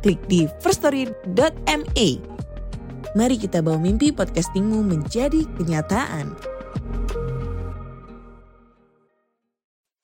klik 0.00 0.20
di 0.26 0.48
firststory.me. 0.64 2.08
Mari 3.12 3.36
kita 3.36 3.60
bawa 3.60 3.76
mimpi 3.76 4.10
podcastingmu 4.10 4.80
menjadi 4.80 5.44
kenyataan. 5.60 6.32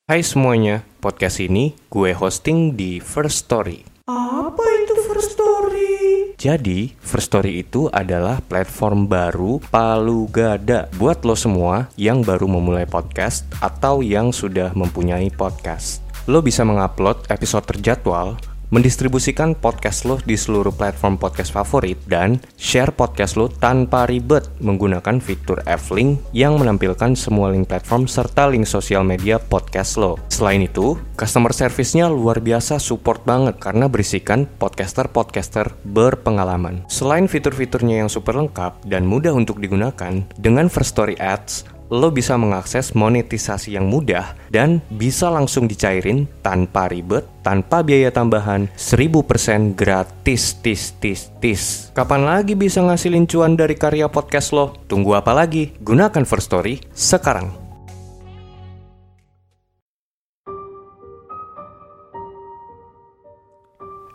Hai 0.06 0.22
semuanya, 0.22 0.86
podcast 1.02 1.42
ini 1.42 1.74
gue 1.90 2.14
hosting 2.14 2.78
di 2.78 3.02
First 3.02 3.50
Story. 3.50 3.82
Apa 4.06 4.62
itu 4.86 4.94
First 5.10 5.34
Story? 5.34 5.94
Jadi, 6.38 6.94
First 7.02 7.34
Story 7.34 7.66
itu 7.66 7.90
adalah 7.90 8.38
platform 8.38 9.10
baru 9.10 9.58
palu 9.66 10.30
gada 10.30 10.86
buat 10.94 11.26
lo 11.26 11.34
semua 11.34 11.90
yang 11.98 12.22
baru 12.22 12.46
memulai 12.46 12.86
podcast 12.86 13.42
atau 13.58 13.98
yang 13.98 14.30
sudah 14.30 14.70
mempunyai 14.78 15.26
podcast. 15.34 16.06
Lo 16.30 16.38
bisa 16.38 16.62
mengupload 16.62 17.26
episode 17.26 17.66
terjadwal 17.66 18.38
mendistribusikan 18.70 19.54
podcast 19.54 20.08
lo 20.08 20.18
di 20.22 20.34
seluruh 20.34 20.74
platform 20.74 21.20
podcast 21.20 21.54
favorit, 21.54 22.00
dan 22.08 22.42
share 22.58 22.90
podcast 22.90 23.38
lo 23.38 23.46
tanpa 23.46 24.08
ribet 24.08 24.48
menggunakan 24.58 25.22
fitur 25.22 25.62
F-Link 25.66 26.22
yang 26.34 26.58
menampilkan 26.58 27.14
semua 27.14 27.52
link 27.54 27.70
platform 27.70 28.10
serta 28.10 28.50
link 28.50 28.66
sosial 28.66 29.06
media 29.06 29.38
podcast 29.38 30.00
lo. 30.00 30.18
Selain 30.32 30.64
itu, 30.64 30.98
customer 31.14 31.54
service-nya 31.54 32.10
luar 32.10 32.42
biasa 32.42 32.82
support 32.82 33.22
banget 33.22 33.60
karena 33.62 33.86
berisikan 33.86 34.48
podcaster-podcaster 34.58 35.70
berpengalaman. 35.86 36.82
Selain 36.90 37.30
fitur-fiturnya 37.30 38.02
yang 38.02 38.10
super 38.10 38.34
lengkap 38.34 38.82
dan 38.88 39.06
mudah 39.06 39.36
untuk 39.36 39.62
digunakan, 39.62 40.26
dengan 40.40 40.66
First 40.66 40.96
Story 40.96 41.14
Ads, 41.20 41.75
lo 41.90 42.10
bisa 42.10 42.34
mengakses 42.34 42.94
monetisasi 42.98 43.78
yang 43.78 43.86
mudah 43.86 44.34
dan 44.50 44.82
bisa 44.90 45.30
langsung 45.30 45.70
dicairin 45.70 46.26
tanpa 46.42 46.90
ribet, 46.90 47.22
tanpa 47.46 47.86
biaya 47.86 48.10
tambahan, 48.10 48.66
1000% 48.74 49.78
gratis, 49.78 50.58
tis, 50.62 50.94
tis, 50.98 51.30
tis. 51.38 51.62
Kapan 51.94 52.26
lagi 52.26 52.58
bisa 52.58 52.82
ngasilin 52.82 53.30
cuan 53.30 53.54
dari 53.54 53.78
karya 53.78 54.10
podcast 54.10 54.50
lo? 54.50 54.74
Tunggu 54.90 55.14
apa 55.14 55.30
lagi? 55.30 55.70
Gunakan 55.78 56.24
First 56.26 56.50
Story 56.50 56.82
sekarang. 56.90 57.54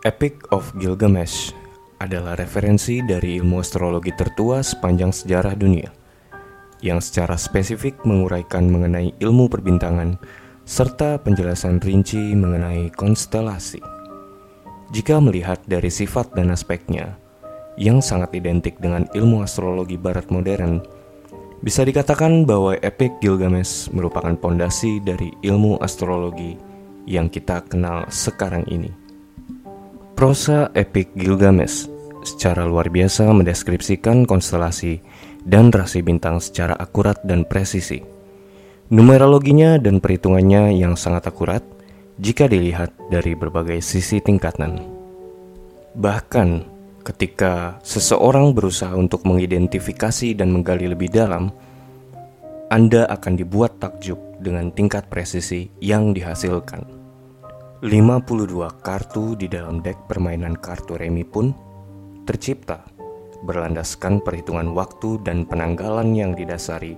Epic 0.02 0.50
of 0.50 0.74
Gilgamesh 0.82 1.54
adalah 2.02 2.34
referensi 2.34 3.06
dari 3.06 3.38
ilmu 3.38 3.62
astrologi 3.62 4.10
tertua 4.18 4.66
sepanjang 4.66 5.14
sejarah 5.14 5.54
dunia 5.54 6.01
yang 6.82 7.00
secara 7.00 7.38
spesifik 7.38 8.02
menguraikan 8.04 8.70
mengenai 8.70 9.14
ilmu 9.22 9.48
perbintangan 9.48 10.18
serta 10.66 11.18
penjelasan 11.22 11.82
rinci 11.82 12.34
mengenai 12.34 12.90
konstelasi. 12.94 13.82
Jika 14.92 15.24
melihat 15.24 15.64
dari 15.66 15.88
sifat 15.88 16.36
dan 16.36 16.52
aspeknya 16.52 17.16
yang 17.80 18.04
sangat 18.04 18.36
identik 18.36 18.76
dengan 18.82 19.08
ilmu 19.16 19.46
astrologi 19.46 19.96
barat 19.96 20.28
modern, 20.28 20.84
bisa 21.62 21.86
dikatakan 21.86 22.44
bahwa 22.44 22.76
Epic 22.82 23.22
Gilgamesh 23.22 23.88
merupakan 23.94 24.34
pondasi 24.36 25.00
dari 25.00 25.32
ilmu 25.46 25.80
astrologi 25.80 26.58
yang 27.06 27.30
kita 27.30 27.62
kenal 27.70 28.10
sekarang 28.10 28.66
ini. 28.68 28.90
Prosa 30.18 30.70
Epic 30.76 31.14
Gilgamesh 31.18 31.90
secara 32.22 32.66
luar 32.66 32.90
biasa 32.90 33.30
mendeskripsikan 33.34 34.30
konstelasi 34.30 35.02
dan 35.46 35.74
rasi 35.74 36.06
bintang 36.06 36.38
secara 36.38 36.78
akurat 36.78 37.18
dan 37.26 37.46
presisi. 37.46 38.02
Numerologinya 38.92 39.80
dan 39.80 40.04
perhitungannya 40.04 40.76
yang 40.76 41.00
sangat 41.00 41.32
akurat 41.32 41.64
jika 42.20 42.46
dilihat 42.46 42.92
dari 43.08 43.34
berbagai 43.34 43.80
sisi 43.80 44.20
tingkatan. 44.20 44.84
Bahkan 45.96 46.50
ketika 47.02 47.80
seseorang 47.82 48.54
berusaha 48.54 48.94
untuk 48.94 49.26
mengidentifikasi 49.26 50.38
dan 50.38 50.52
menggali 50.54 50.92
lebih 50.92 51.10
dalam, 51.10 51.50
Anda 52.68 53.08
akan 53.10 53.34
dibuat 53.36 53.80
takjub 53.80 54.20
dengan 54.40 54.72
tingkat 54.72 55.08
presisi 55.08 55.68
yang 55.80 56.12
dihasilkan. 56.12 57.02
52 57.82 58.86
kartu 58.86 59.34
di 59.34 59.50
dalam 59.50 59.82
deck 59.82 60.06
permainan 60.06 60.54
kartu 60.54 60.94
remi 61.02 61.26
pun 61.26 61.50
tercipta 62.30 62.86
berlandaskan 63.46 64.22
perhitungan 64.22 64.74
waktu 64.78 65.22
dan 65.26 65.46
penanggalan 65.46 66.14
yang 66.14 66.32
didasari 66.38 66.96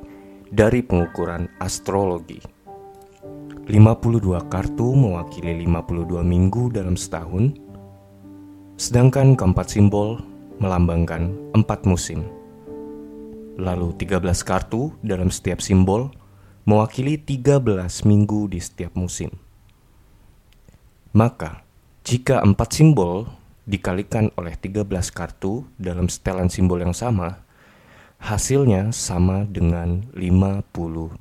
dari 0.53 0.83
pengukuran 0.85 1.49
astrologi. 1.57 2.39
52 3.63 4.51
kartu 4.51 4.91
mewakili 4.91 5.63
52 5.63 6.19
minggu 6.19 6.67
dalam 6.69 6.99
setahun, 6.99 7.55
sedangkan 8.75 9.39
keempat 9.39 9.71
simbol 9.71 10.19
melambangkan 10.59 11.31
empat 11.55 11.87
musim. 11.87 12.27
Lalu 13.55 13.95
13 13.95 14.19
kartu 14.43 14.91
dalam 14.99 15.31
setiap 15.31 15.63
simbol 15.63 16.11
mewakili 16.67 17.15
13 17.15 18.03
minggu 18.03 18.51
di 18.51 18.59
setiap 18.59 18.95
musim. 18.99 19.31
Maka, 21.13 21.61
jika 22.03 22.41
empat 22.41 22.73
simbol 22.73 23.29
dikalikan 23.63 24.27
oleh 24.35 24.55
13 24.59 24.87
kartu 25.15 25.63
dalam 25.79 26.11
setelan 26.11 26.51
simbol 26.51 26.83
yang 26.83 26.95
sama, 26.95 27.43
hasilnya 28.19 28.91
sama 28.91 29.47
dengan 29.47 30.03
52. 30.15 31.19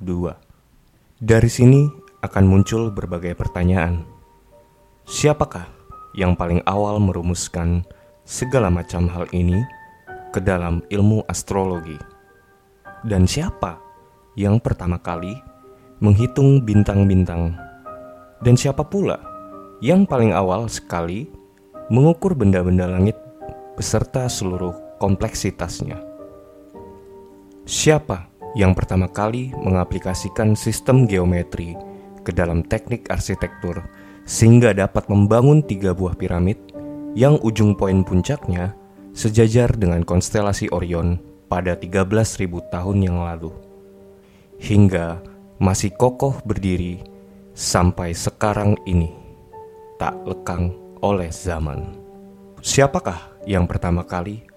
Dari 1.23 1.49
sini 1.51 1.87
akan 2.23 2.43
muncul 2.47 2.91
berbagai 2.91 3.35
pertanyaan. 3.35 4.03
Siapakah 5.03 5.67
yang 6.15 6.35
paling 6.39 6.63
awal 6.63 6.99
merumuskan 6.99 7.83
segala 8.23 8.71
macam 8.71 9.11
hal 9.11 9.27
ini 9.35 9.59
ke 10.31 10.39
dalam 10.39 10.79
ilmu 10.87 11.27
astrologi? 11.27 11.99
Dan 13.03 13.27
siapa 13.27 13.79
yang 14.39 14.63
pertama 14.63 14.95
kali 14.99 15.35
menghitung 15.99 16.63
bintang-bintang? 16.63 17.55
Dan 18.39 18.55
siapa 18.55 18.87
pula 18.87 19.19
yang 19.83 20.07
paling 20.07 20.31
awal 20.31 20.71
sekali 20.71 21.27
mengukur 21.93 22.33
benda-benda 22.33 22.89
langit 22.89 23.13
beserta 23.77 24.25
seluruh 24.25 24.73
kompleksitasnya. 24.97 26.01
Siapa 27.69 28.33
yang 28.57 28.73
pertama 28.73 29.05
kali 29.05 29.53
mengaplikasikan 29.53 30.57
sistem 30.57 31.05
geometri 31.05 31.77
ke 32.25 32.33
dalam 32.33 32.65
teknik 32.65 33.13
arsitektur 33.13 33.85
sehingga 34.25 34.73
dapat 34.73 35.05
membangun 35.05 35.61
tiga 35.61 35.93
buah 35.93 36.17
piramid 36.17 36.57
yang 37.13 37.37
ujung 37.45 37.77
poin 37.77 38.01
puncaknya 38.01 38.73
sejajar 39.13 39.69
dengan 39.77 40.01
konstelasi 40.01 40.73
Orion 40.73 41.21
pada 41.45 41.77
13.000 41.77 42.73
tahun 42.73 42.97
yang 43.05 43.21
lalu. 43.21 43.53
Hingga 44.57 45.21
masih 45.61 45.93
kokoh 45.93 46.41
berdiri 46.41 47.05
sampai 47.53 48.17
sekarang 48.17 48.81
ini, 48.89 49.13
tak 50.01 50.17
lekang 50.25 50.82
oleh 51.03 51.27
zaman. 51.35 51.99
Siapakah 52.63 53.43
yang 53.43 53.67
pertama 53.67 54.07
kali 54.07 54.47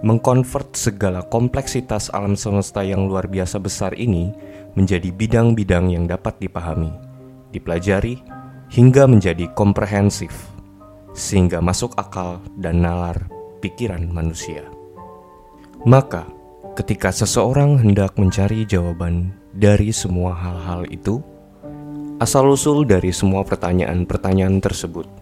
mengkonvert 0.00 0.72
segala 0.72 1.20
kompleksitas 1.28 2.08
alam 2.10 2.32
semesta 2.34 2.80
yang 2.80 3.06
luar 3.06 3.28
biasa 3.28 3.60
besar 3.60 3.92
ini 3.94 4.32
menjadi 4.72 5.12
bidang-bidang 5.12 5.92
yang 5.92 6.08
dapat 6.08 6.40
dipahami, 6.40 6.90
dipelajari, 7.52 8.24
hingga 8.72 9.04
menjadi 9.04 9.52
komprehensif, 9.52 10.32
sehingga 11.12 11.60
masuk 11.60 11.92
akal 12.00 12.40
dan 12.56 12.80
nalar 12.80 13.28
pikiran 13.60 14.08
manusia. 14.08 14.64
Maka, 15.84 16.24
ketika 16.72 17.12
seseorang 17.12 17.76
hendak 17.78 18.16
mencari 18.16 18.64
jawaban 18.64 19.36
dari 19.52 19.92
semua 19.92 20.32
hal-hal 20.32 20.88
itu, 20.88 21.20
asal-usul 22.16 22.88
dari 22.88 23.12
semua 23.12 23.44
pertanyaan-pertanyaan 23.44 24.58
tersebut 24.58 25.21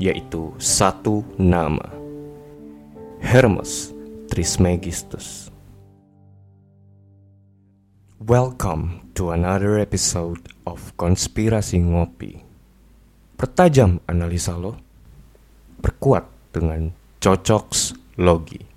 yaitu 0.00 0.56
satu 0.56 1.20
nama. 1.36 1.84
Hermes 3.20 3.92
Trismegistus. 4.32 5.52
Welcome 8.16 9.12
to 9.12 9.36
another 9.36 9.76
episode 9.76 10.40
of 10.64 10.96
Konspirasi 10.96 11.84
Ngopi. 11.84 12.40
Pertajam 13.36 14.00
analisa 14.08 14.56
lo. 14.56 14.80
perkuat 15.80 16.28
dengan 16.52 16.92
Cocoks 17.20 17.96
Logi. 18.20 18.69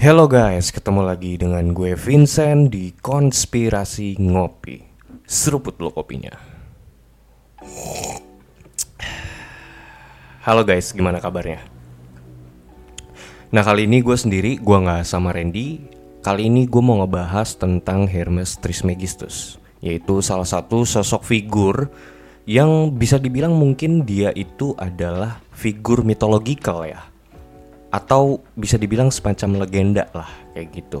Halo 0.00 0.24
guys, 0.24 0.72
ketemu 0.72 1.04
lagi 1.04 1.36
dengan 1.36 1.76
gue 1.76 1.92
Vincent 1.92 2.72
di 2.72 2.96
Konspirasi 3.04 4.16
Ngopi. 4.16 4.80
Seruput 5.28 5.76
lo 5.76 5.92
kopinya. 5.92 6.32
Halo 10.40 10.64
guys, 10.64 10.96
gimana 10.96 11.20
kabarnya? 11.20 11.60
Nah 13.52 13.60
kali 13.60 13.84
ini 13.84 14.00
gue 14.00 14.16
sendiri, 14.16 14.56
gue 14.56 14.72
nggak 14.80 15.04
sama 15.04 15.36
Randy. 15.36 15.84
Kali 16.24 16.48
ini 16.48 16.64
gue 16.64 16.80
mau 16.80 17.04
ngebahas 17.04 17.60
tentang 17.60 18.08
Hermes 18.08 18.56
Trismegistus, 18.56 19.60
yaitu 19.84 20.24
salah 20.24 20.48
satu 20.48 20.88
sosok 20.88 21.28
figur 21.28 21.92
yang 22.48 22.96
bisa 22.96 23.20
dibilang 23.20 23.52
mungkin 23.52 24.08
dia 24.08 24.32
itu 24.32 24.72
adalah 24.80 25.44
figur 25.52 26.08
mitologikal 26.08 26.88
ya 26.88 27.09
atau 27.90 28.42
bisa 28.54 28.78
dibilang 28.78 29.10
semacam 29.10 29.66
legenda 29.66 30.06
lah 30.14 30.30
kayak 30.54 30.68
gitu. 30.74 31.00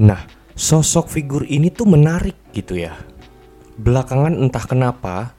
Nah, 0.00 0.24
sosok 0.52 1.08
figur 1.08 1.42
ini 1.48 1.72
tuh 1.72 1.88
menarik 1.88 2.36
gitu 2.52 2.76
ya. 2.76 2.96
Belakangan 3.80 4.36
entah 4.36 4.64
kenapa, 4.68 5.32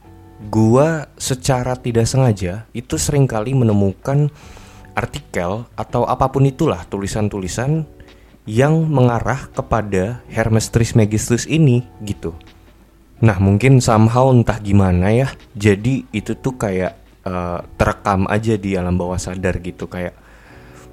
gua 0.50 1.06
secara 1.14 1.78
tidak 1.78 2.10
sengaja 2.10 2.66
itu 2.74 2.98
sering 2.98 3.30
kali 3.30 3.54
menemukan 3.54 4.30
artikel 4.94 5.66
atau 5.74 6.06
apa 6.06 6.30
pun 6.30 6.46
itulah 6.46 6.86
tulisan-tulisan 6.86 7.86
yang 8.44 8.86
mengarah 8.86 9.48
kepada 9.50 10.20
Hermes 10.28 10.68
Trismegistus 10.68 11.48
ini 11.48 11.82
gitu. 12.04 12.36
Nah, 13.24 13.40
mungkin 13.40 13.80
somehow 13.80 14.28
entah 14.34 14.60
gimana 14.60 15.14
ya. 15.14 15.28
Jadi 15.56 16.04
itu 16.12 16.36
tuh 16.36 16.60
kayak 16.60 16.92
uh, 17.24 17.64
terekam 17.80 18.28
aja 18.28 18.54
di 18.60 18.76
alam 18.76 19.00
bawah 19.00 19.16
sadar 19.16 19.58
gitu 19.64 19.88
kayak 19.88 20.23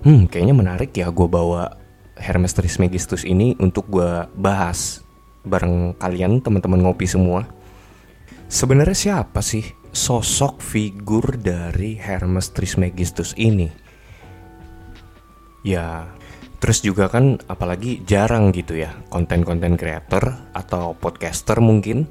hmm 0.02 0.30
kayaknya 0.30 0.56
menarik 0.58 0.92
ya 0.98 1.10
gue 1.14 1.28
bawa 1.30 1.78
Hermes 2.18 2.54
Trismegistus 2.54 3.26
ini 3.26 3.58
untuk 3.58 3.90
gue 3.90 4.30
bahas 4.38 5.02
bareng 5.42 5.98
kalian 5.98 6.42
teman-teman 6.42 6.86
ngopi 6.86 7.10
semua. 7.10 7.50
Sebenarnya 8.52 8.94
siapa 8.94 9.40
sih 9.42 9.64
sosok 9.90 10.62
figur 10.62 11.40
dari 11.40 11.98
Hermes 11.98 12.52
Trismegistus 12.52 13.34
ini? 13.40 13.72
Ya, 15.62 16.10
terus 16.62 16.82
juga 16.82 17.10
kan 17.10 17.42
apalagi 17.50 18.02
jarang 18.06 18.54
gitu 18.54 18.78
ya 18.78 18.94
konten-konten 19.10 19.78
creator 19.78 20.36
atau 20.54 20.98
podcaster 20.98 21.62
mungkin 21.62 22.10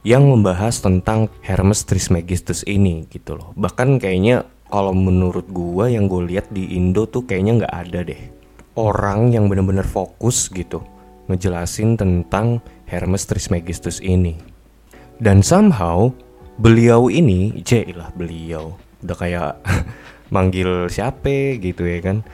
yang 0.00 0.24
membahas 0.28 0.80
tentang 0.80 1.28
Hermes 1.44 1.84
Trismegistus 1.84 2.64
ini 2.64 3.04
gitu 3.12 3.36
loh. 3.36 3.52
Bahkan 3.56 4.00
kayaknya 4.00 4.48
kalau 4.70 4.94
menurut 4.94 5.50
gua 5.50 5.90
yang 5.90 6.06
gue 6.06 6.30
lihat 6.30 6.48
di 6.54 6.78
Indo 6.78 7.04
tuh 7.10 7.26
kayaknya 7.26 7.66
nggak 7.66 7.74
ada 7.74 8.00
deh 8.06 8.22
orang 8.78 9.34
yang 9.34 9.50
bener-bener 9.50 9.84
fokus 9.84 10.48
gitu 10.48 10.80
ngejelasin 11.30 11.94
tentang 11.94 12.58
Hermes 12.90 13.28
Trismegistus 13.28 14.02
ini. 14.02 14.34
Dan 15.20 15.44
somehow 15.46 16.10
beliau 16.58 17.06
ini, 17.12 17.62
lah 17.94 18.10
beliau, 18.16 18.74
udah 19.06 19.16
kayak 19.16 19.52
manggil 20.34 20.90
siapa 20.90 21.60
gitu 21.60 21.86
ya 21.86 22.02
kan. 22.02 22.26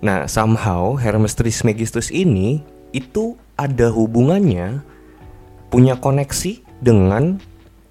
Nah 0.00 0.24
somehow 0.24 0.96
Hermes 0.96 1.36
Trismegistus 1.36 2.08
ini 2.08 2.64
itu 2.96 3.36
ada 3.60 3.92
hubungannya 3.92 4.80
punya 5.68 6.00
koneksi 6.00 6.64
dengan 6.80 7.36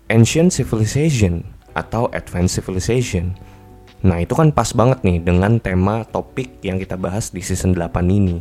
ancient 0.09 0.50
civilization 0.50 1.45
atau 1.77 2.09
advanced 2.18 2.57
civilization 2.57 3.38
Nah 4.06 4.24
itu 4.24 4.31
kan 4.36 4.56
pas 4.56 4.72
banget 4.72 5.04
nih 5.04 5.19
dengan 5.19 5.60
tema 5.60 6.07
topik 6.07 6.63
yang 6.63 6.80
kita 6.80 6.96
bahas 6.96 7.31
di 7.36 7.44
season 7.44 7.75
8 7.75 8.00
ini. 8.07 8.40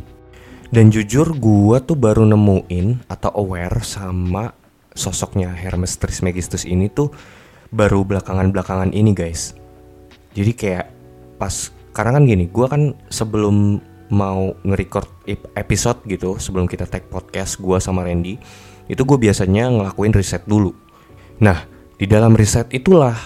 Dan 0.69 0.93
jujur 0.93 1.33
gue 1.35 1.77
tuh 1.81 1.97
baru 1.97 2.23
nemuin 2.29 3.09
atau 3.09 3.33
aware 3.41 3.81
sama 3.81 4.53
sosoknya 4.93 5.49
Hermes 5.49 5.97
Trismegistus 5.97 6.63
ini 6.63 6.87
tuh 6.93 7.09
baru 7.73 8.05
belakangan-belakangan 8.05 8.93
ini 8.93 9.11
guys. 9.17 9.57
Jadi 10.37 10.51
kayak 10.53 10.87
pas 11.41 11.73
karena 11.89 12.21
kan 12.21 12.23
gini, 12.29 12.45
gue 12.47 12.67
kan 12.69 12.93
sebelum 13.09 13.81
mau 14.13 14.53
nge-record 14.61 15.09
episode 15.57 16.01
gitu, 16.05 16.37
sebelum 16.37 16.65
kita 16.69 16.85
tag 16.85 17.09
podcast 17.09 17.57
gue 17.61 17.77
sama 17.81 18.05
Randy, 18.05 18.37
itu 18.89 19.01
gue 19.05 19.17
biasanya 19.17 19.69
ngelakuin 19.69 20.13
riset 20.13 20.45
dulu. 20.45 20.73
Nah, 21.41 21.65
di 21.97 22.05
dalam 22.09 22.33
riset 22.33 22.69
itulah 22.73 23.17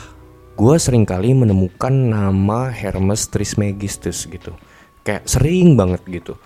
gue 0.54 0.76
sering 0.78 1.02
kali 1.02 1.34
menemukan 1.34 1.90
nama 1.90 2.70
Hermes 2.70 3.26
Trismegistus 3.26 4.30
gitu. 4.30 4.54
Kayak 5.02 5.26
sering 5.26 5.74
banget 5.74 6.06
gitu. 6.06 6.38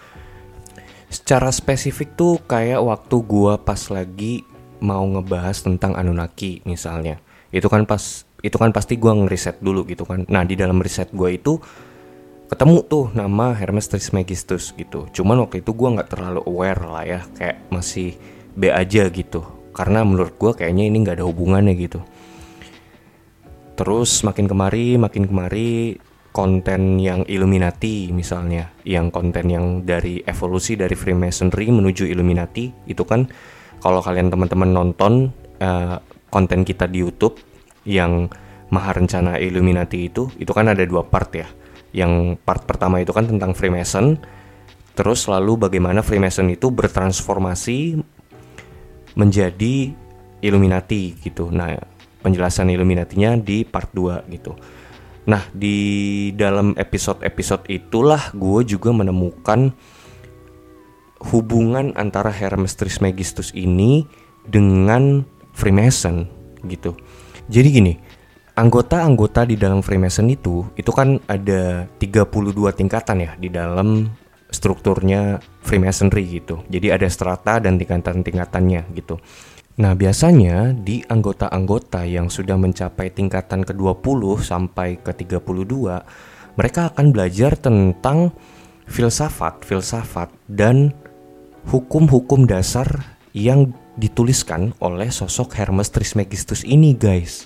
Secara 1.11 1.51
spesifik 1.51 2.15
tuh 2.15 2.39
kayak 2.47 2.79
waktu 2.83 3.15
gue 3.19 3.53
pas 3.59 3.81
lagi 3.91 4.47
mau 4.79 5.03
ngebahas 5.03 5.59
tentang 5.59 5.95
Anunnaki 5.99 6.63
misalnya. 6.63 7.19
Itu 7.51 7.67
kan 7.67 7.83
pas 7.83 8.23
itu 8.39 8.55
kan 8.55 8.71
pasti 8.71 8.95
gue 8.95 9.11
ngeriset 9.11 9.59
dulu 9.59 9.83
gitu 9.83 10.07
kan. 10.07 10.23
Nah 10.31 10.47
di 10.47 10.55
dalam 10.55 10.79
riset 10.79 11.11
gue 11.11 11.35
itu 11.35 11.59
ketemu 12.47 12.87
tuh 12.87 13.11
nama 13.11 13.51
Hermes 13.51 13.91
Trismegistus 13.91 14.71
gitu. 14.79 15.11
Cuman 15.11 15.43
waktu 15.43 15.59
itu 15.59 15.75
gue 15.75 15.89
nggak 15.99 16.15
terlalu 16.15 16.47
aware 16.47 16.79
lah 16.79 17.03
ya 17.03 17.21
kayak 17.35 17.67
masih 17.67 18.15
B 18.55 18.71
aja 18.71 19.11
gitu. 19.11 19.43
Karena 19.75 20.07
menurut 20.07 20.39
gue 20.39 20.51
kayaknya 20.55 20.87
ini 20.87 21.03
nggak 21.03 21.19
ada 21.19 21.27
hubungannya 21.27 21.75
gitu 21.75 21.99
Terus 23.77 24.25
makin 24.25 24.49
kemari, 24.49 24.97
makin 24.97 25.29
kemari 25.29 26.01
konten 26.33 26.97
yang 26.97 27.21
Illuminati 27.29 28.09
misalnya, 28.09 28.73
yang 28.85 29.13
konten 29.13 29.49
yang 29.49 29.85
dari 29.85 30.21
evolusi 30.25 30.73
dari 30.73 30.93
Freemasonry 30.97 31.69
menuju 31.69 32.09
Illuminati 32.09 32.73
itu 32.89 33.05
kan 33.05 33.29
kalau 33.81 34.01
kalian 34.01 34.33
teman-teman 34.33 34.69
nonton 34.73 35.29
uh, 35.61 36.01
konten 36.33 36.65
kita 36.65 36.89
di 36.89 37.05
YouTube 37.05 37.37
yang 37.85 38.29
Maha 38.73 38.97
Rencana 38.97 39.39
Illuminati 39.39 40.09
itu, 40.09 40.27
itu 40.41 40.51
kan 40.51 40.67
ada 40.73 40.83
dua 40.83 41.05
part 41.05 41.31
ya. 41.33 41.47
Yang 41.95 42.41
part 42.43 42.67
pertama 42.67 42.99
itu 42.99 43.13
kan 43.15 43.25
tentang 43.25 43.55
Freemason, 43.55 44.19
terus 44.93 45.25
lalu 45.29 45.69
bagaimana 45.69 46.03
Freemason 46.03 46.51
itu 46.51 46.67
bertransformasi 46.73 47.97
menjadi 49.17 49.93
Illuminati 50.43 51.17
gitu. 51.17 51.49
Nah, 51.49 51.96
penjelasan 52.27 52.67
Illuminatinya 52.67 53.39
di 53.39 53.63
part 53.63 53.95
2 53.95 54.27
gitu. 54.27 54.51
Nah, 55.27 55.43
di 55.55 56.31
dalam 56.35 56.75
episode-episode 56.75 57.71
itulah 57.71 58.31
gue 58.35 58.67
juga 58.67 58.91
menemukan 58.91 59.71
hubungan 61.31 61.95
antara 61.95 62.31
Hermes 62.31 62.75
Trismegistus 62.75 63.55
ini 63.55 64.03
dengan 64.43 65.23
Freemason 65.55 66.27
gitu. 66.67 66.95
Jadi 67.47 67.67
gini, 67.71 67.93
anggota-anggota 68.55 69.47
di 69.47 69.55
dalam 69.55 69.83
Freemason 69.83 70.27
itu 70.27 70.67
itu 70.75 70.91
kan 70.91 71.19
ada 71.27 71.87
32 71.99 72.27
tingkatan 72.75 73.17
ya 73.23 73.31
di 73.35 73.49
dalam 73.51 74.07
strukturnya 74.47 75.43
Freemasonry 75.61 76.39
gitu. 76.39 76.63
Jadi 76.71 76.87
ada 76.87 77.07
strata 77.11 77.59
dan 77.59 77.75
tingkatan-tingkatannya 77.75 78.95
gitu. 78.95 79.19
Nah, 79.77 79.93
biasanya 79.93 80.73
di 80.73 81.05
anggota-anggota 81.05 82.01
yang 82.01 82.33
sudah 82.33 82.57
mencapai 82.57 83.13
tingkatan 83.13 83.61
ke-20 83.61 84.41
sampai 84.41 84.97
ke-32, 85.05 85.69
mereka 86.57 86.89
akan 86.89 87.13
belajar 87.13 87.53
tentang 87.53 88.33
filsafat, 88.89 89.61
filsafat 89.61 90.33
dan 90.49 90.97
hukum-hukum 91.69 92.49
dasar 92.49 92.89
yang 93.37 93.69
dituliskan 94.01 94.73
oleh 94.81 95.13
sosok 95.13 95.53
Hermes 95.53 95.93
Trismegistus 95.93 96.65
ini, 96.65 96.97
guys. 96.97 97.45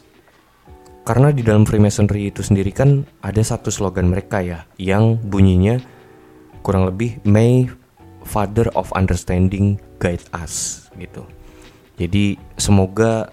Karena 1.04 1.36
di 1.36 1.44
dalam 1.44 1.68
Freemasonry 1.68 2.32
itu 2.32 2.40
sendiri 2.40 2.72
kan 2.72 3.04
ada 3.20 3.44
satu 3.44 3.68
slogan 3.68 4.08
mereka 4.08 4.40
ya, 4.40 4.64
yang 4.80 5.20
bunyinya 5.20 5.84
kurang 6.64 6.88
lebih 6.88 7.20
May 7.28 7.68
Father 8.24 8.72
of 8.72 8.88
Understanding 8.96 9.84
guide 10.00 10.24
us 10.32 10.88
gitu. 10.96 11.28
Jadi 12.00 12.40
semoga 12.56 13.32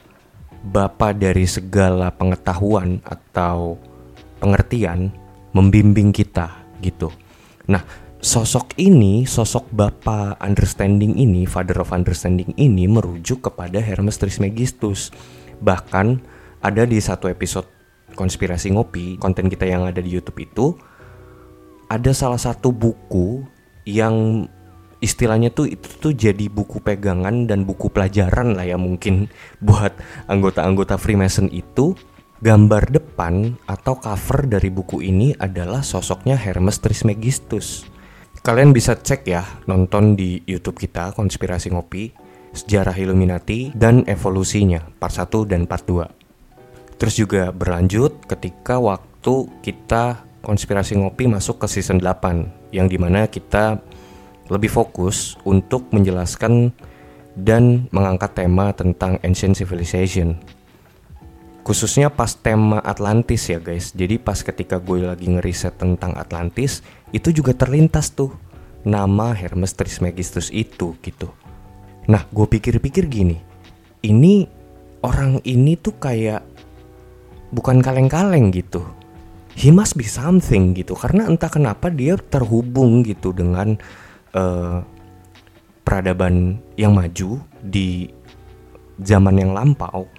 Bapa 0.58 1.14
dari 1.14 1.46
segala 1.46 2.10
pengetahuan 2.10 2.98
atau 3.06 3.78
pengertian 4.42 5.14
membimbing 5.54 6.10
kita 6.10 6.50
gitu. 6.82 7.14
Nah, 7.70 7.82
sosok 8.18 8.74
ini, 8.76 9.22
sosok 9.22 9.70
Bapa 9.70 10.34
understanding 10.42 11.14
ini, 11.14 11.46
Father 11.46 11.78
of 11.78 11.94
understanding 11.94 12.50
ini 12.58 12.90
merujuk 12.90 13.46
kepada 13.46 13.78
Hermes 13.78 14.18
Trismegistus. 14.18 15.14
Bahkan 15.62 16.06
ada 16.62 16.82
di 16.82 16.98
satu 16.98 17.30
episode 17.30 17.66
konspirasi 18.18 18.74
ngopi 18.74 19.14
konten 19.22 19.46
kita 19.46 19.62
yang 19.62 19.86
ada 19.86 20.02
di 20.02 20.10
YouTube 20.10 20.42
itu 20.42 20.74
ada 21.86 22.10
salah 22.10 22.40
satu 22.40 22.74
buku 22.74 23.46
yang 23.86 24.44
istilahnya 24.98 25.54
tuh 25.54 25.70
itu 25.70 25.88
tuh 25.98 26.12
jadi 26.14 26.50
buku 26.50 26.82
pegangan 26.82 27.46
dan 27.46 27.62
buku 27.62 27.90
pelajaran 27.90 28.58
lah 28.58 28.66
ya 28.66 28.76
mungkin 28.78 29.30
buat 29.66 29.94
anggota-anggota 30.26 30.98
Freemason 30.98 31.50
itu 31.50 31.94
gambar 32.38 32.94
depan 32.94 33.58
atau 33.66 33.98
cover 33.98 34.46
dari 34.46 34.70
buku 34.70 35.02
ini 35.02 35.34
adalah 35.34 35.82
sosoknya 35.82 36.38
Hermes 36.38 36.78
Trismegistus. 36.78 37.82
Kalian 38.38 38.70
bisa 38.70 38.94
cek 38.94 39.26
ya 39.26 39.42
nonton 39.66 40.14
di 40.14 40.38
YouTube 40.46 40.78
kita 40.78 41.10
Konspirasi 41.10 41.74
Ngopi, 41.74 42.14
Sejarah 42.54 42.94
Illuminati 42.94 43.74
dan 43.74 44.06
Evolusinya 44.06 44.86
part 45.02 45.18
1 45.18 45.50
dan 45.50 45.66
part 45.66 45.82
2. 45.82 46.06
Terus 46.98 47.14
juga 47.18 47.50
berlanjut 47.50 48.26
ketika 48.30 48.78
waktu 48.78 49.50
kita 49.62 50.22
Konspirasi 50.38 50.94
Ngopi 51.02 51.26
masuk 51.26 51.58
ke 51.58 51.66
season 51.66 51.98
8 51.98 52.70
yang 52.70 52.86
di 52.86 52.96
mana 52.96 53.26
kita 53.26 53.82
lebih 54.48 54.72
fokus 54.72 55.36
untuk 55.44 55.88
menjelaskan 55.92 56.72
dan 57.38 57.86
mengangkat 57.94 58.34
tema 58.34 58.74
tentang 58.74 59.22
ancient 59.22 59.54
civilization. 59.54 60.36
Khususnya 61.62 62.08
pas 62.08 62.32
tema 62.32 62.80
Atlantis 62.80 63.44
ya 63.52 63.60
guys. 63.60 63.92
Jadi 63.92 64.16
pas 64.16 64.40
ketika 64.40 64.80
gue 64.80 65.04
lagi 65.04 65.28
ngeriset 65.28 65.76
tentang 65.76 66.16
Atlantis, 66.16 66.80
itu 67.12 67.28
juga 67.28 67.52
terlintas 67.52 68.10
tuh 68.16 68.32
nama 68.88 69.36
Hermes 69.36 69.76
Trismegistus 69.76 70.48
itu 70.48 70.96
gitu. 71.04 71.28
Nah, 72.08 72.24
gue 72.32 72.46
pikir-pikir 72.48 73.04
gini, 73.12 73.36
ini 74.00 74.48
orang 75.04 75.44
ini 75.44 75.76
tuh 75.76 76.00
kayak 76.00 76.40
bukan 77.52 77.84
kaleng-kaleng 77.84 78.48
gitu. 78.48 78.80
He 79.58 79.68
must 79.74 79.98
be 79.98 80.06
something 80.06 80.72
gitu 80.72 80.94
karena 80.94 81.26
entah 81.26 81.50
kenapa 81.50 81.90
dia 81.90 82.14
terhubung 82.16 83.02
gitu 83.02 83.34
dengan 83.34 83.76
uh, 84.34 84.82
peradaban 85.84 86.60
yang 86.76 86.92
maju 86.92 87.40
di 87.64 88.12
zaman 89.00 89.40
yang 89.40 89.52
lampau. 89.54 90.10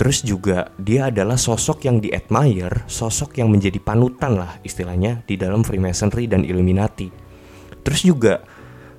Terus 0.00 0.24
juga 0.24 0.72
dia 0.80 1.12
adalah 1.12 1.36
sosok 1.36 1.84
yang 1.84 2.00
di-admire, 2.00 2.88
sosok 2.88 3.36
yang 3.36 3.52
menjadi 3.52 3.76
panutan 3.76 4.40
lah 4.40 4.56
istilahnya 4.64 5.20
di 5.28 5.36
dalam 5.36 5.60
Freemasonry 5.60 6.24
dan 6.24 6.40
Illuminati. 6.40 7.12
Terus 7.84 8.00
juga 8.08 8.40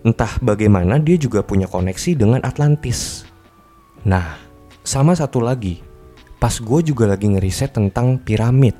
entah 0.05 0.37
bagaimana 0.45 1.01
dia 1.01 1.17
juga 1.17 1.41
punya 1.41 1.65
koneksi 1.65 2.13
dengan 2.13 2.45
Atlantis. 2.45 3.25
Nah, 4.05 4.37
sama 4.85 5.17
satu 5.17 5.41
lagi, 5.41 5.81
pas 6.37 6.53
gue 6.53 6.79
juga 6.85 7.09
lagi 7.09 7.29
ngeriset 7.33 7.73
tentang 7.73 8.21
piramid, 8.21 8.77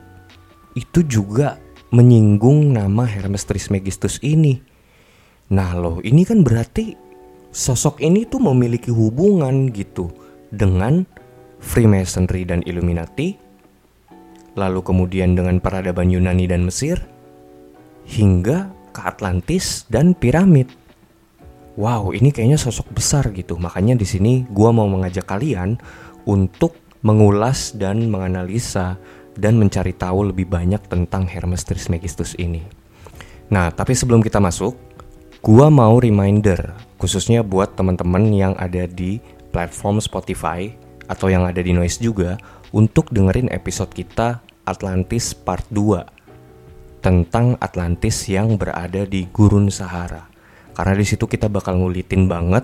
itu 0.78 1.02
juga 1.06 1.58
menyinggung 1.90 2.74
nama 2.74 3.06
Hermes 3.06 3.46
Trismegistus 3.46 4.18
ini. 4.22 4.62
Nah 5.52 5.76
loh, 5.76 6.00
ini 6.00 6.24
kan 6.24 6.48
berarti 6.48 6.96
sosok 7.52 8.00
ini 8.00 8.24
tuh 8.24 8.40
memiliki 8.40 8.88
hubungan 8.88 9.68
gitu 9.76 10.08
dengan 10.48 11.04
Freemasonry 11.60 12.48
dan 12.48 12.64
Illuminati, 12.64 13.36
lalu 14.56 14.80
kemudian 14.80 15.36
dengan 15.36 15.60
peradaban 15.60 16.08
Yunani 16.08 16.48
dan 16.48 16.64
Mesir, 16.64 17.04
hingga 18.08 18.72
ke 18.96 19.02
Atlantis 19.04 19.84
dan 19.92 20.16
piramid. 20.16 20.72
Wow, 21.76 22.16
ini 22.16 22.32
kayaknya 22.32 22.60
sosok 22.60 22.92
besar 22.92 23.32
gitu. 23.32 23.56
Makanya 23.56 23.96
di 23.96 24.08
sini 24.08 24.44
gua 24.48 24.72
mau 24.76 24.88
mengajak 24.88 25.28
kalian 25.28 25.80
untuk 26.28 26.76
mengulas 27.04 27.76
dan 27.76 28.08
menganalisa 28.08 29.00
dan 29.36 29.56
mencari 29.56 29.96
tahu 29.96 30.32
lebih 30.32 30.48
banyak 30.48 30.84
tentang 30.92 31.28
Hermes 31.28 31.64
Trismegistus 31.64 32.36
ini. 32.36 32.64
Nah, 33.52 33.68
tapi 33.72 33.92
sebelum 33.92 34.24
kita 34.24 34.40
masuk, 34.40 34.91
Gua 35.42 35.74
mau 35.74 35.98
reminder 35.98 36.78
khususnya 37.02 37.42
buat 37.42 37.74
teman-teman 37.74 38.30
yang 38.30 38.54
ada 38.62 38.86
di 38.86 39.18
platform 39.50 39.98
Spotify 39.98 40.70
atau 41.10 41.34
yang 41.34 41.50
ada 41.50 41.66
di 41.66 41.74
Noise 41.74 41.98
juga 41.98 42.38
untuk 42.70 43.10
dengerin 43.10 43.50
episode 43.50 43.90
kita 43.90 44.38
Atlantis 44.70 45.34
Part 45.34 45.66
2 45.74 47.02
tentang 47.02 47.58
Atlantis 47.58 48.30
yang 48.30 48.54
berada 48.62 49.02
di 49.10 49.26
Gurun 49.34 49.74
Sahara. 49.74 50.30
Karena 50.78 50.94
di 50.94 51.10
situ 51.10 51.26
kita 51.26 51.50
bakal 51.50 51.82
ngulitin 51.82 52.30
banget 52.30 52.62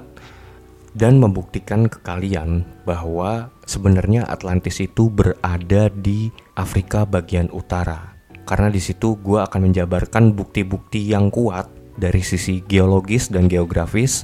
dan 0.93 1.17
membuktikan 1.17 1.89
ke 1.89 1.97
kalian 2.05 2.61
bahwa 2.85 3.49
sebenarnya 3.65 4.29
Atlantis 4.29 4.77
itu 4.85 5.09
berada 5.09 5.89
di 5.89 6.29
Afrika 6.53 7.09
bagian 7.09 7.49
utara. 7.49 8.13
Karena 8.45 8.69
di 8.69 8.77
situ 8.77 9.17
gue 9.17 9.41
akan 9.41 9.65
menjabarkan 9.65 10.37
bukti-bukti 10.37 11.09
yang 11.09 11.33
kuat 11.33 11.76
dari 11.97 12.21
sisi 12.21 12.63
geologis 12.63 13.27
dan 13.27 13.49
geografis, 13.49 14.23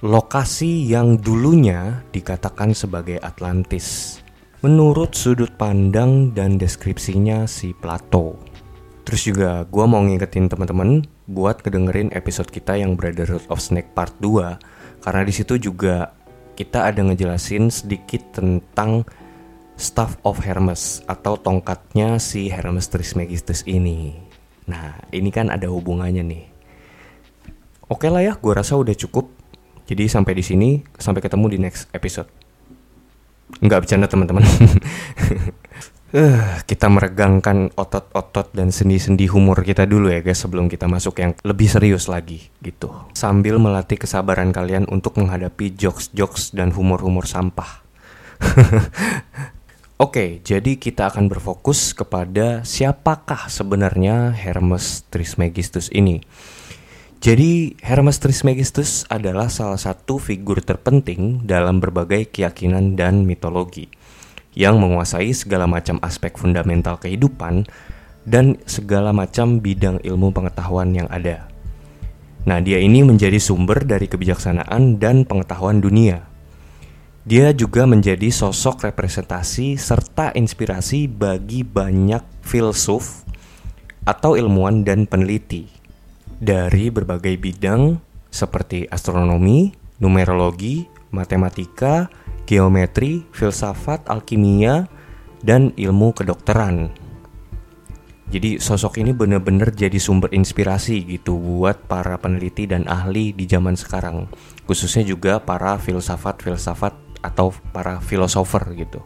lokasi 0.00 0.86
yang 0.86 1.18
dulunya 1.18 2.00
dikatakan 2.14 2.72
sebagai 2.72 3.18
Atlantis. 3.20 4.18
Menurut 4.64 5.12
sudut 5.12 5.52
pandang 5.60 6.32
dan 6.32 6.56
deskripsinya 6.56 7.44
si 7.44 7.76
Plato. 7.76 8.40
Terus 9.06 9.22
juga 9.22 9.62
gue 9.68 9.84
mau 9.86 10.02
ngingetin 10.02 10.50
teman-teman 10.50 11.06
buat 11.30 11.62
kedengerin 11.62 12.10
episode 12.10 12.50
kita 12.50 12.74
yang 12.74 12.98
Brotherhood 12.98 13.46
of 13.46 13.62
Snake 13.62 13.94
Part 13.94 14.14
2 14.18 14.58
karena 15.06 15.22
di 15.22 15.30
situ 15.30 15.54
juga 15.62 16.10
kita 16.58 16.90
ada 16.90 17.04
ngejelasin 17.04 17.70
sedikit 17.70 18.24
tentang 18.34 19.06
Staff 19.76 20.16
of 20.24 20.40
Hermes 20.40 21.04
atau 21.04 21.36
tongkatnya 21.36 22.16
si 22.16 22.48
Hermes 22.48 22.88
Trismegistus 22.88 23.60
ini. 23.68 24.16
Nah, 24.66 24.98
ini 25.12 25.28
kan 25.28 25.52
ada 25.52 25.68
hubungannya 25.68 26.24
nih. 26.24 26.55
Oke 27.86 28.10
lah 28.10 28.18
ya, 28.18 28.34
gue 28.34 28.52
rasa 28.52 28.74
udah 28.74 28.98
cukup. 28.98 29.30
Jadi 29.86 30.10
sampai 30.10 30.34
di 30.34 30.42
sini, 30.42 30.82
sampai 30.98 31.22
ketemu 31.22 31.46
di 31.54 31.58
next 31.62 31.86
episode. 31.94 32.26
Enggak 33.62 33.86
bercanda 33.86 34.10
teman-teman. 34.10 34.42
uh, 36.10 36.58
kita 36.70 36.90
meregangkan 36.90 37.70
otot-otot 37.78 38.50
dan 38.50 38.74
sendi-sendi 38.74 39.30
humor 39.30 39.62
kita 39.62 39.86
dulu 39.86 40.10
ya 40.10 40.18
guys 40.18 40.42
sebelum 40.42 40.66
kita 40.66 40.90
masuk 40.90 41.22
yang 41.22 41.38
lebih 41.46 41.70
serius 41.70 42.10
lagi 42.10 42.50
gitu. 42.58 42.90
Sambil 43.14 43.62
melatih 43.62 44.02
kesabaran 44.02 44.50
kalian 44.50 44.90
untuk 44.90 45.14
menghadapi 45.22 45.78
jokes-jokes 45.78 46.58
dan 46.58 46.74
humor-humor 46.74 47.30
sampah. 47.30 47.86
Oke, 49.96 50.12
okay, 50.12 50.30
jadi 50.44 50.76
kita 50.76 51.08
akan 51.08 51.30
berfokus 51.30 51.96
kepada 51.96 52.66
siapakah 52.66 53.48
sebenarnya 53.48 54.34
Hermes 54.34 55.08
Trismegistus 55.08 55.88
ini. 55.88 56.20
Jadi 57.16 57.72
Hermes 57.80 58.20
Trismegistus 58.20 59.08
adalah 59.08 59.48
salah 59.48 59.80
satu 59.80 60.20
figur 60.20 60.60
terpenting 60.60 61.48
dalam 61.48 61.80
berbagai 61.80 62.28
keyakinan 62.28 62.92
dan 62.92 63.24
mitologi 63.24 63.88
yang 64.52 64.76
menguasai 64.76 65.32
segala 65.32 65.64
macam 65.64 65.96
aspek 66.04 66.36
fundamental 66.36 67.00
kehidupan 67.00 67.64
dan 68.28 68.60
segala 68.68 69.16
macam 69.16 69.64
bidang 69.64 70.04
ilmu 70.04 70.28
pengetahuan 70.36 70.92
yang 70.92 71.08
ada. 71.08 71.48
Nah, 72.44 72.60
dia 72.60 72.78
ini 72.84 73.00
menjadi 73.00 73.40
sumber 73.40 73.82
dari 73.88 74.12
kebijaksanaan 74.12 75.00
dan 75.00 75.24
pengetahuan 75.24 75.80
dunia. 75.80 76.20
Dia 77.26 77.50
juga 77.56 77.90
menjadi 77.90 78.30
sosok 78.30 78.86
representasi 78.86 79.74
serta 79.74 80.30
inspirasi 80.36 81.10
bagi 81.10 81.66
banyak 81.66 82.22
filsuf 82.44 83.26
atau 84.06 84.38
ilmuwan 84.38 84.86
dan 84.86 85.10
peneliti 85.10 85.75
dari 86.40 86.92
berbagai 86.92 87.36
bidang 87.40 87.96
seperti 88.28 88.84
astronomi, 88.88 89.72
numerologi, 90.02 90.84
matematika, 91.12 92.12
geometri, 92.44 93.24
filsafat, 93.32 94.04
alkimia, 94.06 94.86
dan 95.40 95.72
ilmu 95.76 96.12
kedokteran. 96.12 96.92
Jadi 98.26 98.58
sosok 98.58 98.98
ini 98.98 99.14
benar-benar 99.14 99.70
jadi 99.70 99.96
sumber 100.02 100.34
inspirasi 100.34 101.06
gitu 101.06 101.38
buat 101.38 101.86
para 101.86 102.18
peneliti 102.18 102.66
dan 102.66 102.82
ahli 102.90 103.30
di 103.30 103.46
zaman 103.46 103.78
sekarang, 103.78 104.26
khususnya 104.66 105.06
juga 105.06 105.38
para 105.38 105.78
filsafat-filsafat 105.78 107.22
atau 107.22 107.54
para 107.70 108.02
filosofer 108.02 108.66
gitu. 108.74 108.98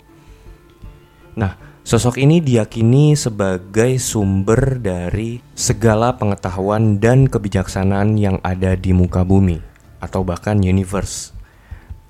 Nah, 1.36 1.69
Sosok 1.90 2.22
ini 2.22 2.38
diyakini 2.38 3.18
sebagai 3.18 3.98
sumber 3.98 4.78
dari 4.78 5.42
segala 5.58 6.14
pengetahuan 6.14 7.02
dan 7.02 7.26
kebijaksanaan 7.26 8.14
yang 8.14 8.38
ada 8.46 8.78
di 8.78 8.94
muka 8.94 9.26
bumi, 9.26 9.58
atau 9.98 10.22
bahkan 10.22 10.62
universe, 10.62 11.34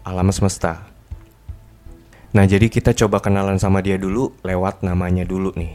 alam 0.05 0.29
semesta. 0.37 0.85
Nah, 2.37 2.45
jadi 2.45 2.69
kita 2.69 2.93
coba 2.93 3.25
kenalan 3.25 3.57
sama 3.57 3.81
dia 3.81 3.97
dulu 3.97 4.37
lewat 4.45 4.85
namanya 4.85 5.25
dulu 5.25 5.57
nih. 5.57 5.73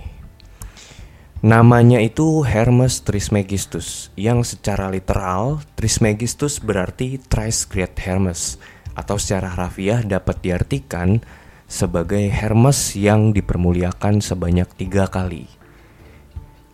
Namanya 1.41 1.97
itu 1.97 2.45
Hermes 2.45 3.01
Trismegistus, 3.01 4.13
yang 4.13 4.45
secara 4.45 4.93
literal 4.93 5.65
Trismegistus 5.73 6.61
berarti 6.61 7.17
Thrice 7.25 7.65
Great 7.65 7.97
Hermes, 7.97 8.61
atau 8.93 9.17
secara 9.17 9.49
harfiah 9.49 10.05
dapat 10.05 10.45
diartikan 10.45 11.25
sebagai 11.65 12.29
Hermes 12.29 12.93
yang 12.93 13.33
dipermuliakan 13.33 14.21
sebanyak 14.21 14.69
tiga 14.77 15.09
kali. 15.09 15.49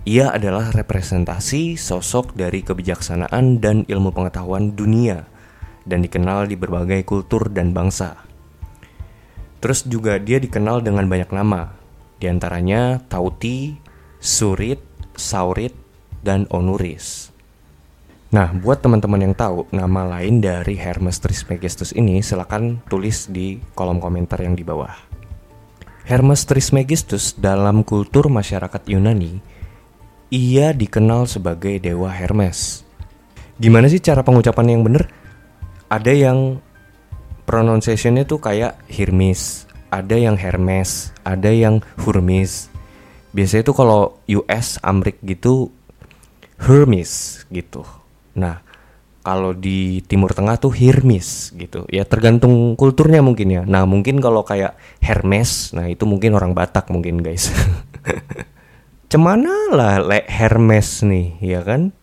Ia 0.03 0.33
adalah 0.33 0.73
representasi 0.73 1.77
sosok 1.77 2.33
dari 2.33 2.65
kebijaksanaan 2.65 3.61
dan 3.61 3.85
ilmu 3.85 4.09
pengetahuan 4.11 4.73
dunia 4.73 5.29
dan 5.85 6.01
dikenal 6.01 6.49
di 6.49 6.57
berbagai 6.57 7.05
kultur 7.05 7.49
dan 7.53 7.73
bangsa. 7.73 8.17
Terus 9.61 9.85
juga 9.85 10.17
dia 10.17 10.41
dikenal 10.41 10.81
dengan 10.81 11.05
banyak 11.05 11.29
nama, 11.29 11.77
di 12.17 12.25
antaranya 12.25 12.97
Tauti, 13.05 13.77
Surit, 14.17 14.81
Saurit, 15.13 15.73
dan 16.25 16.49
Onuris. 16.49 17.30
Nah, 18.31 18.47
buat 18.55 18.79
teman-teman 18.79 19.27
yang 19.27 19.35
tahu 19.35 19.67
nama 19.75 20.07
lain 20.07 20.39
dari 20.39 20.79
Hermes 20.79 21.19
Trismegistus 21.19 21.91
ini, 21.91 22.23
silakan 22.23 22.79
tulis 22.87 23.27
di 23.27 23.59
kolom 23.75 23.99
komentar 23.99 24.39
yang 24.39 24.55
di 24.55 24.63
bawah. 24.63 24.95
Hermes 26.07 26.47
Trismegistus 26.47 27.35
dalam 27.35 27.83
kultur 27.83 28.31
masyarakat 28.31 28.87
Yunani 28.87 29.35
ia 30.31 30.71
dikenal 30.71 31.27
sebagai 31.27 31.75
dewa 31.83 32.07
Hermes. 32.07 32.87
Gimana 33.59 33.91
sih 33.91 33.99
cara 33.99 34.23
pengucapan 34.23 34.79
yang 34.79 34.81
bener? 34.87 35.11
Ada 35.91 36.15
yang 36.15 36.63
pronunciationnya 37.43 38.23
tuh 38.23 38.39
kayak 38.39 38.79
Hermes, 38.87 39.67
ada 39.91 40.15
yang 40.15 40.39
Hermes, 40.39 41.11
ada 41.27 41.51
yang 41.51 41.83
Hermes. 41.99 42.71
Biasanya 43.35 43.67
tuh 43.67 43.75
kalau 43.75 44.23
US, 44.31 44.79
Amrik 44.79 45.19
gitu 45.19 45.67
Hermes 46.63 47.43
gitu. 47.51 47.83
Nah, 48.35 48.63
kalau 49.21 49.53
di 49.53 50.01
Timur 50.09 50.33
Tengah 50.33 50.57
tuh 50.57 50.73
Hermes 50.73 51.53
gitu. 51.53 51.85
Ya 51.87 52.03
tergantung 52.05 52.73
kulturnya 52.73 53.21
mungkin 53.21 53.47
ya. 53.53 53.63
Nah, 53.63 53.85
mungkin 53.85 54.17
kalau 54.17 54.41
kayak 54.41 54.75
Hermes, 54.97 55.71
nah 55.77 55.85
itu 55.85 56.09
mungkin 56.09 56.33
orang 56.33 56.57
Batak 56.57 56.89
mungkin 56.89 57.21
guys. 57.21 57.53
Cemana 59.11 59.69
lah 59.69 60.01
le 60.01 60.25
Hermes 60.25 61.05
nih, 61.05 61.37
ya 61.43 61.61
kan? 61.61 61.93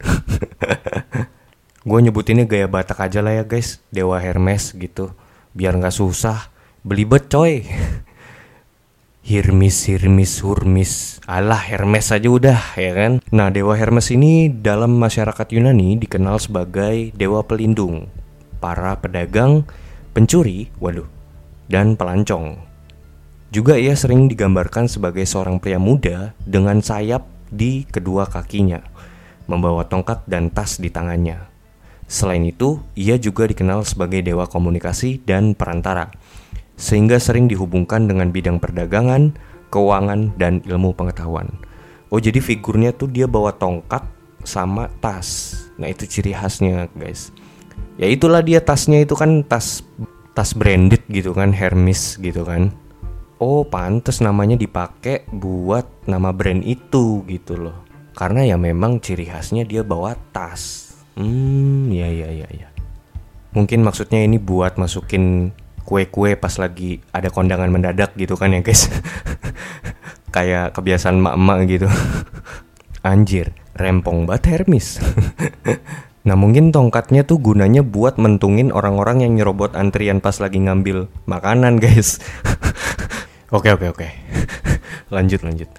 gue 1.88 1.98
nyebutinnya 2.04 2.44
gaya 2.44 2.68
Batak 2.70 3.00
aja 3.10 3.24
lah 3.24 3.34
ya 3.34 3.44
guys, 3.48 3.82
Dewa 3.90 4.20
Hermes 4.22 4.76
gitu. 4.76 5.10
Biar 5.56 5.74
nggak 5.74 5.94
susah, 5.94 6.52
belibet 6.86 7.26
coy. 7.26 7.64
Hermes, 9.28 9.84
Hermes, 9.84 10.40
Hermes. 10.40 11.20
Alah 11.28 11.60
Hermes 11.60 12.08
aja 12.16 12.32
udah 12.32 12.80
ya 12.80 12.96
kan. 12.96 13.20
Nah 13.28 13.52
Dewa 13.52 13.76
Hermes 13.76 14.08
ini 14.08 14.48
dalam 14.48 14.96
masyarakat 14.96 15.52
Yunani 15.52 16.00
dikenal 16.00 16.40
sebagai 16.40 17.12
Dewa 17.12 17.44
Pelindung. 17.44 18.08
Para 18.56 18.96
pedagang, 18.96 19.68
pencuri, 20.16 20.72
waduh, 20.80 21.04
dan 21.68 21.92
pelancong. 22.00 22.56
Juga 23.52 23.76
ia 23.76 23.92
sering 24.00 24.32
digambarkan 24.32 24.88
sebagai 24.88 25.28
seorang 25.28 25.60
pria 25.60 25.76
muda 25.76 26.32
dengan 26.48 26.80
sayap 26.80 27.28
di 27.52 27.84
kedua 27.84 28.32
kakinya, 28.32 28.80
membawa 29.44 29.84
tongkat 29.84 30.24
dan 30.24 30.48
tas 30.48 30.80
di 30.80 30.88
tangannya. 30.88 31.44
Selain 32.08 32.40
itu, 32.48 32.80
ia 32.96 33.20
juga 33.20 33.44
dikenal 33.44 33.84
sebagai 33.84 34.24
dewa 34.24 34.48
komunikasi 34.48 35.20
dan 35.20 35.52
perantara, 35.52 36.16
sehingga 36.78 37.18
sering 37.18 37.50
dihubungkan 37.50 38.06
dengan 38.06 38.30
bidang 38.30 38.62
perdagangan, 38.62 39.34
keuangan, 39.74 40.32
dan 40.38 40.62
ilmu 40.62 40.94
pengetahuan. 40.94 41.50
Oh, 42.08 42.22
jadi 42.22 42.38
figurnya 42.38 42.94
tuh 42.94 43.10
dia 43.10 43.26
bawa 43.26 43.52
tongkat 43.52 44.06
sama 44.46 44.88
tas. 45.02 45.60
Nah, 45.76 45.90
itu 45.90 46.06
ciri 46.06 46.32
khasnya, 46.32 46.86
guys. 46.96 47.34
Ya 47.98 48.06
itulah 48.06 48.40
dia 48.40 48.62
tasnya 48.62 49.02
itu 49.02 49.18
kan 49.18 49.42
tas 49.42 49.82
tas 50.32 50.54
branded 50.54 51.02
gitu 51.10 51.34
kan, 51.34 51.50
Hermes 51.50 52.14
gitu 52.22 52.46
kan 52.46 52.70
oh 53.38 53.62
pantes 53.66 54.18
namanya 54.18 54.58
dipakai 54.58 55.26
buat 55.30 55.86
nama 56.10 56.34
brand 56.34 56.62
itu 56.66 57.22
gitu 57.26 57.54
loh 57.58 57.86
karena 58.14 58.42
ya 58.42 58.56
memang 58.58 58.98
ciri 58.98 59.30
khasnya 59.30 59.62
dia 59.62 59.86
bawa 59.86 60.18
tas 60.34 60.94
hmm 61.14 61.90
ya 61.94 62.10
ya 62.10 62.28
ya 62.34 62.48
ya 62.50 62.68
mungkin 63.54 63.86
maksudnya 63.86 64.22
ini 64.26 64.42
buat 64.42 64.76
masukin 64.76 65.54
kue-kue 65.88 66.36
pas 66.36 66.52
lagi 66.60 67.00
ada 67.16 67.32
kondangan 67.32 67.72
mendadak 67.72 68.12
gitu 68.20 68.36
kan 68.36 68.52
ya 68.52 68.60
guys 68.60 68.92
kayak 70.36 70.76
kebiasaan 70.76 71.16
mak-mak 71.16 71.64
gitu 71.64 71.88
anjir 73.08 73.56
rempong 73.72 74.28
banget 74.28 74.60
Hermes 74.60 75.00
Nah 76.28 76.36
mungkin 76.36 76.76
tongkatnya 76.76 77.24
tuh 77.24 77.40
gunanya 77.40 77.80
buat 77.80 78.20
mentungin 78.20 78.68
orang-orang 78.68 79.24
yang 79.24 79.40
nyerobot 79.40 79.72
antrian 79.72 80.20
pas 80.20 80.36
lagi 80.44 80.60
ngambil 80.60 81.08
makanan 81.24 81.80
guys 81.80 82.20
Oke 83.48 83.72
oke 83.72 83.88
oke. 83.88 84.08
lanjut 85.08 85.40
lanjut. 85.40 85.72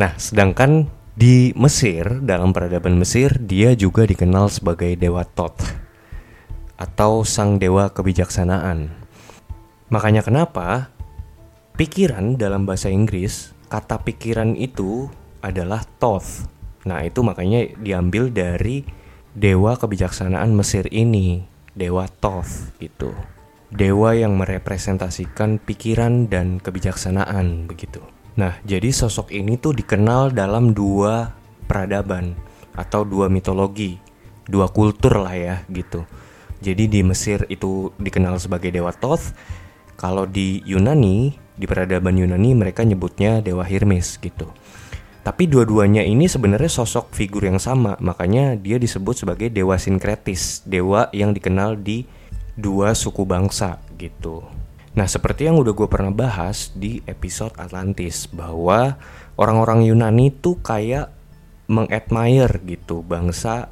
Nah, 0.00 0.16
sedangkan 0.16 0.88
di 1.12 1.52
Mesir 1.52 2.24
dalam 2.24 2.56
peradaban 2.56 2.96
Mesir 2.96 3.36
dia 3.36 3.76
juga 3.76 4.08
dikenal 4.08 4.48
sebagai 4.48 4.96
dewa 4.96 5.28
Thoth 5.28 5.68
atau 6.80 7.20
sang 7.28 7.60
dewa 7.60 7.92
kebijaksanaan. 7.92 8.99
Makanya 9.90 10.22
kenapa 10.22 10.94
pikiran 11.74 12.38
dalam 12.38 12.64
bahasa 12.64 12.88
Inggris 12.88 13.54
kata 13.66 14.02
pikiran 14.02 14.54
itu 14.54 15.10
adalah 15.42 15.82
Thoth. 15.98 16.46
Nah, 16.86 17.04
itu 17.04 17.20
makanya 17.20 17.66
diambil 17.76 18.30
dari 18.32 18.86
dewa 19.34 19.76
kebijaksanaan 19.76 20.54
Mesir 20.54 20.88
ini, 20.90 21.44
dewa 21.76 22.08
Thoth 22.08 22.74
gitu 22.80 23.12
dewa 23.70 24.18
yang 24.18 24.34
merepresentasikan 24.34 25.62
pikiran 25.62 26.26
dan 26.26 26.58
kebijaksanaan 26.58 27.70
begitu. 27.70 28.02
Nah, 28.34 28.58
jadi 28.66 28.90
sosok 28.90 29.30
ini 29.30 29.56
tuh 29.58 29.74
dikenal 29.74 30.34
dalam 30.34 30.74
dua 30.74 31.30
peradaban 31.70 32.34
atau 32.74 33.06
dua 33.06 33.30
mitologi, 33.30 33.98
dua 34.46 34.66
kultur 34.70 35.22
lah 35.22 35.34
ya 35.34 35.56
gitu. 35.70 36.02
Jadi 36.60 36.90
di 36.90 37.00
Mesir 37.00 37.46
itu 37.48 37.94
dikenal 37.96 38.36
sebagai 38.42 38.68
dewa 38.74 38.92
Thoth, 38.92 39.32
kalau 40.00 40.24
di 40.24 40.64
Yunani, 40.64 41.36
di 41.60 41.68
peradaban 41.68 42.16
Yunani 42.16 42.56
mereka 42.56 42.80
nyebutnya 42.88 43.44
dewa 43.44 43.68
Hermes 43.68 44.16
gitu. 44.16 44.48
Tapi 45.20 45.44
dua-duanya 45.44 46.00
ini 46.00 46.24
sebenarnya 46.24 46.72
sosok 46.72 47.12
figur 47.12 47.44
yang 47.44 47.60
sama, 47.60 48.00
makanya 48.00 48.56
dia 48.56 48.80
disebut 48.80 49.20
sebagai 49.20 49.52
dewa 49.52 49.76
sinkretis, 49.76 50.64
dewa 50.64 51.12
yang 51.12 51.36
dikenal 51.36 51.76
di 51.76 52.08
dua 52.56 52.96
suku 52.96 53.28
bangsa 53.28 53.76
gitu. 54.00 54.40
Nah, 54.96 55.04
seperti 55.04 55.46
yang 55.52 55.60
udah 55.60 55.76
gue 55.76 55.88
pernah 55.92 56.10
bahas 56.10 56.72
di 56.72 57.04
episode 57.04 57.52
Atlantis 57.60 58.24
bahwa 58.32 58.96
orang-orang 59.36 59.84
Yunani 59.84 60.32
tuh 60.32 60.56
kayak 60.64 61.12
mengadmire 61.68 62.56
gitu 62.64 63.04
bangsa 63.04 63.68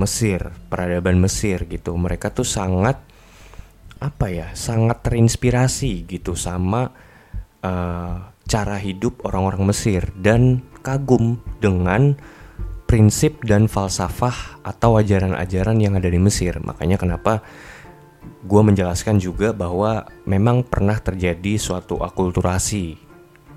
Mesir, 0.00 0.56
peradaban 0.72 1.20
Mesir 1.20 1.68
gitu. 1.68 1.92
Mereka 1.94 2.32
tuh 2.32 2.48
sangat 2.48 3.11
apa 4.02 4.26
ya, 4.28 4.50
sangat 4.58 5.06
terinspirasi 5.06 6.10
gitu 6.10 6.34
sama 6.34 6.90
uh, 7.62 8.14
cara 8.44 8.76
hidup 8.82 9.22
orang-orang 9.22 9.70
Mesir 9.70 10.10
dan 10.18 10.66
kagum 10.82 11.38
dengan 11.62 12.18
prinsip 12.90 13.40
dan 13.46 13.70
falsafah 13.70 14.60
atau 14.66 15.00
ajaran-ajaran 15.00 15.78
yang 15.80 15.96
ada 15.96 16.10
di 16.10 16.20
Mesir. 16.20 16.58
Makanya 16.60 17.00
kenapa 17.00 17.40
gue 18.42 18.62
menjelaskan 18.62 19.22
juga 19.22 19.54
bahwa 19.54 20.04
memang 20.26 20.66
pernah 20.66 20.98
terjadi 20.98 21.56
suatu 21.56 22.02
akulturasi 22.02 22.98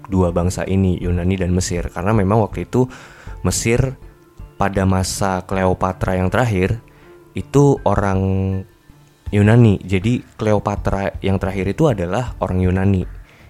dua 0.06 0.30
bangsa 0.30 0.64
ini 0.70 1.02
Yunani 1.02 1.36
dan 1.36 1.52
Mesir 1.52 1.90
karena 1.90 2.14
memang 2.14 2.46
waktu 2.46 2.70
itu 2.70 2.86
Mesir 3.42 3.98
pada 4.56 4.86
masa 4.86 5.42
Cleopatra 5.44 6.16
yang 6.16 6.30
terakhir 6.30 6.80
itu 7.36 7.82
orang 7.84 8.22
Yunani 9.36 9.84
jadi 9.84 10.24
Cleopatra 10.40 11.20
yang 11.20 11.36
terakhir 11.36 11.76
itu 11.76 11.92
adalah 11.92 12.40
orang 12.40 12.64
Yunani 12.64 13.04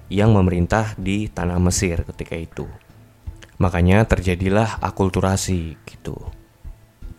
yang 0.10 0.34
memerintah 0.34 0.98
di 0.98 1.30
tanah 1.30 1.62
Mesir 1.62 2.02
ketika 2.02 2.34
itu 2.34 2.66
makanya 3.62 4.02
terjadilah 4.10 4.82
akulturasi 4.82 5.78
gitu 5.86 6.18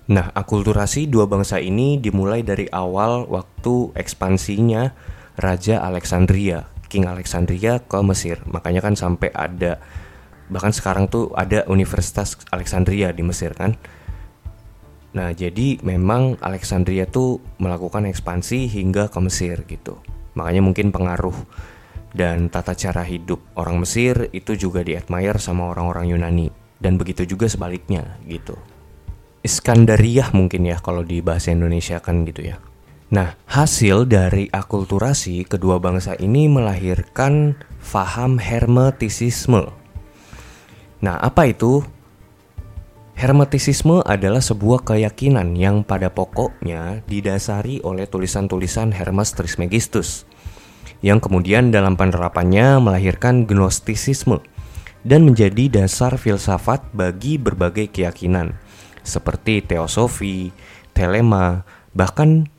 Nah, 0.06 0.30
akulturasi 0.38 1.10
dua 1.10 1.26
bangsa 1.26 1.58
ini 1.58 1.98
dimulai 1.98 2.46
dari 2.46 2.70
awal 2.70 3.26
waktu 3.26 3.90
ekspansinya 3.98 4.94
Raja 5.34 5.82
Alexandria, 5.82 6.70
King 6.86 7.10
Alexandria 7.10 7.82
ke 7.82 7.98
Mesir. 8.06 8.38
Makanya 8.46 8.86
kan 8.86 8.94
sampai 8.94 9.34
ada 9.34 9.82
bahkan 10.46 10.70
sekarang 10.70 11.10
tuh 11.10 11.34
ada 11.34 11.66
Universitas 11.66 12.38
Alexandria 12.54 13.10
di 13.10 13.26
Mesir 13.26 13.50
kan. 13.58 13.74
Nah, 15.16 15.32
jadi 15.32 15.80
memang 15.80 16.36
Alexandria 16.44 17.08
tuh 17.08 17.40
melakukan 17.56 18.04
ekspansi 18.04 18.68
hingga 18.68 19.08
ke 19.08 19.18
Mesir 19.24 19.64
gitu. 19.64 19.96
Makanya 20.36 20.60
mungkin 20.60 20.92
pengaruh 20.92 21.34
dan 22.12 22.52
tata 22.52 22.76
cara 22.76 23.00
hidup 23.00 23.40
orang 23.56 23.80
Mesir 23.80 24.28
itu 24.36 24.52
juga 24.56 24.84
diadmire 24.84 25.40
sama 25.40 25.72
orang-orang 25.72 26.12
Yunani 26.12 26.48
dan 26.76 27.00
begitu 27.00 27.24
juga 27.24 27.48
sebaliknya 27.48 28.20
gitu. 28.28 28.60
Iskandariah 29.40 30.28
mungkin 30.36 30.68
ya 30.68 30.76
kalau 30.84 31.00
di 31.00 31.24
bahasa 31.24 31.48
Indonesia 31.48 31.96
kan 32.04 32.28
gitu 32.28 32.44
ya. 32.52 32.60
Nah, 33.06 33.38
hasil 33.46 34.10
dari 34.10 34.50
akulturasi 34.50 35.46
kedua 35.46 35.78
bangsa 35.78 36.18
ini 36.18 36.50
melahirkan 36.50 37.54
faham 37.78 38.36
hermetisisme. 38.42 39.70
Nah, 41.00 41.16
apa 41.22 41.46
itu? 41.46 41.86
Hermetisisme 43.16 44.04
adalah 44.04 44.44
sebuah 44.44 44.84
keyakinan 44.84 45.56
yang 45.56 45.80
pada 45.88 46.12
pokoknya 46.12 47.00
didasari 47.08 47.80
oleh 47.80 48.04
tulisan-tulisan 48.04 48.92
Hermes 48.92 49.32
Trismegistus 49.32 50.28
yang 51.00 51.16
kemudian 51.16 51.72
dalam 51.72 51.96
penerapannya 51.96 52.76
melahirkan 52.76 53.48
gnostisisme 53.48 54.44
dan 55.00 55.24
menjadi 55.24 55.80
dasar 55.80 56.20
filsafat 56.20 56.92
bagi 56.92 57.40
berbagai 57.40 57.88
keyakinan 57.88 58.60
seperti 59.00 59.64
teosofi, 59.64 60.52
telema, 60.92 61.64
bahkan 61.96 62.52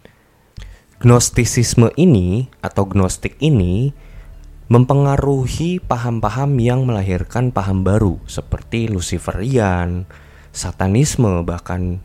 gnostisisme 0.97 1.93
ini 2.01 2.49
atau 2.65 2.89
gnostik 2.89 3.37
ini 3.45 3.93
mempengaruhi 4.73 5.77
paham-paham 5.85 6.57
yang 6.57 6.81
melahirkan 6.81 7.53
paham 7.53 7.85
baru 7.85 8.17
seperti 8.25 8.89
Luciferian, 8.89 10.09
Satanisme 10.57 11.45
bahkan 11.45 12.01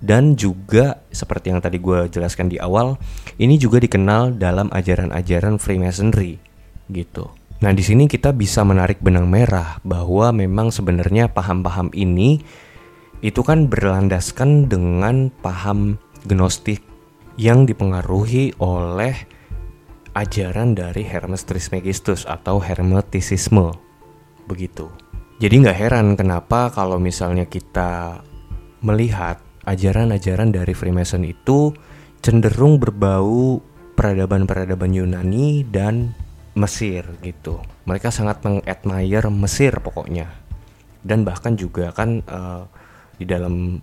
dan 0.00 0.32
juga 0.32 1.04
seperti 1.12 1.52
yang 1.52 1.60
tadi 1.60 1.76
gue 1.76 2.08
jelaskan 2.08 2.48
di 2.48 2.56
awal, 2.56 2.96
ini 3.36 3.60
juga 3.60 3.76
dikenal 3.76 4.40
dalam 4.40 4.72
ajaran-ajaran 4.72 5.60
Freemasonry 5.60 6.40
gitu. 6.88 7.28
Nah, 7.60 7.76
di 7.76 7.84
sini 7.84 8.08
kita 8.08 8.32
bisa 8.32 8.64
menarik 8.64 9.04
benang 9.04 9.28
merah 9.28 9.76
bahwa 9.84 10.32
memang 10.32 10.72
sebenarnya 10.72 11.28
paham-paham 11.28 11.92
ini 11.92 12.40
itu 13.20 13.44
kan 13.44 13.68
berlandaskan 13.68 14.72
dengan 14.72 15.28
paham 15.44 16.00
gnostik 16.24 16.80
yang 17.36 17.68
dipengaruhi 17.68 18.56
oleh 18.56 19.12
ajaran 20.16 20.72
dari 20.72 21.04
Hermes 21.04 21.44
Trismegistus 21.44 22.24
atau 22.24 22.64
Hermetisisme. 22.64 23.76
Begitu. 24.48 24.88
Jadi 25.40 25.54
nggak 25.56 25.78
heran 25.80 26.20
kenapa 26.20 26.68
kalau 26.68 27.00
misalnya 27.00 27.48
kita 27.48 28.20
melihat 28.84 29.40
ajaran-ajaran 29.64 30.52
dari 30.52 30.76
Freemason 30.76 31.24
itu 31.24 31.72
cenderung 32.20 32.76
berbau 32.76 33.64
peradaban-peradaban 33.96 34.92
Yunani 34.92 35.64
dan 35.64 36.12
Mesir 36.52 37.08
gitu. 37.24 37.56
Mereka 37.88 38.12
sangat 38.12 38.44
mengadmire 38.44 39.32
Mesir 39.32 39.80
pokoknya. 39.80 40.28
Dan 41.00 41.24
bahkan 41.24 41.56
juga 41.56 41.88
kan 41.96 42.20
uh, 42.28 42.68
di 43.16 43.24
dalam 43.24 43.80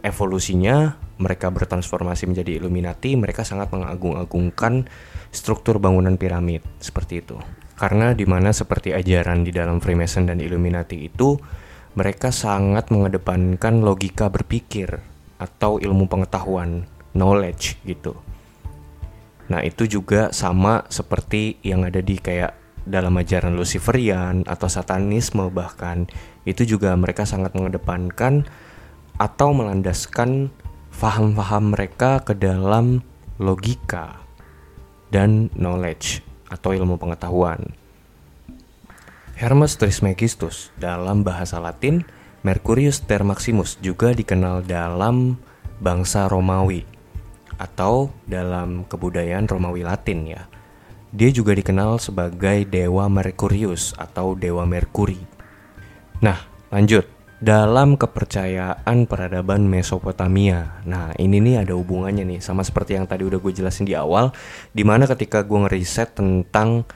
evolusinya 0.00 0.96
mereka 1.20 1.52
bertransformasi 1.52 2.32
menjadi 2.32 2.64
Illuminati, 2.64 3.12
mereka 3.12 3.44
sangat 3.44 3.68
mengagung-agungkan 3.76 4.88
struktur 5.28 5.76
bangunan 5.76 6.16
piramid 6.16 6.64
seperti 6.80 7.20
itu. 7.20 7.36
Karena 7.74 8.14
di 8.14 8.22
mana 8.22 8.54
seperti 8.54 8.94
ajaran 8.94 9.42
di 9.42 9.50
dalam 9.50 9.82
Freemason 9.82 10.30
dan 10.30 10.38
Illuminati 10.38 11.10
itu 11.10 11.34
mereka 11.94 12.30
sangat 12.30 12.90
mengedepankan 12.90 13.82
logika 13.82 14.30
berpikir 14.30 15.02
atau 15.38 15.82
ilmu 15.82 16.06
pengetahuan, 16.06 16.86
knowledge 17.14 17.78
gitu. 17.82 18.14
Nah, 19.50 19.60
itu 19.60 19.84
juga 19.86 20.30
sama 20.30 20.86
seperti 20.88 21.60
yang 21.62 21.84
ada 21.84 22.00
di 22.00 22.16
kayak 22.16 22.56
dalam 22.84 23.16
ajaran 23.16 23.56
Luciferian 23.56 24.44
atau 24.44 24.68
Satanisme 24.68 25.48
bahkan 25.48 26.04
itu 26.44 26.76
juga 26.76 26.92
mereka 26.94 27.24
sangat 27.24 27.56
mengedepankan 27.56 28.44
atau 29.16 29.56
melandaskan 29.56 30.52
faham-faham 30.92 31.72
mereka 31.72 32.20
ke 32.20 32.36
dalam 32.36 33.00
logika 33.40 34.20
dan 35.08 35.48
knowledge 35.56 36.33
atau 36.48 36.76
ilmu 36.76 37.00
pengetahuan. 37.00 37.72
Hermes 39.34 39.74
Trismegistus 39.74 40.70
dalam 40.78 41.26
bahasa 41.26 41.58
Latin 41.58 42.06
Mercurius 42.44 43.02
Ter 43.02 43.24
Maximus 43.24 43.80
juga 43.80 44.12
dikenal 44.12 44.62
dalam 44.68 45.40
bangsa 45.82 46.28
Romawi 46.30 46.84
atau 47.56 48.12
dalam 48.28 48.84
kebudayaan 48.86 49.48
Romawi 49.48 49.82
Latin 49.82 50.28
ya. 50.28 50.42
Dia 51.14 51.30
juga 51.30 51.54
dikenal 51.54 52.02
sebagai 52.02 52.66
dewa 52.66 53.06
Mercurius 53.06 53.94
atau 53.94 54.34
dewa 54.34 54.66
Merkuri. 54.66 55.18
Nah, 56.18 56.42
lanjut. 56.74 57.06
Dalam 57.42 57.98
kepercayaan 57.98 59.10
peradaban 59.10 59.66
Mesopotamia. 59.66 60.82
Nah, 60.86 61.10
ini 61.18 61.42
nih 61.42 61.66
ada 61.66 61.74
hubungannya 61.74 62.22
nih 62.22 62.40
sama 62.40 62.62
seperti 62.62 62.94
yang 62.94 63.10
tadi 63.10 63.26
udah 63.26 63.42
gue 63.42 63.52
jelasin 63.52 63.84
di 63.86 63.98
awal 63.98 64.30
di 64.70 64.86
mana 64.86 65.04
ketika 65.10 65.42
gue 65.42 65.58
ngeriset 65.66 66.14
tentang 66.14 66.86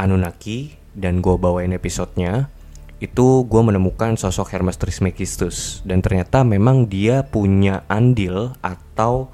Anunnaki 0.00 0.76
dan 0.96 1.20
gue 1.20 1.36
bawain 1.36 1.76
episodenya 1.76 2.48
itu 2.96 3.44
gue 3.44 3.60
menemukan 3.60 4.16
sosok 4.16 4.56
Hermes 4.56 4.80
Trismegistus 4.80 5.84
dan 5.84 6.00
ternyata 6.00 6.40
memang 6.40 6.88
dia 6.88 7.28
punya 7.28 7.84
andil 7.92 8.56
atau 8.64 9.28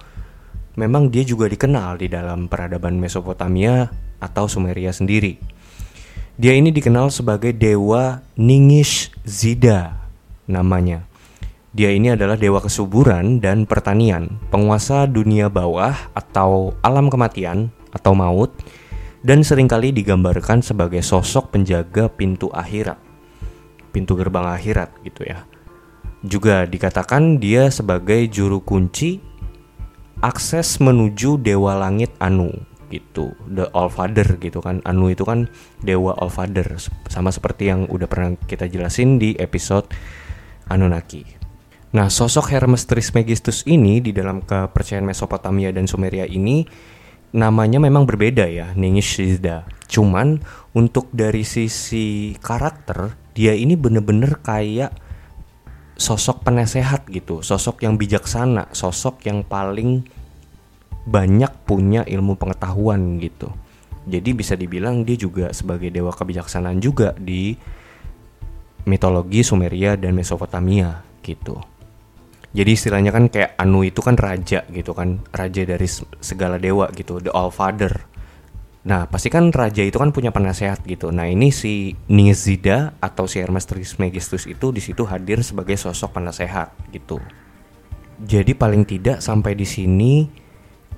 memang 0.74 1.14
dia 1.14 1.22
juga 1.22 1.46
dikenal 1.46 2.02
di 2.02 2.10
dalam 2.10 2.50
peradaban 2.50 2.98
Mesopotamia 2.98 3.86
atau 4.18 4.50
Sumeria 4.50 4.90
sendiri. 4.90 5.38
Dia 6.40 6.56
ini 6.56 6.72
dikenal 6.72 7.12
sebagai 7.12 7.52
dewa 7.52 8.24
Ningish 8.40 9.12
Zida 9.24 10.00
namanya. 10.48 11.04
Dia 11.72 11.92
ini 11.92 12.12
adalah 12.12 12.36
dewa 12.36 12.60
kesuburan 12.60 13.40
dan 13.40 13.64
pertanian, 13.64 14.40
penguasa 14.52 15.08
dunia 15.08 15.48
bawah 15.48 15.96
atau 16.12 16.76
alam 16.84 17.08
kematian 17.08 17.72
atau 17.92 18.12
maut 18.12 18.52
dan 19.24 19.40
sering 19.44 19.68
kali 19.68 19.92
digambarkan 19.92 20.60
sebagai 20.60 21.00
sosok 21.00 21.52
penjaga 21.52 22.08
pintu 22.12 22.52
akhirat 22.52 23.12
pintu 23.92 24.16
gerbang 24.16 24.48
akhirat 24.48 24.88
gitu 25.04 25.28
ya. 25.28 25.44
Juga 26.24 26.64
dikatakan 26.64 27.36
dia 27.36 27.68
sebagai 27.68 28.24
juru 28.32 28.64
kunci 28.64 29.20
akses 30.24 30.80
menuju 30.80 31.36
dewa 31.38 31.76
langit 31.76 32.10
Anu 32.16 32.50
gitu, 32.92 33.32
the 33.48 33.72
All 33.72 33.88
Father 33.88 34.36
gitu 34.36 34.60
kan. 34.60 34.84
Anu 34.84 35.08
itu 35.08 35.24
kan 35.24 35.48
dewa 35.80 36.12
All 36.20 36.28
Father 36.28 36.76
sama 37.08 37.32
seperti 37.32 37.72
yang 37.72 37.88
udah 37.88 38.04
pernah 38.04 38.36
kita 38.36 38.68
jelasin 38.68 39.16
di 39.16 39.32
episode 39.40 39.88
Anunnaki. 40.68 41.24
Nah, 41.92 42.12
sosok 42.12 42.52
Hermes 42.52 42.84
Trismegistus 42.84 43.64
ini 43.64 44.04
di 44.04 44.12
dalam 44.12 44.44
kepercayaan 44.44 45.04
Mesopotamia 45.04 45.72
dan 45.72 45.88
Sumeria 45.88 46.24
ini 46.28 46.64
namanya 47.32 47.80
memang 47.80 48.04
berbeda 48.04 48.48
ya, 48.48 48.72
Ningishida. 48.76 49.64
Cuman 49.88 50.40
untuk 50.76 51.08
dari 51.12 51.44
sisi 51.44 52.36
karakter 52.40 53.16
dia 53.32 53.56
ini 53.56 53.76
bener-bener 53.76 54.40
kayak 54.40 54.92
sosok 55.96 56.48
penasehat 56.48 57.08
gitu, 57.12 57.44
sosok 57.44 57.84
yang 57.84 58.00
bijaksana, 58.00 58.72
sosok 58.72 59.28
yang 59.28 59.44
paling 59.44 60.04
banyak 61.02 61.66
punya 61.66 62.06
ilmu 62.06 62.38
pengetahuan 62.38 63.18
gitu. 63.18 63.50
Jadi 64.02 64.30
bisa 64.34 64.58
dibilang 64.58 65.06
dia 65.06 65.14
juga 65.14 65.54
sebagai 65.54 65.90
dewa 65.90 66.10
kebijaksanaan 66.10 66.82
juga 66.82 67.14
di 67.14 67.54
mitologi 68.86 69.46
Sumeria 69.46 69.94
dan 69.94 70.18
Mesopotamia 70.18 71.02
gitu. 71.22 71.58
Jadi 72.52 72.70
istilahnya 72.74 73.14
kan 73.14 73.30
kayak 73.32 73.56
Anu 73.56 73.86
itu 73.86 74.02
kan 74.04 74.18
raja 74.18 74.66
gitu 74.68 74.92
kan, 74.92 75.22
raja 75.32 75.62
dari 75.64 75.88
segala 76.20 76.60
dewa 76.60 76.90
gitu, 76.92 77.22
the 77.22 77.32
All 77.32 77.48
Father 77.48 78.12
Nah, 78.82 79.06
pasti 79.06 79.30
kan 79.30 79.54
raja 79.54 79.78
itu 79.86 79.94
kan 79.94 80.10
punya 80.10 80.34
penasehat 80.34 80.82
gitu. 80.82 81.14
Nah, 81.14 81.30
ini 81.30 81.54
si 81.54 81.94
Nizida 82.10 82.98
atau 82.98 83.30
si 83.30 83.38
Hermes 83.38 83.62
Trismegistus 83.62 84.50
itu 84.50 84.74
di 84.74 84.82
situ 84.82 85.06
hadir 85.06 85.46
sebagai 85.46 85.78
sosok 85.78 86.18
penasehat 86.18 86.74
gitu. 86.90 87.22
Jadi 88.18 88.58
paling 88.58 88.82
tidak 88.82 89.22
sampai 89.22 89.54
di 89.54 89.62
sini 89.62 90.26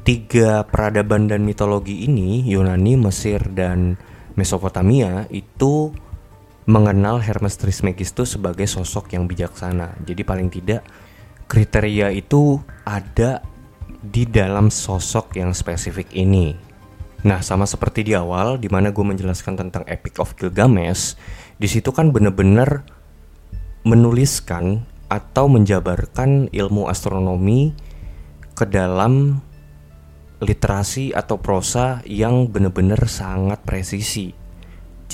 tiga 0.04 0.68
peradaban 0.68 1.26
dan 1.26 1.42
mitologi 1.42 2.04
ini 2.04 2.44
Yunani, 2.44 3.00
Mesir 3.00 3.40
dan 3.56 3.96
Mesopotamia 4.36 5.24
itu 5.32 5.90
mengenal 6.68 7.20
Hermes 7.24 7.56
Trismegistus 7.56 8.36
sebagai 8.36 8.68
sosok 8.68 9.16
yang 9.16 9.24
bijaksana. 9.24 9.96
Jadi 10.04 10.22
paling 10.24 10.48
tidak 10.52 10.84
kriteria 11.48 12.12
itu 12.12 12.60
ada 12.84 13.40
di 14.04 14.28
dalam 14.28 14.68
sosok 14.68 15.40
yang 15.40 15.56
spesifik 15.56 16.12
ini. 16.12 16.52
Nah, 17.24 17.40
sama 17.40 17.64
seperti 17.64 18.04
di 18.04 18.12
awal, 18.12 18.60
di 18.60 18.68
mana 18.68 18.92
gue 18.92 19.00
menjelaskan 19.00 19.56
tentang 19.56 19.88
Epic 19.88 20.20
of 20.20 20.36
Gilgamesh, 20.36 21.16
di 21.56 21.64
situ 21.64 21.88
kan 21.88 22.12
bener-bener 22.12 22.84
menuliskan 23.88 24.84
atau 25.08 25.48
menjabarkan 25.48 26.52
ilmu 26.52 26.84
astronomi 26.88 27.72
ke 28.52 28.68
dalam 28.68 29.40
literasi 30.44 31.16
atau 31.16 31.40
prosa 31.40 32.04
yang 32.04 32.52
bener-bener 32.52 33.00
sangat 33.08 33.64
presisi. 33.64 34.44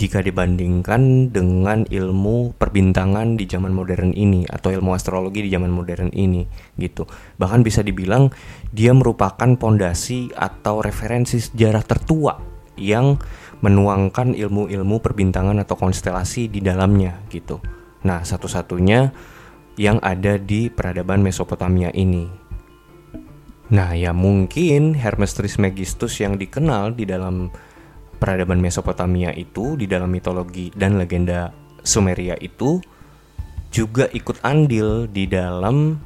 jika 0.00 0.22
dibandingkan 0.24 1.34
dengan 1.34 1.84
ilmu 1.84 2.56
perbintangan 2.56 3.36
di 3.36 3.44
zaman 3.44 3.74
modern 3.74 4.14
ini 4.14 4.46
atau 4.46 4.72
ilmu 4.72 4.96
astrologi 4.96 5.44
di 5.44 5.50
zaman 5.52 5.68
modern 5.68 6.14
ini 6.14 6.46
gitu. 6.80 7.04
Bahkan 7.36 7.60
bisa 7.60 7.84
dibilang 7.84 8.30
dia 8.72 8.94
merupakan 8.96 9.50
pondasi 9.60 10.32
atau 10.32 10.80
referensi 10.80 11.42
sejarah 11.42 11.84
tertua 11.84 12.34
yang 12.80 13.20
menuangkan 13.60 14.32
ilmu-ilmu 14.32 15.04
perbintangan 15.04 15.60
atau 15.60 15.76
konstelasi 15.76 16.48
di 16.48 16.64
dalamnya 16.64 17.20
gitu. 17.28 17.60
Nah, 18.08 18.24
satu-satunya 18.24 19.12
yang 19.76 20.00
ada 20.00 20.40
di 20.40 20.72
peradaban 20.72 21.20
Mesopotamia 21.20 21.92
ini. 21.92 22.49
Nah, 23.70 23.94
ya 23.94 24.10
mungkin 24.10 24.98
Hermes 24.98 25.38
Trismegistus 25.38 26.18
yang 26.18 26.34
dikenal 26.34 26.98
di 26.98 27.06
dalam 27.06 27.54
peradaban 28.18 28.58
Mesopotamia 28.58 29.30
itu 29.30 29.78
di 29.78 29.86
dalam 29.86 30.10
mitologi 30.10 30.74
dan 30.74 30.98
legenda 30.98 31.54
Sumeria 31.86 32.34
itu 32.42 32.82
juga 33.70 34.10
ikut 34.10 34.42
andil 34.42 35.06
di 35.06 35.30
dalam 35.30 36.02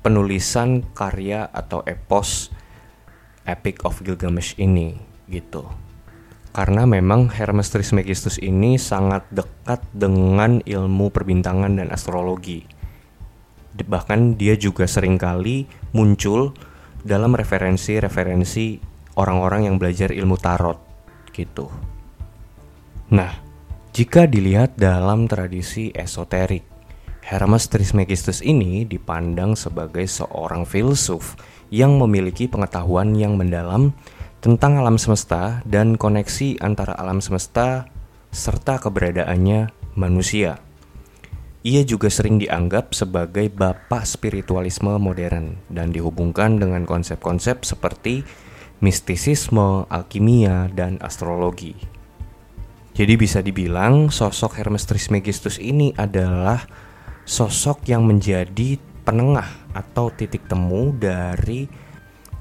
penulisan 0.00 0.80
karya 0.96 1.52
atau 1.52 1.84
epos 1.84 2.48
Epic 3.44 3.84
of 3.84 4.00
Gilgamesh 4.00 4.56
ini 4.56 4.96
gitu. 5.28 5.68
Karena 6.56 6.88
memang 6.88 7.28
Hermes 7.28 7.68
Trismegistus 7.68 8.40
ini 8.40 8.80
sangat 8.80 9.28
dekat 9.28 9.84
dengan 9.92 10.64
ilmu 10.64 11.12
perbintangan 11.12 11.76
dan 11.76 11.92
astrologi. 11.92 12.64
Bahkan 13.74 14.40
dia 14.40 14.56
juga 14.56 14.88
sering 14.88 15.20
kali 15.20 15.66
muncul 15.94 16.52
dalam 17.00 17.32
referensi-referensi 17.32 18.82
orang-orang 19.14 19.70
yang 19.70 19.76
belajar 19.78 20.10
ilmu 20.10 20.36
tarot 20.36 20.78
gitu. 21.30 21.70
Nah, 23.14 23.30
jika 23.94 24.26
dilihat 24.26 24.74
dalam 24.74 25.30
tradisi 25.30 25.94
esoterik, 25.94 26.66
Hermes 27.24 27.70
Trismegistus 27.72 28.44
ini 28.44 28.84
dipandang 28.84 29.56
sebagai 29.56 30.04
seorang 30.04 30.68
filsuf 30.68 31.38
yang 31.72 31.96
memiliki 31.96 32.50
pengetahuan 32.50 33.16
yang 33.16 33.40
mendalam 33.40 33.96
tentang 34.44 34.76
alam 34.76 35.00
semesta 35.00 35.64
dan 35.64 35.96
koneksi 35.96 36.60
antara 36.60 36.92
alam 37.00 37.24
semesta 37.24 37.88
serta 38.28 38.76
keberadaannya 38.82 39.72
manusia. 39.96 40.60
Ia 41.64 41.80
juga 41.80 42.12
sering 42.12 42.36
dianggap 42.36 42.92
sebagai 42.92 43.48
bapak 43.48 44.04
spiritualisme 44.04 45.00
modern 45.00 45.56
dan 45.72 45.96
dihubungkan 45.96 46.60
dengan 46.60 46.84
konsep-konsep 46.84 47.64
seperti 47.64 48.20
mistisisme, 48.84 49.88
alkimia, 49.88 50.68
dan 50.76 51.00
astrologi. 51.00 51.72
Jadi 52.92 53.16
bisa 53.16 53.40
dibilang 53.40 54.12
sosok 54.12 54.60
Hermes 54.60 54.84
Trismegistus 54.84 55.56
ini 55.56 55.96
adalah 55.96 56.68
sosok 57.24 57.88
yang 57.88 58.04
menjadi 58.04 58.76
penengah 59.08 59.48
atau 59.72 60.12
titik 60.12 60.44
temu 60.44 60.92
dari 60.92 61.64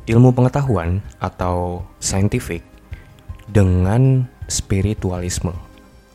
ilmu 0.04 0.36
pengetahuan 0.36 1.00
atau 1.24 1.88
scientific 1.96 2.60
dengan 3.48 4.28
spiritualisme 4.52 5.56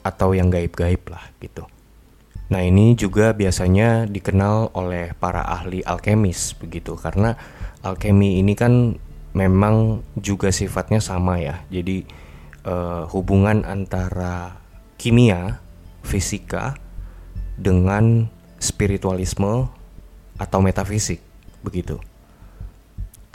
atau 0.04 0.36
yang 0.36 0.52
gaib-gaib 0.52 1.08
lah 1.08 1.24
gitu. 1.40 1.64
Nah 2.48 2.64
ini 2.64 2.96
juga 2.96 3.36
biasanya 3.36 4.08
dikenal 4.08 4.72
oleh 4.72 5.12
para 5.16 5.44
ahli 5.44 5.84
alkemis 5.84 6.56
begitu 6.56 6.96
karena 6.96 7.36
alkemi 7.84 8.40
ini 8.40 8.56
kan 8.56 8.96
memang 9.36 10.00
juga 10.16 10.48
sifatnya 10.48 11.04
sama 11.04 11.36
ya. 11.38 11.60
Jadi 11.68 12.08
uh, 12.64 13.04
hubungan 13.12 13.68
antara 13.68 14.56
kimia, 14.96 15.60
fisika 16.00 16.74
dengan 17.60 18.32
spiritualisme 18.56 19.68
atau 20.40 20.58
metafisik 20.64 21.20
begitu. 21.60 22.00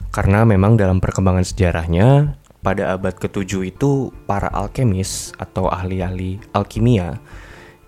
Karena 0.10 0.46
memang 0.46 0.78
dalam 0.78 1.02
perkembangan 1.02 1.46
sejarahnya 1.46 2.38
pada 2.64 2.96
abad 2.96 3.14
ke-7 3.18 3.76
itu 3.76 4.14
para 4.26 4.48
alkemis 4.48 5.36
atau 5.36 5.68
ahli-ahli 5.68 6.40
alkimia 6.56 7.20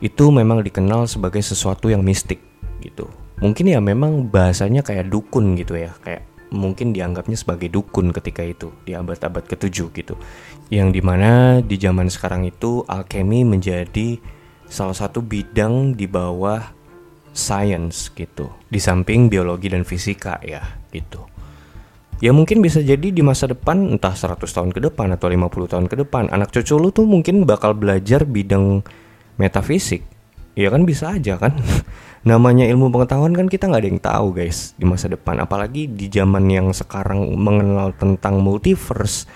itu 0.05 0.29
memang 0.29 0.61
dikenal 0.61 1.09
sebagai 1.09 1.41
sesuatu 1.41 1.89
yang 1.89 2.05
mistik 2.05 2.37
gitu. 2.85 3.09
Mungkin 3.41 3.73
ya 3.73 3.81
memang 3.81 4.29
bahasanya 4.29 4.85
kayak 4.85 5.09
dukun 5.09 5.57
gitu 5.57 5.73
ya, 5.73 5.97
kayak 6.05 6.29
mungkin 6.53 6.93
dianggapnya 6.93 7.33
sebagai 7.33 7.73
dukun 7.73 8.13
ketika 8.13 8.45
itu 8.45 8.69
di 8.85 8.93
abad-abad 8.93 9.43
ke-7 9.49 9.89
gitu. 9.97 10.15
Yang 10.69 10.89
di 10.93 11.01
mana 11.01 11.59
di 11.59 11.75
zaman 11.81 12.07
sekarang 12.07 12.45
itu 12.45 12.85
alkemi 12.85 13.41
menjadi 13.41 14.21
salah 14.69 14.95
satu 14.95 15.25
bidang 15.25 15.97
di 15.97 16.05
bawah 16.05 16.61
science 17.33 18.13
gitu. 18.13 18.53
Di 18.69 18.77
samping 18.77 19.27
biologi 19.27 19.73
dan 19.73 19.83
fisika 19.83 20.37
ya 20.45 20.61
gitu. 20.93 21.25
Ya 22.23 22.31
mungkin 22.31 22.63
bisa 22.63 22.79
jadi 22.79 23.11
di 23.11 23.19
masa 23.19 23.51
depan 23.51 23.91
entah 23.91 24.15
100 24.15 24.39
tahun 24.47 24.71
ke 24.71 24.79
depan 24.79 25.11
atau 25.11 25.27
50 25.27 25.67
tahun 25.67 25.85
ke 25.91 25.95
depan 26.07 26.31
anak 26.31 26.55
cucu 26.55 26.79
lu 26.79 26.87
tuh 26.87 27.03
mungkin 27.03 27.43
bakal 27.43 27.75
belajar 27.75 28.23
bidang 28.23 28.87
metafisik. 29.35 30.03
Ya 30.55 30.71
kan 30.71 30.87
bisa 30.87 31.15
aja 31.15 31.35
kan. 31.35 31.55
namanya 32.25 32.65
ilmu 32.65 32.89
pengetahuan 32.89 33.37
kan 33.37 33.45
kita 33.45 33.69
nggak 33.69 33.81
ada 33.85 33.89
yang 33.93 34.01
tahu 34.01 34.27
guys 34.33 34.73
di 34.81 34.85
masa 34.89 35.05
depan 35.05 35.37
apalagi 35.37 35.85
di 35.85 36.09
zaman 36.09 36.49
yang 36.49 36.73
sekarang 36.73 37.21
mengenal 37.37 37.93
tentang 37.93 38.41
multiverse 38.41 39.29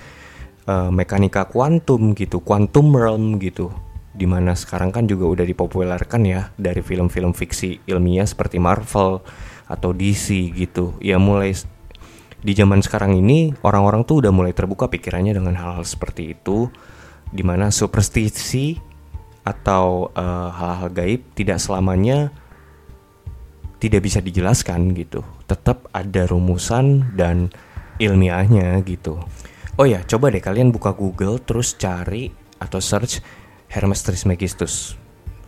uh, 0.65 0.89
mekanika 0.89 1.45
kuantum 1.45 2.17
gitu 2.17 2.41
quantum 2.41 2.89
realm 2.97 3.37
gitu 3.37 3.69
di 4.09 4.25
mana 4.25 4.57
sekarang 4.57 4.89
kan 4.89 5.05
juga 5.05 5.29
udah 5.29 5.45
dipopulerkan 5.45 6.21
ya 6.25 6.49
dari 6.57 6.81
film-film 6.81 7.37
fiksi 7.37 7.85
ilmiah 7.85 8.25
seperti 8.25 8.57
Marvel 8.57 9.21
atau 9.69 9.93
DC 9.93 10.49
gitu 10.57 10.97
ya 10.97 11.21
mulai 11.21 11.53
di 12.41 12.57
zaman 12.57 12.81
sekarang 12.81 13.13
ini 13.21 13.53
orang-orang 13.61 14.01
tuh 14.01 14.25
udah 14.25 14.33
mulai 14.33 14.49
terbuka 14.49 14.89
pikirannya 14.89 15.37
dengan 15.37 15.53
hal-hal 15.53 15.85
seperti 15.85 16.33
itu 16.33 16.73
di 17.29 17.45
mana 17.45 17.69
superstisi 17.69 18.88
atau 19.43 20.13
eh, 20.13 20.49
hal-hal 20.53 20.89
uh, 20.89 20.93
gaib 20.93 21.21
tidak 21.33 21.57
selamanya 21.57 22.29
tidak 23.79 24.03
bisa 24.05 24.19
dijelaskan 24.19 24.91
gitu. 24.93 25.23
Tetap 25.47 25.87
ada 25.95 26.27
rumusan 26.27 27.15
dan 27.15 27.49
ilmiahnya 27.97 28.79
gitu. 28.83 29.19
Oh 29.79 29.87
ya, 29.87 30.03
coba 30.03 30.27
deh 30.27 30.43
kalian 30.43 30.75
buka 30.75 30.91
Google 30.91 31.39
terus 31.39 31.79
cari 31.79 32.27
atau 32.59 32.83
search 32.83 33.23
Hermes 33.71 34.03
Trismegistus. 34.03 34.99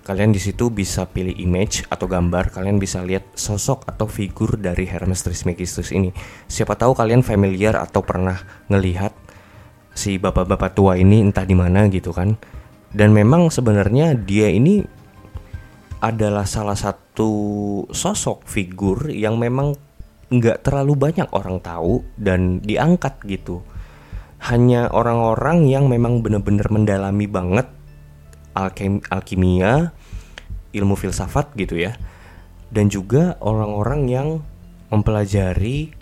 Kalian 0.01 0.33
di 0.33 0.41
situ 0.41 0.73
bisa 0.73 1.05
pilih 1.05 1.35
image 1.37 1.85
atau 1.85 2.09
gambar, 2.09 2.49
kalian 2.49 2.81
bisa 2.81 3.05
lihat 3.05 3.37
sosok 3.37 3.85
atau 3.85 4.09
figur 4.09 4.57
dari 4.57 4.89
Hermes 4.89 5.21
Trismegistus 5.21 5.93
ini. 5.93 6.09
Siapa 6.49 6.73
tahu 6.73 6.97
kalian 6.97 7.21
familiar 7.21 7.77
atau 7.77 8.01
pernah 8.01 8.39
ngelihat 8.65 9.13
si 9.93 10.17
bapak-bapak 10.17 10.73
tua 10.73 10.97
ini 10.97 11.21
entah 11.21 11.45
di 11.45 11.53
mana 11.53 11.85
gitu 11.91 12.15
kan. 12.15 12.33
Dan 12.91 13.15
memang 13.15 13.47
sebenarnya 13.47 14.15
dia 14.19 14.51
ini 14.51 14.83
adalah 16.01 16.43
salah 16.43 16.75
satu 16.75 17.31
sosok 17.93 18.43
figur 18.49 19.07
yang 19.13 19.37
memang 19.37 19.77
nggak 20.31 20.63
terlalu 20.65 20.97
banyak 20.97 21.27
orang 21.31 21.61
tahu 21.61 22.03
dan 22.19 22.59
diangkat 22.63 23.15
gitu. 23.27 23.63
Hanya 24.41 24.89
orang-orang 24.89 25.69
yang 25.69 25.85
memang 25.85 26.25
benar-benar 26.25 26.67
mendalami 26.73 27.29
banget 27.29 27.69
alkem 28.57 28.99
alkimia, 29.07 29.93
ilmu 30.73 30.97
filsafat 30.97 31.53
gitu 31.55 31.77
ya. 31.77 31.95
Dan 32.71 32.87
juga 32.87 33.37
orang-orang 33.43 34.01
yang 34.09 34.29
mempelajari 34.89 35.93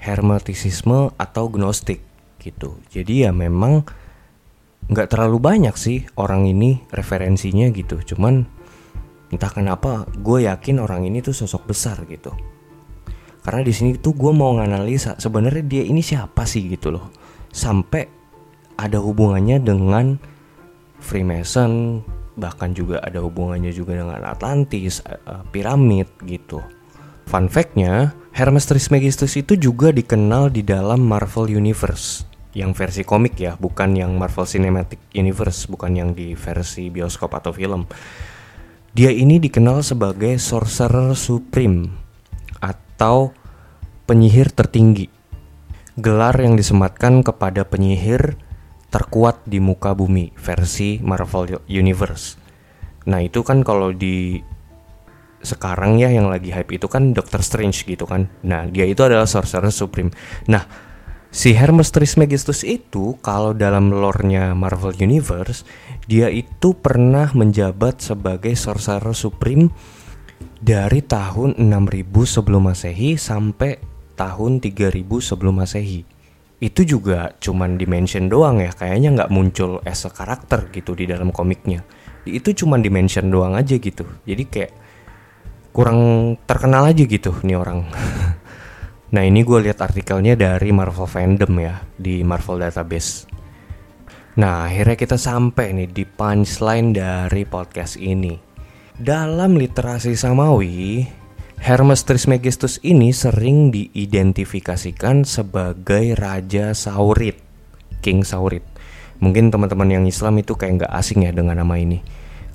hermetisisme 0.00 1.12
atau 1.16 1.48
gnostik 1.48 2.04
gitu. 2.40 2.80
Jadi 2.92 3.28
ya 3.28 3.30
memang 3.32 3.84
nggak 4.86 5.10
terlalu 5.10 5.38
banyak 5.42 5.74
sih 5.74 6.06
orang 6.14 6.46
ini 6.46 6.86
referensinya 6.94 7.66
gitu. 7.74 7.98
Cuman 8.14 8.46
entah 9.34 9.50
kenapa 9.50 10.06
gue 10.14 10.46
yakin 10.46 10.78
orang 10.78 11.06
ini 11.06 11.22
tuh 11.22 11.34
sosok 11.34 11.74
besar 11.74 12.06
gitu. 12.06 12.30
Karena 13.42 13.62
di 13.62 13.74
sini 13.74 13.94
tuh 13.98 14.14
gue 14.14 14.32
mau 14.34 14.54
nganalisa 14.58 15.18
sebenarnya 15.18 15.62
dia 15.62 15.82
ini 15.86 16.02
siapa 16.02 16.46
sih 16.46 16.66
gitu 16.70 16.94
loh. 16.94 17.10
Sampai 17.50 18.06
ada 18.78 18.98
hubungannya 19.02 19.62
dengan 19.62 20.18
Freemason 20.98 22.02
bahkan 22.36 22.76
juga 22.76 23.00
ada 23.00 23.24
hubungannya 23.24 23.72
juga 23.72 23.96
dengan 23.96 24.20
Atlantis 24.22 25.00
uh, 25.02 25.42
piramid 25.50 26.06
gitu. 26.28 26.60
Fun 27.26 27.50
factnya 27.50 28.14
Hermes 28.30 28.68
Trismegistus 28.70 29.34
itu 29.34 29.58
juga 29.58 29.90
dikenal 29.90 30.52
di 30.52 30.62
dalam 30.62 31.02
Marvel 31.02 31.50
Universe 31.50 32.35
yang 32.56 32.72
versi 32.72 33.04
komik 33.04 33.36
ya, 33.36 33.60
bukan 33.60 33.92
yang 33.92 34.16
Marvel 34.16 34.48
Cinematic 34.48 34.96
Universe, 35.12 35.68
bukan 35.68 35.92
yang 35.92 36.10
di 36.16 36.32
versi 36.32 36.88
bioskop 36.88 37.36
atau 37.36 37.52
film. 37.52 37.84
Dia 38.96 39.12
ini 39.12 39.36
dikenal 39.36 39.84
sebagai 39.84 40.40
Sorcerer 40.40 41.12
Supreme 41.12 41.92
atau 42.64 43.36
penyihir 44.08 44.56
tertinggi. 44.56 45.12
Gelar 46.00 46.40
yang 46.40 46.56
disematkan 46.56 47.20
kepada 47.20 47.68
penyihir 47.68 48.40
terkuat 48.88 49.44
di 49.44 49.60
muka 49.60 49.92
bumi 49.92 50.32
versi 50.40 50.96
Marvel 51.04 51.60
Universe. 51.68 52.40
Nah 53.04 53.20
itu 53.20 53.44
kan 53.44 53.60
kalau 53.60 53.92
di 53.92 54.40
sekarang 55.44 56.00
ya 56.00 56.08
yang 56.08 56.32
lagi 56.32 56.50
hype 56.50 56.72
itu 56.72 56.88
kan 56.88 57.12
Doctor 57.12 57.44
Strange 57.44 57.84
gitu 57.84 58.08
kan. 58.08 58.32
Nah 58.40 58.64
dia 58.64 58.88
itu 58.88 59.04
adalah 59.04 59.28
Sorcerer 59.28 59.68
Supreme. 59.68 60.08
Nah 60.48 60.85
si 61.36 61.52
Hermes 61.52 61.92
Trismegistus 61.92 62.64
itu 62.64 63.20
kalau 63.20 63.52
dalam 63.52 63.92
lore-nya 63.92 64.56
Marvel 64.56 64.96
Universe 64.96 65.68
dia 66.08 66.32
itu 66.32 66.72
pernah 66.72 67.28
menjabat 67.36 68.00
sebagai 68.00 68.56
Sorcerer 68.56 69.12
Supreme 69.12 69.68
dari 70.56 71.04
tahun 71.04 71.60
6000 71.60 72.08
sebelum 72.24 72.72
Masehi 72.72 73.20
sampai 73.20 73.76
tahun 74.16 74.64
3000 74.64 75.04
sebelum 75.20 75.60
Masehi. 75.60 76.08
Itu 76.56 76.88
juga 76.88 77.36
cuman 77.36 77.76
dimension 77.76 78.32
doang 78.32 78.64
ya 78.64 78.72
kayaknya 78.72 79.12
nggak 79.20 79.28
muncul 79.28 79.84
as 79.84 80.08
a 80.08 80.10
karakter 80.10 80.72
gitu 80.72 80.96
di 80.96 81.04
dalam 81.04 81.36
komiknya. 81.36 81.84
Itu 82.24 82.56
cuman 82.56 82.80
dimension 82.80 83.28
doang 83.28 83.52
aja 83.52 83.76
gitu. 83.76 84.08
Jadi 84.24 84.44
kayak 84.48 84.72
kurang 85.76 86.00
terkenal 86.48 86.88
aja 86.88 87.04
gitu 87.04 87.36
nih 87.44 87.60
orang 87.60 87.84
nah 89.14 89.22
ini 89.22 89.46
gue 89.46 89.58
lihat 89.62 89.78
artikelnya 89.82 90.34
dari 90.34 90.74
Marvel 90.74 91.06
Fandom 91.06 91.52
ya 91.58 91.82
di 91.94 92.24
Marvel 92.26 92.62
Database 92.62 93.28
nah 94.36 94.68
akhirnya 94.68 94.96
kita 94.98 95.16
sampai 95.16 95.72
nih 95.72 95.88
di 95.90 96.04
punchline 96.04 96.90
dari 96.94 97.42
podcast 97.46 97.96
ini 97.96 98.34
dalam 98.96 99.60
literasi 99.60 100.16
Samawi 100.16 101.04
Hermes 101.56 102.04
Trismegistus 102.04 102.76
ini 102.84 103.16
sering 103.16 103.72
diidentifikasikan 103.72 105.24
sebagai 105.24 106.12
Raja 106.12 106.76
Saurit, 106.76 107.40
King 108.04 108.28
Saurit. 108.28 108.62
Mungkin 109.24 109.48
teman-teman 109.48 109.88
yang 109.88 110.04
Islam 110.04 110.36
itu 110.36 110.52
kayak 110.52 110.84
nggak 110.84 110.92
asing 110.92 111.24
ya 111.24 111.32
dengan 111.32 111.56
nama 111.56 111.80
ini. 111.80 112.04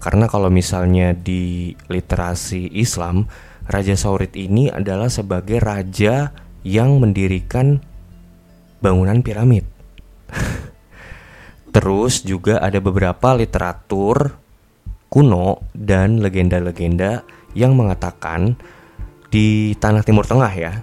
Karena 0.01 0.29
kalau 0.29 0.49
misalnya 0.53 1.17
di 1.17 1.73
literasi 1.89 2.77
Islam, 2.77 3.25
Raja 3.67 3.93
Saurit 3.93 4.33
ini 4.37 4.69
adalah 4.71 5.09
sebagai 5.11 5.61
raja 5.61 6.33
yang 6.65 6.97
mendirikan 7.01 7.81
bangunan 8.81 9.21
piramid. 9.21 9.65
Terus 11.75 12.25
juga 12.25 12.59
ada 12.59 12.81
beberapa 12.81 13.37
literatur 13.37 14.35
kuno 15.11 15.61
dan 15.75 16.23
legenda-legenda 16.23 17.21
yang 17.51 17.75
mengatakan 17.75 18.55
di 19.31 19.75
tanah 19.75 20.03
Timur 20.03 20.23
Tengah 20.27 20.53
ya 20.55 20.73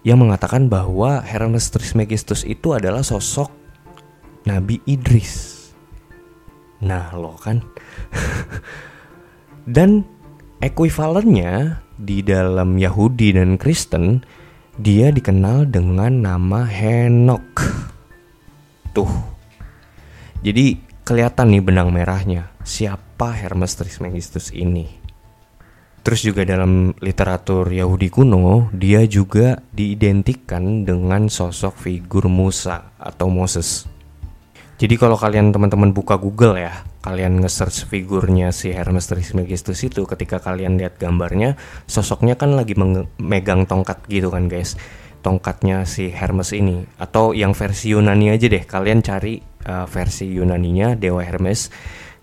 yang 0.00 0.20
mengatakan 0.20 0.72
bahwa 0.72 1.20
Hermes 1.20 1.68
Trismegistus 1.68 2.44
itu 2.48 2.72
adalah 2.72 3.04
sosok 3.04 3.52
Nabi 4.48 4.80
Idris. 4.88 5.60
Nah, 6.80 7.12
lo 7.12 7.36
kan. 7.36 7.60
dan 9.76 10.08
ekuivalennya 10.64 11.84
di 12.00 12.24
dalam 12.24 12.80
Yahudi 12.80 13.36
dan 13.36 13.60
Kristen 13.60 14.24
dia 14.80 15.12
dikenal 15.12 15.68
dengan 15.68 16.24
nama 16.24 16.64
Henok. 16.64 17.48
Tuh. 18.96 19.12
Jadi 20.40 20.80
kelihatan 21.04 21.52
nih 21.52 21.60
benang 21.60 21.92
merahnya 21.92 22.48
siapa 22.64 23.36
Hermes 23.36 23.76
Trismegistus 23.76 24.48
ini. 24.56 24.88
Terus 26.00 26.24
juga 26.24 26.48
dalam 26.48 26.96
literatur 26.96 27.68
Yahudi 27.68 28.08
kuno, 28.08 28.72
dia 28.72 29.04
juga 29.04 29.60
diidentikan 29.68 30.88
dengan 30.88 31.28
sosok 31.28 31.76
figur 31.76 32.24
Musa 32.32 32.96
atau 32.96 33.28
Moses. 33.28 33.84
Jadi 34.80 34.96
kalau 34.96 35.20
kalian 35.20 35.52
teman-teman 35.52 35.92
buka 35.92 36.16
Google 36.16 36.56
ya, 36.56 36.72
kalian 37.00 37.40
nge-search 37.40 37.88
figurnya 37.88 38.52
si 38.52 38.72
Hermes 38.72 39.08
Trismegistus 39.08 39.80
itu, 39.84 40.04
ketika 40.04 40.36
kalian 40.36 40.76
lihat 40.76 41.00
gambarnya, 41.00 41.56
sosoknya 41.88 42.36
kan 42.36 42.52
lagi 42.52 42.76
megang 43.16 43.64
tongkat 43.64 44.04
gitu 44.08 44.28
kan 44.28 44.52
guys. 44.52 44.76
Tongkatnya 45.20 45.84
si 45.84 46.08
Hermes 46.08 46.56
ini 46.56 46.80
atau 46.96 47.36
yang 47.36 47.52
versi 47.52 47.92
Yunani 47.92 48.32
aja 48.32 48.48
deh, 48.48 48.64
kalian 48.64 49.04
cari 49.04 49.36
uh, 49.68 49.84
versi 49.84 50.28
Yunaninya 50.32 50.96
Dewa 50.96 51.20
Hermes. 51.20 51.68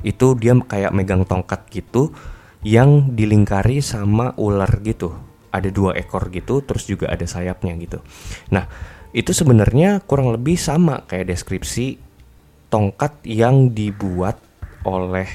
Itu 0.02 0.34
dia 0.34 0.58
kayak 0.58 0.94
megang 0.94 1.26
tongkat 1.26 1.70
gitu 1.70 2.10
yang 2.66 3.14
dilingkari 3.14 3.86
sama 3.86 4.34
ular 4.42 4.82
gitu. 4.82 5.14
Ada 5.54 5.70
dua 5.70 5.94
ekor 5.94 6.34
gitu, 6.34 6.66
terus 6.66 6.90
juga 6.90 7.14
ada 7.14 7.26
sayapnya 7.26 7.78
gitu. 7.78 8.02
Nah, 8.50 8.66
itu 9.14 9.30
sebenarnya 9.30 10.02
kurang 10.06 10.34
lebih 10.34 10.58
sama 10.58 11.06
kayak 11.06 11.34
deskripsi 11.34 12.02
tongkat 12.74 13.22
yang 13.26 13.78
dibuat 13.78 14.42
oleh 14.88 15.28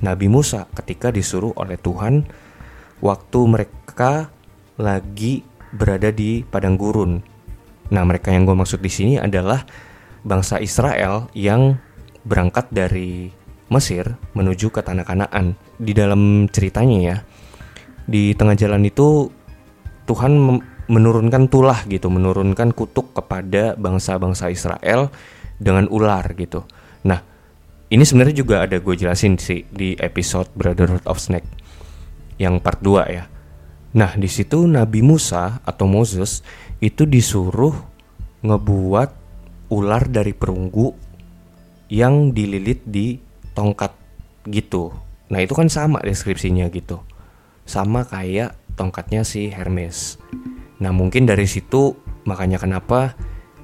Nabi 0.00 0.30
Musa 0.30 0.70
ketika 0.70 1.10
disuruh 1.10 1.52
oleh 1.58 1.76
Tuhan 1.76 2.24
waktu 3.02 3.40
mereka 3.44 4.30
lagi 4.78 5.42
berada 5.74 6.08
di 6.14 6.46
padang 6.46 6.78
gurun. 6.78 7.20
Nah, 7.90 8.02
mereka 8.06 8.30
yang 8.30 8.46
gue 8.46 8.54
maksud 8.54 8.78
di 8.78 8.88
sini 8.88 9.14
adalah 9.18 9.66
bangsa 10.22 10.62
Israel 10.62 11.26
yang 11.34 11.74
berangkat 12.22 12.70
dari 12.70 13.34
Mesir 13.70 14.18
menuju 14.34 14.70
ke 14.70 14.80
tanah 14.82 15.06
Kanaan. 15.06 15.54
Di 15.78 15.92
dalam 15.94 16.46
ceritanya 16.50 16.98
ya, 16.98 17.16
di 18.06 18.34
tengah 18.34 18.58
jalan 18.58 18.82
itu 18.86 19.30
Tuhan 20.06 20.32
menurunkan 20.90 21.46
tulah 21.46 21.86
gitu, 21.86 22.10
menurunkan 22.10 22.74
kutuk 22.74 23.14
kepada 23.14 23.78
bangsa-bangsa 23.78 24.50
Israel 24.50 25.14
dengan 25.62 25.86
ular 25.86 26.26
gitu. 26.34 26.66
Nah, 27.06 27.29
ini 27.90 28.06
sebenarnya 28.06 28.36
juga 28.38 28.62
ada 28.62 28.78
gue 28.78 28.94
jelasin 28.94 29.34
sih 29.34 29.66
di 29.66 29.98
episode 29.98 30.46
Brotherhood 30.54 31.02
of 31.10 31.18
Snake 31.18 31.46
yang 32.38 32.62
part 32.62 32.78
2 32.80 33.10
ya. 33.10 33.26
Nah, 33.90 34.14
di 34.14 34.30
situ 34.30 34.70
Nabi 34.70 35.02
Musa 35.02 35.58
atau 35.66 35.90
Moses 35.90 36.46
itu 36.78 37.02
disuruh 37.02 37.74
ngebuat 38.46 39.10
ular 39.74 40.06
dari 40.06 40.30
perunggu 40.30 40.94
yang 41.90 42.30
dililit 42.30 42.86
di 42.86 43.18
tongkat 43.52 43.90
gitu. 44.46 44.94
Nah 45.30 45.42
itu 45.42 45.52
kan 45.52 45.66
sama 45.66 45.98
deskripsinya 46.00 46.70
gitu. 46.70 47.02
Sama 47.66 48.06
kayak 48.06 48.56
tongkatnya 48.78 49.26
si 49.26 49.50
Hermes. 49.50 50.16
Nah 50.78 50.94
mungkin 50.94 51.26
dari 51.26 51.44
situ 51.44 51.98
makanya 52.24 52.62
kenapa 52.62 53.18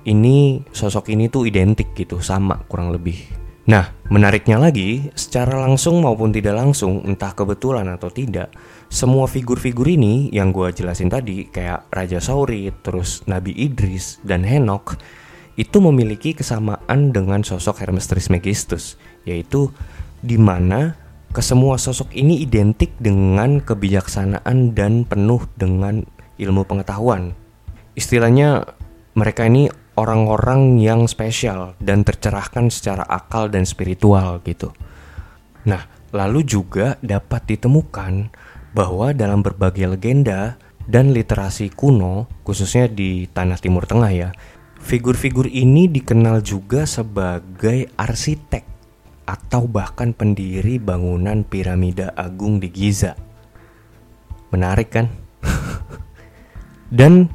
ini 0.06 0.62
sosok 0.74 1.10
ini 1.14 1.30
tuh 1.30 1.46
identik 1.46 1.94
gitu 1.94 2.18
sama 2.18 2.60
kurang 2.66 2.90
lebih. 2.90 3.45
Nah 3.66 3.90
menariknya 4.06 4.62
lagi 4.62 5.10
secara 5.18 5.58
langsung 5.58 5.98
maupun 5.98 6.30
tidak 6.30 6.54
langsung 6.54 7.02
entah 7.02 7.34
kebetulan 7.34 7.90
atau 7.90 8.06
tidak 8.14 8.54
semua 8.86 9.26
figur-figur 9.26 9.90
ini 9.90 10.30
yang 10.30 10.54
gue 10.54 10.70
jelasin 10.70 11.10
tadi 11.10 11.50
kayak 11.50 11.90
Raja 11.90 12.22
Sauri, 12.22 12.70
terus 12.86 13.26
Nabi 13.26 13.50
Idris 13.58 14.22
dan 14.22 14.46
Henok 14.46 14.94
itu 15.58 15.82
memiliki 15.82 16.30
kesamaan 16.38 17.10
dengan 17.10 17.42
sosok 17.42 17.82
Hermes 17.82 18.06
Trismegistus 18.06 18.94
yaitu 19.26 19.74
di 20.22 20.38
mana 20.38 20.94
kesemua 21.34 21.74
sosok 21.74 22.14
ini 22.14 22.46
identik 22.46 22.94
dengan 23.02 23.58
kebijaksanaan 23.58 24.78
dan 24.78 25.02
penuh 25.02 25.42
dengan 25.58 26.06
ilmu 26.38 26.62
pengetahuan. 26.70 27.34
Istilahnya 27.98 28.62
mereka 29.18 29.48
ini 29.48 29.66
orang-orang 29.96 30.76
yang 30.78 31.08
spesial 31.08 31.74
dan 31.80 32.04
tercerahkan 32.04 32.68
secara 32.68 33.02
akal 33.08 33.48
dan 33.48 33.64
spiritual 33.64 34.44
gitu. 34.44 34.70
Nah, 35.66 35.88
lalu 36.12 36.46
juga 36.46 37.00
dapat 37.02 37.56
ditemukan 37.56 38.30
bahwa 38.76 39.16
dalam 39.16 39.40
berbagai 39.40 39.96
legenda 39.96 40.60
dan 40.86 41.10
literasi 41.10 41.72
kuno, 41.72 42.30
khususnya 42.46 42.86
di 42.86 43.26
tanah 43.26 43.58
Timur 43.58 43.88
Tengah 43.88 44.12
ya, 44.12 44.30
figur-figur 44.78 45.50
ini 45.50 45.90
dikenal 45.90 46.44
juga 46.46 46.86
sebagai 46.86 47.90
arsitek 47.98 48.62
atau 49.26 49.66
bahkan 49.66 50.14
pendiri 50.14 50.78
bangunan 50.78 51.42
piramida 51.42 52.14
agung 52.14 52.62
di 52.62 52.70
Giza. 52.70 53.18
Menarik 54.54 54.94
kan? 54.94 55.10
Dan 56.98 57.26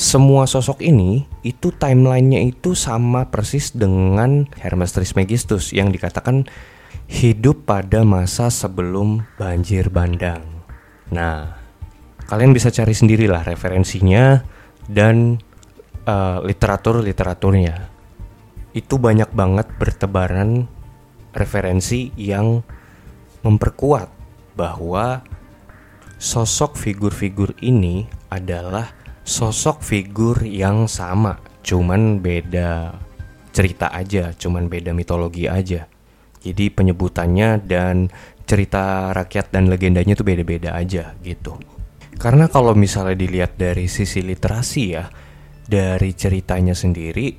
semua 0.00 0.48
sosok 0.48 0.80
ini 0.80 1.28
itu 1.44 1.76
timelinenya 1.76 2.40
itu 2.40 2.72
sama 2.72 3.28
persis 3.28 3.76
dengan 3.76 4.48
Hermes 4.56 4.96
Trismegistus 4.96 5.76
yang 5.76 5.92
dikatakan 5.92 6.48
hidup 7.04 7.68
pada 7.68 8.00
masa 8.00 8.48
sebelum 8.48 9.28
banjir 9.36 9.92
bandang. 9.92 10.40
Nah, 11.12 11.52
kalian 12.32 12.56
bisa 12.56 12.72
cari 12.72 12.96
sendirilah 12.96 13.44
referensinya 13.44 14.40
dan 14.88 15.36
uh, 16.08 16.40
literatur-literaturnya. 16.48 17.92
Itu 18.72 18.96
banyak 18.96 19.36
banget 19.36 19.68
bertebaran 19.76 20.64
referensi 21.36 22.08
yang 22.16 22.64
memperkuat 23.44 24.08
bahwa 24.56 25.20
sosok 26.16 26.80
figur-figur 26.80 27.52
ini 27.60 28.08
adalah 28.32 28.99
sosok 29.30 29.86
figur 29.86 30.42
yang 30.42 30.90
sama, 30.90 31.38
cuman 31.62 32.18
beda 32.18 32.98
cerita 33.54 33.94
aja, 33.94 34.34
cuman 34.34 34.66
beda 34.66 34.90
mitologi 34.90 35.46
aja. 35.46 35.86
Jadi 36.42 36.74
penyebutannya 36.74 37.62
dan 37.62 38.10
cerita 38.42 39.14
rakyat 39.14 39.54
dan 39.54 39.70
legendanya 39.70 40.18
tuh 40.18 40.26
beda-beda 40.26 40.74
aja 40.74 41.14
gitu. 41.22 41.54
Karena 42.18 42.50
kalau 42.50 42.74
misalnya 42.74 43.14
dilihat 43.14 43.54
dari 43.54 43.86
sisi 43.86 44.18
literasi 44.26 44.82
ya, 44.90 45.06
dari 45.62 46.10
ceritanya 46.10 46.74
sendiri, 46.74 47.38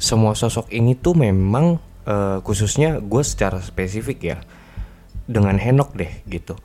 semua 0.00 0.32
sosok 0.32 0.72
ini 0.72 0.96
tuh 0.96 1.20
memang 1.20 1.76
uh, 2.08 2.40
khususnya 2.40 2.96
gue 3.04 3.20
secara 3.20 3.60
spesifik 3.60 4.18
ya, 4.24 4.38
dengan 5.28 5.60
Henok 5.60 5.92
deh 6.00 6.24
gitu. 6.24 6.56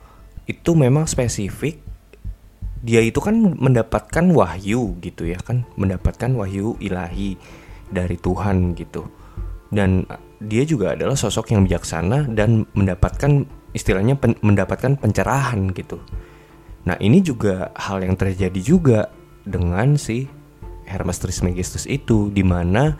Itu 0.47 0.79
memang 0.79 1.11
spesifik 1.11 1.88
dia 2.79 3.03
itu 3.03 3.19
kan 3.19 3.35
mendapatkan 3.59 4.25
wahyu 4.31 4.95
gitu 5.03 5.27
ya 5.27 5.39
kan 5.43 5.67
mendapatkan 5.75 6.31
wahyu 6.31 6.79
ilahi 6.79 7.35
dari 7.91 8.15
Tuhan 8.15 8.77
gitu. 8.77 9.07
Dan 9.69 10.07
dia 10.41 10.63
juga 10.65 10.97
adalah 10.97 11.13
sosok 11.13 11.53
yang 11.53 11.67
bijaksana 11.67 12.31
dan 12.33 12.65
mendapatkan 12.73 13.45
istilahnya 13.75 14.17
pen, 14.17 14.33
mendapatkan 14.41 14.97
pencerahan 14.97 15.69
gitu. 15.75 16.01
Nah 16.87 16.97
ini 16.97 17.21
juga 17.21 17.69
hal 17.77 18.01
yang 18.01 18.17
terjadi 18.17 18.61
juga 18.63 19.11
dengan 19.45 19.99
si 19.99 20.25
Hermes 20.89 21.21
Trismegistus 21.21 21.85
itu 21.85 22.33
di 22.33 22.41
mana 22.41 22.97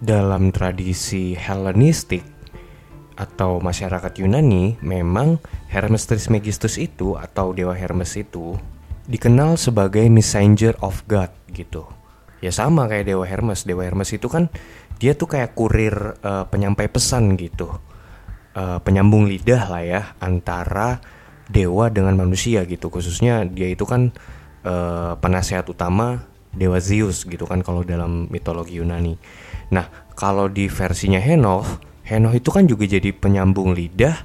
dalam 0.00 0.48
tradisi 0.48 1.36
Hellenistik 1.36 2.39
atau 3.20 3.60
masyarakat 3.60 4.24
Yunani, 4.24 4.80
memang 4.80 5.36
Hermes 5.68 6.08
Trismegistus 6.08 6.80
itu 6.80 7.20
atau 7.20 7.52
dewa 7.52 7.76
Hermes 7.76 8.16
itu 8.16 8.56
dikenal 9.04 9.60
sebagai 9.60 10.08
messenger 10.08 10.80
of 10.80 11.04
God 11.04 11.28
gitu. 11.52 11.84
Ya 12.40 12.48
sama 12.48 12.88
kayak 12.88 13.12
dewa 13.12 13.28
Hermes. 13.28 13.68
Dewa 13.68 13.84
Hermes 13.84 14.08
itu 14.16 14.24
kan 14.32 14.48
dia 14.96 15.12
tuh 15.12 15.28
kayak 15.28 15.52
kurir 15.52 16.16
uh, 16.24 16.48
penyampai 16.48 16.88
pesan 16.88 17.36
gitu. 17.36 17.68
Uh, 18.56 18.80
penyambung 18.80 19.28
lidah 19.28 19.68
lah 19.68 19.84
ya 19.84 20.02
antara 20.16 21.04
dewa 21.52 21.92
dengan 21.92 22.16
manusia 22.16 22.64
gitu. 22.64 22.88
Khususnya 22.88 23.44
dia 23.44 23.68
itu 23.68 23.84
kan 23.84 24.16
uh, 24.64 25.20
penasehat 25.20 25.68
utama 25.68 26.24
dewa 26.56 26.80
Zeus 26.80 27.28
gitu 27.28 27.44
kan 27.44 27.60
kalau 27.60 27.84
dalam 27.84 28.32
mitologi 28.32 28.80
Yunani. 28.80 29.20
Nah, 29.70 29.86
kalau 30.16 30.48
di 30.48 30.66
versinya 30.66 31.20
Henoch 31.20 31.89
Henoh 32.10 32.34
itu 32.34 32.50
kan 32.50 32.66
juga 32.66 32.90
jadi 32.90 33.14
penyambung 33.14 33.70
lidah 33.70 34.18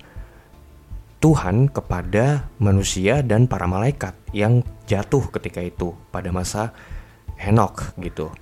Tuhan 1.21 1.69
kepada 1.69 2.49
manusia 2.57 3.21
dan 3.21 3.45
para 3.45 3.69
malaikat 3.69 4.17
yang 4.33 4.65
jatuh 4.89 5.29
ketika 5.29 5.61
itu 5.61 5.93
pada 6.09 6.33
masa 6.33 6.73
Henok 7.37 7.93
gitu. 8.01 8.33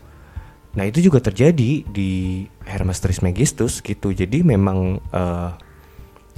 Nah 0.79 0.87
itu 0.87 1.03
juga 1.03 1.19
terjadi 1.19 1.83
di 1.83 2.43
Hermes 2.63 3.03
Trismegistus 3.03 3.83
gitu. 3.83 4.15
Jadi 4.15 4.47
memang 4.47 5.03
uh, 5.11 5.51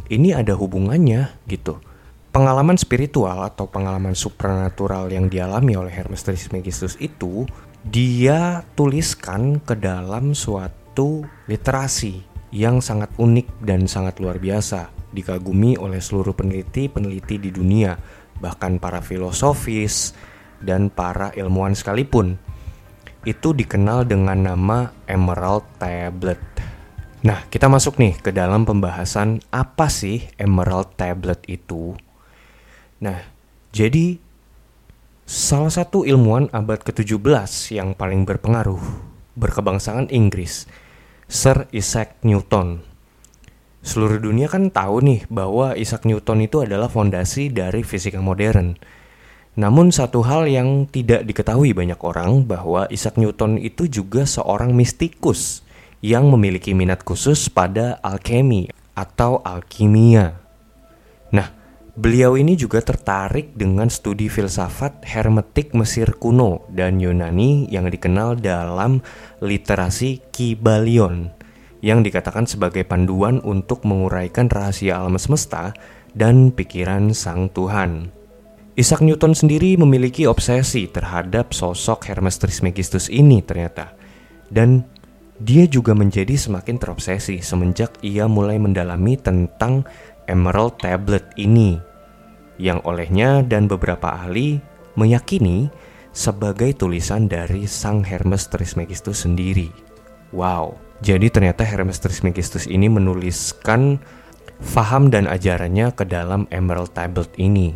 ini 0.10 0.34
ada 0.34 0.58
hubungannya 0.58 1.30
gitu. 1.46 1.78
Pengalaman 2.34 2.76
spiritual 2.76 3.46
atau 3.46 3.70
pengalaman 3.70 4.18
supranatural 4.18 5.14
yang 5.14 5.30
dialami 5.30 5.78
oleh 5.78 5.94
Hermes 5.94 6.26
Trismegistus 6.26 6.98
itu 6.98 7.46
dia 7.86 8.66
tuliskan 8.74 9.62
ke 9.62 9.78
dalam 9.78 10.34
suatu 10.34 11.22
literasi 11.46 12.35
yang 12.56 12.80
sangat 12.80 13.12
unik 13.20 13.68
dan 13.68 13.84
sangat 13.84 14.24
luar 14.24 14.40
biasa, 14.40 14.88
dikagumi 15.12 15.76
oleh 15.76 16.00
seluruh 16.00 16.32
peneliti-peneliti 16.32 17.36
di 17.36 17.52
dunia, 17.52 18.00
bahkan 18.40 18.80
para 18.80 19.04
filosofis 19.04 20.16
dan 20.64 20.88
para 20.88 21.36
ilmuwan 21.36 21.76
sekalipun. 21.76 22.40
Itu 23.28 23.52
dikenal 23.52 24.08
dengan 24.08 24.40
nama 24.40 24.96
Emerald 25.04 25.68
Tablet. 25.76 26.40
Nah, 27.28 27.44
kita 27.52 27.68
masuk 27.68 28.00
nih 28.00 28.16
ke 28.24 28.32
dalam 28.32 28.64
pembahasan 28.64 29.44
apa 29.52 29.92
sih 29.92 30.24
Emerald 30.40 30.96
Tablet 30.96 31.44
itu. 31.52 31.92
Nah, 33.04 33.20
jadi 33.76 34.16
salah 35.28 35.74
satu 35.74 36.08
ilmuwan 36.08 36.48
abad 36.56 36.80
ke-17 36.80 37.76
yang 37.76 37.92
paling 37.98 38.24
berpengaruh 38.24 38.80
berkebangsaan 39.36 40.08
Inggris 40.08 40.85
Sir 41.26 41.66
Isaac 41.74 42.22
Newton. 42.22 42.86
Seluruh 43.82 44.22
dunia 44.22 44.46
kan 44.46 44.70
tahu 44.70 45.02
nih 45.02 45.26
bahwa 45.26 45.74
Isaac 45.74 46.06
Newton 46.06 46.46
itu 46.46 46.62
adalah 46.62 46.86
fondasi 46.86 47.50
dari 47.50 47.82
fisika 47.82 48.22
modern. 48.22 48.78
Namun 49.58 49.90
satu 49.90 50.22
hal 50.22 50.46
yang 50.46 50.86
tidak 50.86 51.26
diketahui 51.26 51.74
banyak 51.74 51.98
orang 52.06 52.46
bahwa 52.46 52.86
Isaac 52.94 53.18
Newton 53.18 53.58
itu 53.58 53.90
juga 53.90 54.30
seorang 54.30 54.78
mistikus 54.78 55.66
yang 56.06 56.30
memiliki 56.30 56.78
minat 56.78 57.02
khusus 57.02 57.50
pada 57.50 57.98
alkemi 58.06 58.70
atau 58.94 59.42
alkimia. 59.42 60.45
Beliau 61.96 62.36
ini 62.36 62.60
juga 62.60 62.84
tertarik 62.84 63.56
dengan 63.56 63.88
studi 63.88 64.28
filsafat 64.28 65.08
hermetik 65.08 65.72
Mesir 65.72 66.12
kuno 66.20 66.68
dan 66.68 67.00
Yunani 67.00 67.72
yang 67.72 67.88
dikenal 67.88 68.36
dalam 68.44 69.00
literasi 69.40 70.20
Kybalion 70.28 71.32
yang 71.80 72.04
dikatakan 72.04 72.52
sebagai 72.52 72.84
panduan 72.84 73.40
untuk 73.48 73.88
menguraikan 73.88 74.52
rahasia 74.52 75.00
alam 75.00 75.16
semesta 75.16 75.72
dan 76.12 76.52
pikiran 76.52 77.16
sang 77.16 77.48
Tuhan. 77.48 78.12
Isaac 78.76 79.00
Newton 79.00 79.32
sendiri 79.32 79.80
memiliki 79.80 80.28
obsesi 80.28 80.92
terhadap 80.92 81.56
sosok 81.56 82.12
Hermes 82.12 82.36
Trismegistus 82.36 83.08
ini 83.08 83.40
ternyata. 83.40 83.96
Dan 84.52 84.84
dia 85.40 85.64
juga 85.68 85.96
menjadi 85.96 86.36
semakin 86.36 86.76
terobsesi 86.76 87.40
semenjak 87.40 88.04
ia 88.04 88.28
mulai 88.28 88.60
mendalami 88.60 89.16
tentang 89.16 89.88
Emerald 90.26 90.82
Tablet 90.82 91.26
ini 91.38 91.78
yang 92.62 92.80
olehnya 92.88 93.44
dan 93.44 93.68
beberapa 93.68 94.16
ahli 94.16 94.60
meyakini 94.96 95.68
sebagai 96.16 96.72
tulisan 96.80 97.28
dari 97.28 97.68
sang 97.68 98.02
Hermes 98.08 98.48
Trismegistus 98.48 99.28
sendiri. 99.28 99.68
Wow, 100.32 100.80
jadi 101.04 101.28
ternyata 101.28 101.68
Hermes 101.68 102.00
Trismegistus 102.00 102.66
ini 102.72 102.88
menuliskan 102.88 104.00
faham 104.64 105.12
dan 105.12 105.28
ajarannya 105.28 105.92
ke 105.92 106.08
dalam 106.08 106.48
Emerald 106.50 106.96
Tablet 106.96 107.30
ini. 107.36 107.76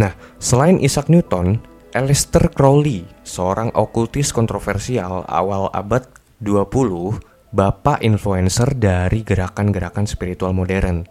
Nah, 0.00 0.16
selain 0.40 0.80
Isaac 0.80 1.12
Newton, 1.12 1.60
Aleister 1.92 2.48
Crowley, 2.52 3.04
seorang 3.24 3.72
okultis 3.76 4.32
kontroversial 4.32 5.24
awal 5.28 5.68
abad 5.76 6.08
20, 6.40 7.18
bapak 7.52 8.04
influencer 8.04 8.72
dari 8.76 9.24
gerakan-gerakan 9.24 10.06
spiritual 10.06 10.52
modern, 10.52 11.04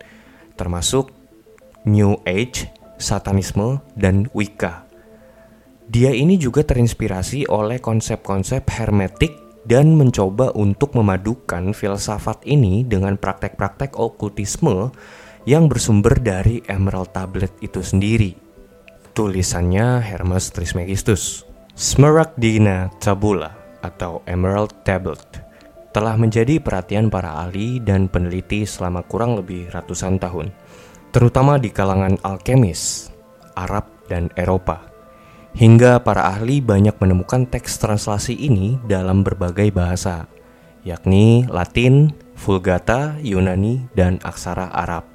termasuk 0.58 1.14
New 1.88 2.20
Age, 2.28 2.68
Satanisme, 3.00 3.80
dan 3.96 4.28
Wicca. 4.36 4.84
Dia 5.88 6.12
ini 6.12 6.36
juga 6.36 6.68
terinspirasi 6.68 7.48
oleh 7.48 7.80
konsep-konsep 7.80 8.68
hermetik 8.76 9.64
dan 9.64 9.96
mencoba 9.96 10.52
untuk 10.52 11.00
memadukan 11.00 11.72
filsafat 11.72 12.44
ini 12.44 12.84
dengan 12.84 13.16
praktek-praktek 13.16 13.96
okultisme 13.96 14.92
yang 15.48 15.72
bersumber 15.72 16.20
dari 16.20 16.60
Emerald 16.68 17.16
Tablet 17.16 17.56
itu 17.64 17.80
sendiri. 17.80 18.36
Tulisannya 19.16 20.04
Hermes 20.04 20.52
Trismegistus. 20.52 21.48
Smaragdina 21.78 22.90
Tabula 23.00 23.80
atau 23.86 24.26
Emerald 24.26 24.74
Tablet 24.82 25.47
telah 25.98 26.14
menjadi 26.14 26.62
perhatian 26.62 27.10
para 27.10 27.42
ahli 27.42 27.82
dan 27.82 28.06
peneliti 28.06 28.70
selama 28.70 29.02
kurang 29.02 29.34
lebih 29.34 29.74
ratusan 29.74 30.22
tahun 30.22 30.54
terutama 31.10 31.58
di 31.58 31.74
kalangan 31.74 32.22
alkemis, 32.22 33.10
Arab, 33.58 33.90
dan 34.06 34.30
Eropa. 34.38 34.86
Hingga 35.58 36.06
para 36.06 36.30
ahli 36.30 36.62
banyak 36.62 36.94
menemukan 37.02 37.50
teks 37.50 37.82
translasi 37.82 38.38
ini 38.38 38.78
dalam 38.86 39.26
berbagai 39.26 39.74
bahasa, 39.74 40.30
yakni 40.86 41.50
Latin, 41.50 42.14
Vulgata, 42.38 43.18
Yunani, 43.26 43.90
dan 43.98 44.22
aksara 44.22 44.70
Arab. 44.70 45.10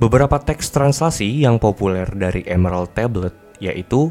Beberapa 0.00 0.40
teks 0.40 0.72
translasi 0.72 1.44
yang 1.44 1.60
populer 1.60 2.08
dari 2.16 2.40
Emerald 2.48 2.96
Tablet 2.96 3.36
yaitu 3.60 4.08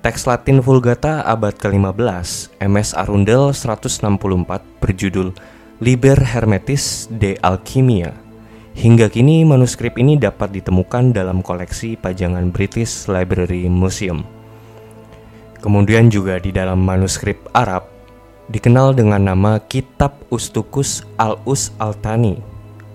teks 0.00 0.24
Latin 0.24 0.64
Vulgata 0.64 1.20
abad 1.28 1.52
ke-15 1.60 2.56
MS 2.56 2.96
Arundel 2.96 3.52
164 3.52 4.80
berjudul 4.80 5.36
Liber 5.84 6.16
Hermetis 6.16 7.04
de 7.12 7.36
Alchimia 7.44 8.16
Hingga 8.72 9.12
kini 9.12 9.44
manuskrip 9.44 10.00
ini 10.00 10.16
dapat 10.16 10.56
ditemukan 10.56 11.12
dalam 11.12 11.44
koleksi 11.44 12.00
pajangan 12.00 12.48
British 12.48 13.12
Library 13.12 13.68
Museum. 13.68 14.24
Kemudian 15.60 16.08
juga 16.08 16.40
di 16.40 16.48
dalam 16.48 16.80
manuskrip 16.80 17.36
Arab 17.52 17.84
dikenal 18.48 18.96
dengan 18.96 19.20
nama 19.28 19.60
Kitab 19.60 20.16
Ustukus 20.32 21.04
Al-Us 21.20 21.76
Al-Tani. 21.76 22.40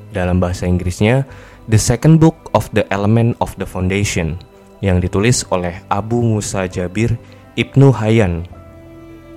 Dalam 0.09 0.41
bahasa 0.41 0.65
Inggrisnya, 0.65 1.27
The 1.69 1.77
Second 1.77 2.17
Book 2.17 2.49
of 2.57 2.65
the 2.73 2.87
Element 2.89 3.37
of 3.37 3.53
the 3.61 3.67
Foundation 3.67 4.41
yang 4.85 5.01
ditulis 5.01 5.41
oleh 5.49 5.81
Abu 5.89 6.21
Musa 6.21 6.69
Jabir 6.69 7.17
Ibnu 7.57 7.89
Hayyan. 7.89 8.45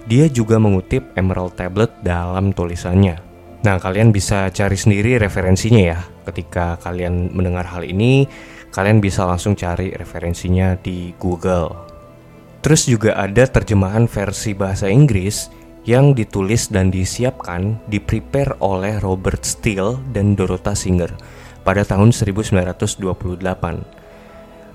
dia 0.08 0.24
juga 0.24 0.56
mengutip 0.56 1.04
Emerald 1.20 1.52
Tablet 1.56 1.92
dalam 2.00 2.56
tulisannya. 2.56 3.20
Nah, 3.60 3.76
kalian 3.76 4.08
bisa 4.08 4.48
cari 4.48 4.72
sendiri 4.72 5.20
referensinya 5.20 5.82
ya. 5.84 6.00
Ketika 6.24 6.80
kalian 6.80 7.28
mendengar 7.36 7.68
hal 7.68 7.84
ini, 7.84 8.24
kalian 8.72 9.04
bisa 9.04 9.28
langsung 9.28 9.52
cari 9.52 9.92
referensinya 9.92 10.80
di 10.80 11.12
Google. 11.20 11.76
Terus 12.64 12.88
juga 12.88 13.20
ada 13.20 13.44
terjemahan 13.44 14.08
versi 14.08 14.56
bahasa 14.56 14.88
Inggris 14.88 15.52
yang 15.84 16.16
ditulis 16.16 16.72
dan 16.72 16.88
disiapkan, 16.88 17.76
di-prepare 17.84 18.56
oleh 18.64 18.96
Robert 19.04 19.44
Steele 19.44 20.00
dan 20.12 20.32
Dorota 20.32 20.72
Singer 20.72 21.12
pada 21.64 21.84
tahun 21.84 22.16
1928. 22.16 23.97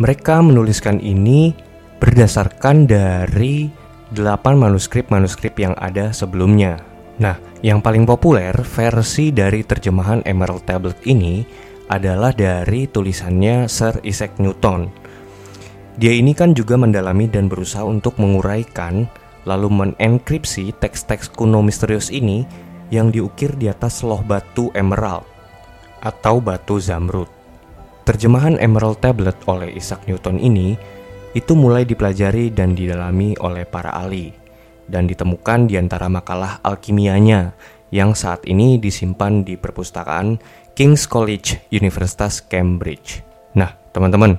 Mereka 0.02 0.42
menuliskan 0.42 0.98
ini 0.98 1.54
berdasarkan 2.02 2.90
dari 2.90 3.70
8 4.14 4.58
manuskrip-manuskrip 4.58 5.58
yang 5.62 5.78
ada 5.78 6.10
sebelumnya. 6.10 6.82
Nah, 7.22 7.38
yang 7.62 7.82
paling 7.82 8.10
populer 8.10 8.54
versi 8.66 9.30
dari 9.30 9.62
terjemahan 9.62 10.26
Emerald 10.26 10.66
Tablet 10.66 10.98
ini 11.06 11.46
adalah 11.90 12.34
dari 12.34 12.90
tulisannya 12.90 13.70
Sir 13.70 14.02
Isaac 14.02 14.42
Newton. 14.42 14.90
Dia 15.94 16.14
ini 16.18 16.34
kan 16.34 16.58
juga 16.58 16.74
mendalami 16.74 17.30
dan 17.30 17.46
berusaha 17.46 17.86
untuk 17.86 18.18
menguraikan 18.18 19.06
lalu 19.46 19.70
menenkripsi 19.70 20.74
teks-teks 20.82 21.30
kuno 21.30 21.62
misterius 21.62 22.10
ini 22.10 22.48
yang 22.90 23.14
diukir 23.14 23.54
di 23.54 23.70
atas 23.70 24.02
loh 24.02 24.26
batu 24.26 24.74
emerald 24.74 25.28
atau 26.02 26.42
batu 26.42 26.82
zamrud. 26.82 27.43
Terjemahan 28.04 28.60
Emerald 28.60 29.00
Tablet 29.00 29.40
oleh 29.48 29.72
Isaac 29.80 30.04
Newton 30.12 30.36
ini 30.36 30.76
itu 31.32 31.56
mulai 31.56 31.88
dipelajari 31.88 32.52
dan 32.52 32.76
didalami 32.76 33.32
oleh 33.40 33.64
para 33.64 33.96
ahli 33.96 34.36
dan 34.92 35.08
ditemukan 35.08 35.72
di 35.72 35.80
antara 35.80 36.12
makalah 36.12 36.60
alkimianya 36.68 37.56
yang 37.96 38.12
saat 38.12 38.44
ini 38.44 38.76
disimpan 38.76 39.48
di 39.48 39.56
perpustakaan 39.56 40.36
King's 40.76 41.08
College 41.08 41.64
Universitas 41.72 42.44
Cambridge. 42.44 43.24
Nah, 43.56 43.72
teman-teman, 43.96 44.36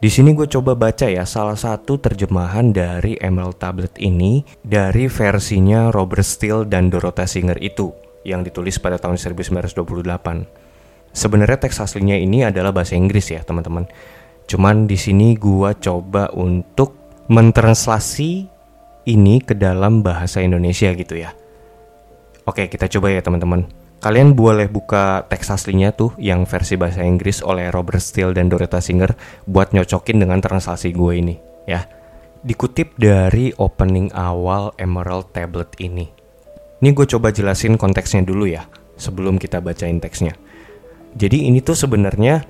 di 0.00 0.08
sini 0.08 0.32
gue 0.32 0.48
coba 0.48 0.72
baca 0.72 1.04
ya 1.04 1.28
salah 1.28 1.60
satu 1.60 2.00
terjemahan 2.00 2.72
dari 2.72 3.20
Emerald 3.20 3.60
Tablet 3.60 4.00
ini 4.00 4.48
dari 4.64 5.12
versinya 5.12 5.92
Robert 5.92 6.24
Steele 6.24 6.64
dan 6.64 6.88
Dorota 6.88 7.28
Singer 7.28 7.60
itu 7.60 7.92
yang 8.24 8.40
ditulis 8.40 8.80
pada 8.80 8.96
tahun 8.96 9.20
1928. 9.20 10.63
Sebenarnya 11.14 11.62
teks 11.62 11.78
aslinya 11.78 12.18
ini 12.18 12.42
adalah 12.42 12.74
bahasa 12.74 12.98
Inggris 12.98 13.30
ya, 13.30 13.40
teman-teman. 13.46 13.86
Cuman 14.50 14.90
di 14.90 14.98
sini 14.98 15.38
gua 15.38 15.72
coba 15.78 16.28
untuk 16.34 16.98
mentranslasi 17.30 18.50
ini 19.06 19.40
ke 19.40 19.54
dalam 19.54 20.02
bahasa 20.02 20.42
Indonesia 20.42 20.90
gitu 20.92 21.14
ya. 21.14 21.30
Oke, 22.44 22.66
kita 22.68 22.90
coba 22.90 23.14
ya, 23.14 23.22
teman-teman. 23.22 23.64
Kalian 24.04 24.36
boleh 24.36 24.68
buka 24.68 25.24
teks 25.32 25.48
aslinya 25.48 25.96
tuh 25.96 26.12
yang 26.20 26.44
versi 26.44 26.76
bahasa 26.76 27.00
Inggris 27.00 27.40
oleh 27.40 27.72
Robert 27.72 28.04
Steele 28.04 28.36
dan 28.36 28.52
Doretta 28.52 28.76
Singer 28.76 29.16
buat 29.48 29.72
nyocokin 29.72 30.20
dengan 30.20 30.44
translasi 30.44 30.92
gue 30.92 31.12
ini, 31.16 31.40
ya. 31.64 31.88
Dikutip 32.44 33.00
dari 33.00 33.56
opening 33.56 34.12
awal 34.12 34.76
Emerald 34.76 35.32
Tablet 35.32 35.72
ini. 35.80 36.12
Ini 36.84 36.92
gue 36.92 37.06
coba 37.08 37.32
jelasin 37.32 37.80
konteksnya 37.80 38.20
dulu 38.20 38.44
ya, 38.44 38.68
sebelum 39.00 39.40
kita 39.40 39.64
bacain 39.64 39.96
teksnya. 39.96 40.36
Jadi 41.14 41.46
ini 41.46 41.62
tuh 41.62 41.78
sebenarnya 41.78 42.42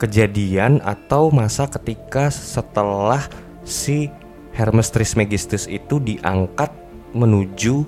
kejadian 0.00 0.80
atau 0.80 1.28
masa 1.28 1.68
ketika 1.68 2.32
setelah 2.32 3.28
si 3.68 4.08
Hermes 4.56 4.88
Trismegistus 4.88 5.68
itu 5.68 6.00
diangkat 6.00 6.72
menuju 7.12 7.84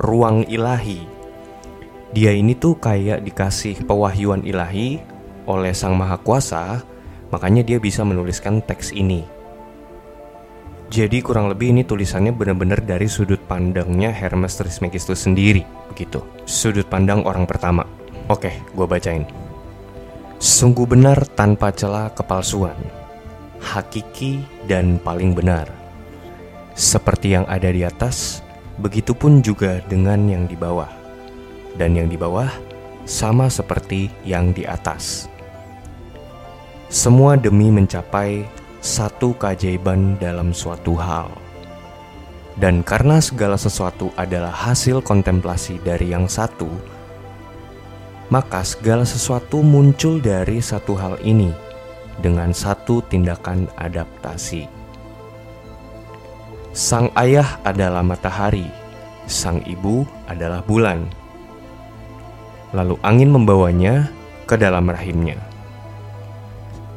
ruang 0.00 0.48
ilahi. 0.48 1.04
Dia 2.16 2.32
ini 2.32 2.56
tuh 2.56 2.80
kayak 2.80 3.22
dikasih 3.22 3.84
pewahyuan 3.84 4.42
ilahi 4.42 4.98
oleh 5.44 5.76
Sang 5.76 5.94
Maha 5.94 6.16
Kuasa, 6.18 6.80
makanya 7.28 7.62
dia 7.62 7.78
bisa 7.78 8.02
menuliskan 8.02 8.64
teks 8.64 8.90
ini. 8.96 9.22
Jadi 10.90 11.22
kurang 11.22 11.46
lebih 11.46 11.70
ini 11.70 11.86
tulisannya 11.86 12.34
benar-benar 12.34 12.82
dari 12.82 13.06
sudut 13.06 13.38
pandangnya 13.46 14.10
Hermes 14.10 14.58
Trismegistus 14.58 15.22
sendiri, 15.22 15.62
begitu. 15.86 16.18
Sudut 16.50 16.88
pandang 16.90 17.22
orang 17.22 17.46
pertama. 17.46 17.86
Oke, 18.30 18.62
gue 18.78 18.86
bacain. 18.86 19.26
Sungguh 20.38 20.86
benar 20.86 21.18
tanpa 21.34 21.74
celah 21.74 22.14
kepalsuan, 22.14 22.78
hakiki 23.58 24.46
dan 24.70 25.02
paling 25.02 25.34
benar. 25.34 25.66
Seperti 26.78 27.34
yang 27.34 27.42
ada 27.50 27.74
di 27.74 27.82
atas, 27.82 28.38
begitupun 28.78 29.42
juga 29.42 29.82
dengan 29.90 30.30
yang 30.30 30.46
di 30.46 30.54
bawah. 30.54 30.86
Dan 31.74 31.98
yang 31.98 32.06
di 32.06 32.14
bawah 32.14 32.46
sama 33.02 33.50
seperti 33.50 34.06
yang 34.22 34.54
di 34.54 34.62
atas. 34.62 35.26
Semua 36.86 37.34
demi 37.34 37.66
mencapai 37.74 38.46
satu 38.78 39.34
keajaiban 39.42 40.22
dalam 40.22 40.54
suatu 40.54 40.94
hal. 40.94 41.34
Dan 42.54 42.86
karena 42.86 43.18
segala 43.18 43.58
sesuatu 43.58 44.14
adalah 44.14 44.54
hasil 44.54 45.02
kontemplasi 45.02 45.82
dari 45.82 46.14
yang 46.14 46.30
satu, 46.30 46.70
maka 48.30 48.62
segala 48.62 49.02
sesuatu 49.02 49.58
muncul 49.58 50.22
dari 50.22 50.62
satu 50.62 50.94
hal 50.94 51.18
ini 51.26 51.50
dengan 52.22 52.54
satu 52.54 53.02
tindakan 53.02 53.66
adaptasi. 53.74 54.70
Sang 56.70 57.10
ayah 57.18 57.58
adalah 57.66 58.06
matahari, 58.06 58.70
sang 59.26 59.58
ibu 59.66 60.06
adalah 60.30 60.62
bulan. 60.62 61.10
Lalu 62.70 62.94
angin 63.02 63.34
membawanya 63.34 64.06
ke 64.46 64.54
dalam 64.54 64.86
rahimnya. 64.86 65.42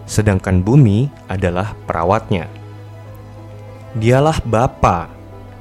Sedangkan 0.06 0.62
bumi 0.62 1.10
adalah 1.26 1.74
perawatnya. 1.90 2.46
Dialah 3.98 4.38
Bapa 4.46 5.10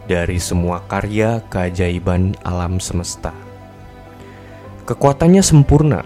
dari 0.05 0.37
semua 0.37 0.85
karya 0.85 1.41
keajaiban 1.49 2.37
alam 2.45 2.77
semesta. 2.77 3.42
Kekuatannya 4.83 5.47
sempurna. 5.47 6.03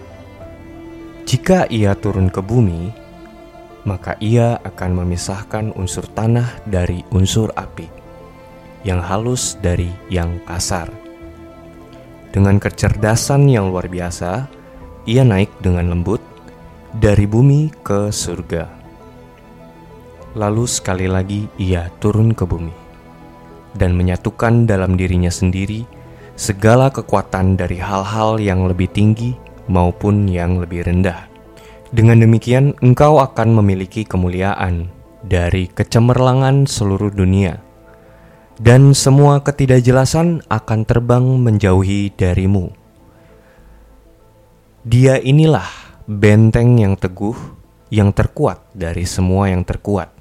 Jika 1.25 1.65
ia 1.73 1.97
turun 1.97 2.29
ke 2.29 2.45
bumi, 2.45 2.93
maka 3.89 4.21
ia 4.21 4.61
akan 4.61 5.01
memisahkan 5.01 5.73
unsur 5.73 6.05
tanah 6.13 6.61
dari 6.69 7.01
unsur 7.09 7.57
api, 7.57 7.89
yang 8.85 9.01
halus 9.01 9.57
dari 9.65 9.89
yang 10.13 10.37
kasar. 10.45 10.93
Dengan 12.37 12.61
kecerdasan 12.61 13.49
yang 13.49 13.73
luar 13.73 13.89
biasa, 13.89 14.45
ia 15.09 15.25
naik 15.25 15.57
dengan 15.65 15.97
lembut 15.97 16.21
dari 16.93 17.25
bumi 17.25 17.73
ke 17.81 18.13
surga. 18.13 18.69
Lalu 20.37 20.69
sekali 20.69 21.09
lagi 21.09 21.49
ia 21.57 21.89
turun 21.97 22.37
ke 22.37 22.45
bumi 22.45 22.77
dan 23.73 23.97
menyatukan 23.97 24.69
dalam 24.69 25.01
dirinya 25.01 25.33
sendiri 25.33 25.96
segala 26.37 26.93
kekuatan 26.93 27.57
dari 27.57 27.81
hal-hal 27.81 28.37
yang 28.37 28.69
lebih 28.69 28.93
tinggi 28.93 29.33
maupun 29.73 30.29
yang 30.29 30.61
lebih 30.61 30.85
rendah. 30.85 31.25
Dengan 31.89 32.21
demikian, 32.21 32.77
engkau 32.85 33.25
akan 33.25 33.57
memiliki 33.57 34.05
kemuliaan 34.05 34.93
dari 35.25 35.65
kecemerlangan 35.73 36.69
seluruh 36.69 37.09
dunia, 37.09 37.57
dan 38.61 38.93
semua 38.93 39.41
ketidakjelasan 39.41 40.45
akan 40.53 40.81
terbang 40.85 41.25
menjauhi 41.25 42.13
darimu. 42.13 42.69
Dia 44.85 45.19
inilah 45.19 45.67
benteng 46.05 46.77
yang 46.79 47.01
teguh, 47.01 47.35
yang 47.89 48.13
terkuat 48.13 48.61
dari 48.77 49.09
semua 49.09 49.49
yang 49.49 49.65
terkuat, 49.65 50.13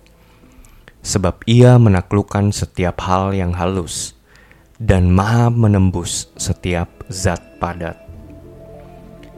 sebab 1.04 1.44
ia 1.44 1.76
menaklukkan 1.76 2.56
setiap 2.56 3.04
hal 3.04 3.36
yang 3.36 3.52
halus 3.52 4.15
dan 4.82 5.08
maha 5.08 5.48
menembus 5.48 6.28
setiap 6.36 6.90
zat 7.08 7.40
padat. 7.64 7.96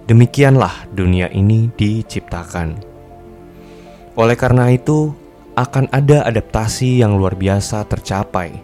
Demikianlah 0.07 0.87
dunia 0.95 1.27
ini 1.29 1.67
diciptakan. 1.75 2.79
Oleh 4.17 4.37
karena 4.39 4.71
itu, 4.73 5.13
akan 5.57 5.89
ada 5.89 6.25
adaptasi 6.25 7.01
yang 7.01 7.17
luar 7.17 7.33
biasa 7.33 7.85
tercapai, 7.89 8.55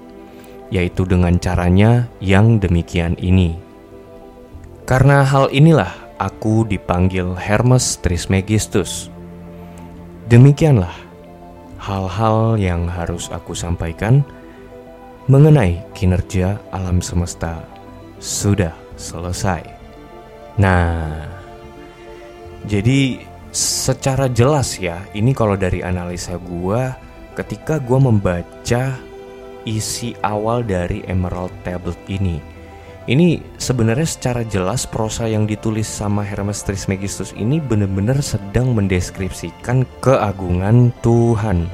yaitu 0.71 1.03
dengan 1.05 1.35
caranya 1.37 2.07
yang 2.21 2.57
demikian 2.57 3.17
ini. 3.19 3.57
Karena 4.85 5.25
hal 5.25 5.49
inilah 5.51 5.91
aku 6.21 6.65
dipanggil 6.69 7.35
Hermes 7.35 7.99
Trismegistus. 7.99 9.11
Demikianlah 10.31 10.95
hal-hal 11.81 12.55
yang 12.55 12.87
harus 12.87 13.27
aku 13.27 13.51
sampaikan 13.51 14.23
mengenai 15.31 15.79
kinerja 15.95 16.59
alam 16.75 16.99
semesta 16.99 17.63
sudah 18.19 18.75
selesai. 18.99 19.63
Nah, 20.59 21.23
jadi 22.67 23.23
secara 23.55 24.27
jelas 24.27 24.75
ya, 24.79 24.99
ini 25.15 25.31
kalau 25.31 25.55
dari 25.55 25.79
analisa 25.79 26.35
gue, 26.35 26.81
ketika 27.39 27.79
gue 27.79 27.99
membaca 27.99 28.99
isi 29.63 30.11
awal 30.21 30.63
dari 30.63 31.07
Emerald 31.07 31.55
Tablet 31.63 31.97
ini. 32.11 32.39
Ini 33.03 33.59
sebenarnya 33.59 34.07
secara 34.07 34.47
jelas 34.47 34.87
prosa 34.87 35.27
yang 35.27 35.43
ditulis 35.43 35.87
sama 35.87 36.23
Hermes 36.23 36.63
Trismegistus 36.63 37.35
ini 37.35 37.59
benar-benar 37.59 38.23
sedang 38.23 38.71
mendeskripsikan 38.71 39.83
keagungan 39.99 40.95
Tuhan. 41.03 41.67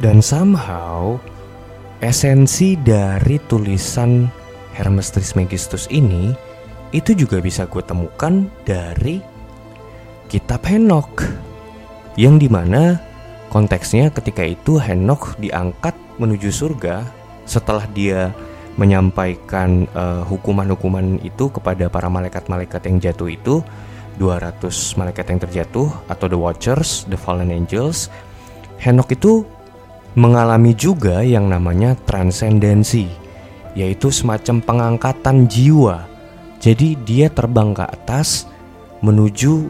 Dan 0.00 0.24
somehow 0.24 1.20
esensi 2.00 2.76
dari 2.76 3.40
tulisan 3.48 4.28
Hermes 4.76 5.08
Trismegistus 5.08 5.88
ini 5.88 6.36
itu 6.92 7.16
juga 7.16 7.40
bisa 7.40 7.64
gue 7.64 7.80
temukan 7.80 8.46
dari 8.68 9.24
kitab 10.28 10.64
Henok 10.68 11.24
yang 12.20 12.36
di 12.36 12.52
mana 12.52 13.00
konteksnya 13.48 14.12
ketika 14.12 14.44
itu 14.44 14.76
Henok 14.76 15.40
diangkat 15.40 15.96
menuju 16.20 16.52
surga 16.52 17.04
setelah 17.48 17.88
dia 17.96 18.32
menyampaikan 18.76 19.88
uh, 19.96 20.20
hukuman-hukuman 20.28 21.16
itu 21.24 21.48
kepada 21.48 21.88
para 21.88 22.12
malaikat-malaikat 22.12 22.82
yang 22.92 22.96
jatuh 23.00 23.28
itu 23.32 23.54
200 24.20 24.68
malaikat 25.00 25.24
yang 25.32 25.40
terjatuh 25.40 25.88
atau 26.08 26.26
the 26.28 26.36
watchers, 26.36 27.08
the 27.08 27.16
fallen 27.16 27.48
angels. 27.48 28.12
Henok 28.76 29.16
itu 29.16 29.48
mengalami 30.16 30.72
juga 30.72 31.20
yang 31.20 31.52
namanya 31.52 31.92
transendensi, 32.08 33.06
yaitu 33.76 34.08
semacam 34.08 34.64
pengangkatan 34.64 35.44
jiwa. 35.44 36.08
Jadi 36.56 36.96
dia 37.04 37.28
terbang 37.28 37.76
ke 37.76 37.84
atas 37.84 38.48
menuju 39.04 39.68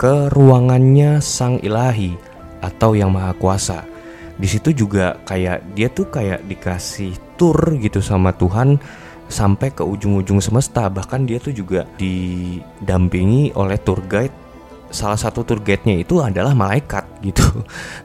ke 0.00 0.32
ruangannya 0.32 1.20
sang 1.20 1.60
ilahi 1.60 2.16
atau 2.64 2.96
yang 2.96 3.12
maha 3.12 3.36
kuasa. 3.36 3.84
Di 4.40 4.48
situ 4.48 4.72
juga 4.72 5.20
kayak 5.28 5.76
dia 5.76 5.92
tuh 5.92 6.08
kayak 6.08 6.48
dikasih 6.48 7.14
tour 7.36 7.76
gitu 7.76 8.00
sama 8.00 8.32
Tuhan 8.32 8.80
sampai 9.28 9.72
ke 9.72 9.84
ujung-ujung 9.84 10.40
semesta 10.44 10.88
bahkan 10.92 11.24
dia 11.24 11.40
tuh 11.40 11.56
juga 11.56 11.88
didampingi 11.96 13.56
oleh 13.56 13.80
tour 13.80 14.04
guide 14.04 14.34
salah 14.92 15.16
satu 15.16 15.40
tour 15.40 15.64
guide-nya 15.64 16.04
itu 16.04 16.20
adalah 16.20 16.52
malaikat 16.52 17.08
gitu 17.24 17.64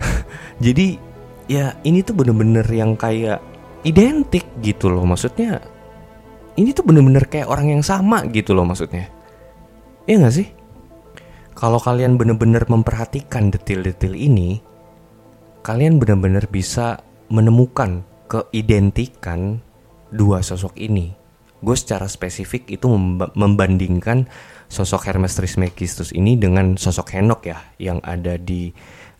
jadi 0.65 1.06
ya 1.47 1.75
ini 1.83 2.03
tuh 2.03 2.15
bener-bener 2.15 2.63
yang 2.69 2.95
kayak 2.95 3.39
identik 3.83 4.43
gitu 4.63 4.91
loh 4.91 5.07
maksudnya 5.07 5.63
ini 6.59 6.75
tuh 6.75 6.83
bener-bener 6.83 7.23
kayak 7.27 7.47
orang 7.47 7.79
yang 7.79 7.83
sama 7.83 8.23
gitu 8.29 8.53
loh 8.55 8.67
maksudnya 8.67 9.11
Iya 10.07 10.23
gak 10.23 10.35
sih? 10.39 10.47
Kalau 11.51 11.83
kalian 11.83 12.15
bener-bener 12.15 12.63
memperhatikan 12.63 13.51
detail-detail 13.51 14.15
ini 14.15 14.63
Kalian 15.67 15.99
bener-bener 15.99 16.47
bisa 16.47 17.03
menemukan 17.27 18.07
keidentikan 18.31 19.59
dua 20.15 20.39
sosok 20.39 20.71
ini. 20.79 21.11
Gue 21.59 21.75
secara 21.75 22.07
spesifik 22.07 22.71
itu 22.71 22.87
membandingkan 23.35 24.31
sosok 24.71 25.11
Hermes 25.11 25.35
Trismegistus 25.35 26.15
ini 26.15 26.39
dengan 26.39 26.79
sosok 26.79 27.11
Henok 27.11 27.51
ya 27.51 27.59
yang 27.83 27.99
ada 28.07 28.39
di 28.39 28.71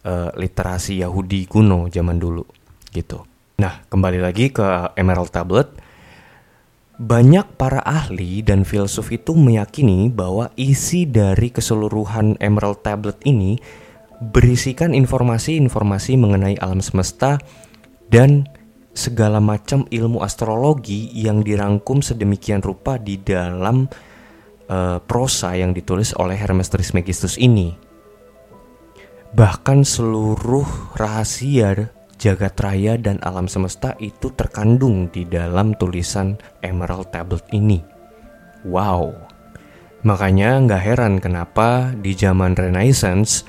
uh, 0.08 0.32
literasi 0.32 1.04
Yahudi 1.04 1.44
kuno 1.52 1.92
zaman 1.92 2.16
dulu 2.16 2.48
gitu. 2.96 3.28
Nah, 3.60 3.84
kembali 3.92 4.24
lagi 4.24 4.54
ke 4.54 4.96
Emerald 4.96 5.36
Tablet. 5.36 5.68
Banyak 6.98 7.62
para 7.62 7.84
ahli 7.86 8.42
dan 8.42 8.66
filsuf 8.66 9.14
itu 9.14 9.38
meyakini 9.38 10.10
bahwa 10.10 10.50
isi 10.58 11.06
dari 11.06 11.54
keseluruhan 11.54 12.42
Emerald 12.42 12.82
Tablet 12.82 13.22
ini 13.22 13.62
berisikan 14.18 14.98
informasi-informasi 14.98 16.18
mengenai 16.18 16.58
alam 16.58 16.82
semesta 16.82 17.38
dan 18.10 18.50
segala 18.98 19.38
macam 19.38 19.86
ilmu 19.94 20.26
astrologi 20.26 21.14
yang 21.14 21.46
dirangkum 21.46 22.02
sedemikian 22.02 22.66
rupa 22.66 22.98
di 22.98 23.22
dalam 23.22 23.86
uh, 24.74 24.98
prosa 25.06 25.54
yang 25.54 25.78
ditulis 25.78 26.18
oleh 26.18 26.34
Hermes 26.34 26.74
Trismegistus 26.74 27.38
ini. 27.38 27.87
Bahkan 29.38 29.86
seluruh 29.86 30.98
rahasia 30.98 31.94
jagat 32.18 32.58
raya 32.58 32.98
dan 32.98 33.22
alam 33.22 33.46
semesta 33.46 33.94
itu 34.02 34.34
terkandung 34.34 35.14
di 35.14 35.30
dalam 35.30 35.78
tulisan 35.78 36.42
Emerald 36.66 37.14
Tablet 37.14 37.46
ini. 37.54 37.78
Wow. 38.66 39.14
Makanya 40.02 40.58
nggak 40.66 40.82
heran 40.82 41.22
kenapa 41.22 41.94
di 41.94 42.18
zaman 42.18 42.58
Renaissance 42.58 43.46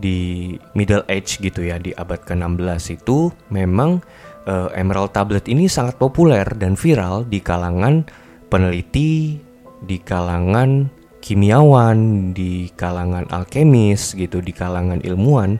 di 0.00 0.56
Middle 0.72 1.04
Age 1.12 1.36
gitu 1.44 1.60
ya 1.60 1.76
di 1.76 1.92
abad 1.92 2.24
ke-16 2.24 2.96
itu 2.96 3.28
memang 3.52 4.00
uh, 4.48 4.72
Emerald 4.72 5.12
Tablet 5.12 5.44
ini 5.52 5.68
sangat 5.68 6.00
populer 6.00 6.48
dan 6.56 6.72
viral 6.72 7.28
di 7.28 7.44
kalangan 7.44 8.00
peneliti, 8.48 9.36
di 9.84 9.96
kalangan 10.00 10.88
kimiawan, 11.20 12.30
di 12.32 12.70
kalangan 12.74 13.26
alkemis 13.28 14.14
gitu, 14.14 14.38
di 14.42 14.52
kalangan 14.54 15.02
ilmuwan, 15.02 15.58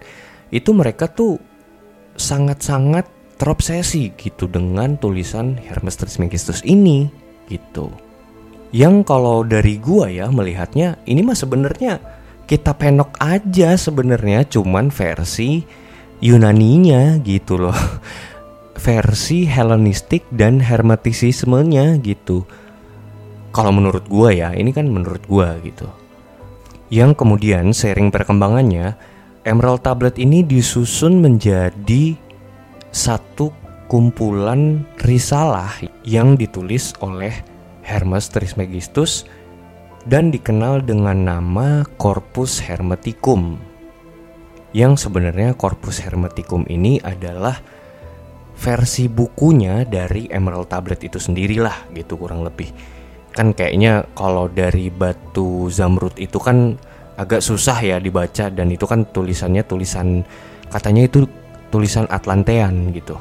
itu 0.54 0.70
mereka 0.72 1.10
tuh 1.10 1.36
sangat-sangat 2.18 3.06
terobsesi 3.38 4.10
gitu 4.18 4.50
dengan 4.50 4.98
tulisan 4.98 5.54
Hermes 5.54 5.94
Trismegistus 5.94 6.60
ini 6.66 7.06
gitu. 7.46 7.94
Yang 8.74 9.08
kalau 9.08 9.46
dari 9.46 9.80
gua 9.80 10.10
ya 10.12 10.28
melihatnya 10.28 11.00
ini 11.08 11.24
mah 11.24 11.38
sebenarnya 11.38 12.02
kita 12.44 12.74
penok 12.76 13.16
aja 13.22 13.78
sebenarnya 13.78 14.44
cuman 14.44 14.90
versi 14.92 15.62
Yunaninya 16.18 17.22
gitu 17.22 17.56
loh. 17.56 17.78
versi 18.78 19.46
Hellenistik 19.46 20.26
dan 20.34 20.62
Hermetisismenya 20.62 21.98
gitu. 22.02 22.46
Kalau 23.50 23.72
menurut 23.72 24.04
gua 24.06 24.30
ya, 24.30 24.52
ini 24.52 24.70
kan 24.70 24.88
menurut 24.88 25.24
gua 25.24 25.56
gitu. 25.64 25.88
Yang 26.88 27.20
kemudian 27.20 27.76
sering 27.76 28.08
perkembangannya, 28.08 28.96
Emerald 29.44 29.84
Tablet 29.84 30.16
ini 30.20 30.44
disusun 30.44 31.20
menjadi 31.20 32.16
satu 32.92 33.52
kumpulan 33.88 34.84
risalah 35.00 35.72
yang 36.04 36.36
ditulis 36.36 36.92
oleh 37.00 37.32
Hermes 37.80 38.28
Trismegistus 38.28 39.24
dan 40.04 40.28
dikenal 40.28 40.84
dengan 40.84 41.24
nama 41.24 41.84
Corpus 41.96 42.60
Hermeticum. 42.60 43.56
Yang 44.76 45.08
sebenarnya 45.08 45.56
Corpus 45.56 46.00
Hermeticum 46.04 46.68
ini 46.68 47.00
adalah 47.00 47.56
versi 48.58 49.08
bukunya 49.08 49.88
dari 49.88 50.28
Emerald 50.28 50.68
Tablet 50.68 51.00
itu 51.08 51.16
sendirilah 51.16 51.88
gitu 51.96 52.20
kurang 52.20 52.44
lebih 52.44 52.68
kan 53.38 53.54
kayaknya 53.54 54.02
kalau 54.18 54.50
dari 54.50 54.90
batu 54.90 55.70
zamrud 55.70 56.18
itu 56.18 56.42
kan 56.42 56.74
agak 57.14 57.38
susah 57.38 57.78
ya 57.78 58.02
dibaca 58.02 58.50
dan 58.50 58.74
itu 58.74 58.82
kan 58.82 59.06
tulisannya 59.14 59.62
tulisan 59.62 60.26
katanya 60.74 61.06
itu 61.06 61.30
tulisan 61.70 62.10
Atlantean 62.10 62.90
gitu 62.90 63.14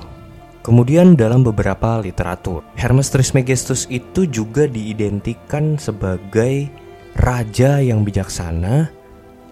Kemudian 0.68 1.16
dalam 1.16 1.48
beberapa 1.48 1.96
literatur, 2.04 2.60
Hermes 2.76 3.08
Trismegistus 3.08 3.88
itu 3.88 4.28
juga 4.28 4.68
diidentikan 4.68 5.80
sebagai 5.80 6.68
raja 7.16 7.80
yang 7.80 8.04
bijaksana 8.04 8.92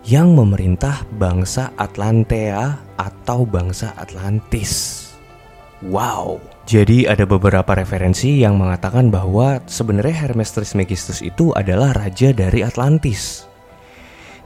yang 0.03 0.35
memerintah 0.35 1.07
bangsa 1.15 1.71
Atlantea 1.79 2.83
atau 2.99 3.47
bangsa 3.47 3.95
Atlantis. 3.95 5.07
Wow. 5.79 6.54
Jadi 6.65 7.05
ada 7.05 7.29
beberapa 7.29 7.77
referensi 7.77 8.41
yang 8.41 8.57
mengatakan 8.57 9.13
bahwa 9.13 9.61
sebenarnya 9.69 10.25
Hermes 10.25 10.49
Trismegistus 10.49 11.21
itu 11.21 11.53
adalah 11.53 11.93
raja 11.93 12.33
dari 12.33 12.65
Atlantis. 12.65 13.45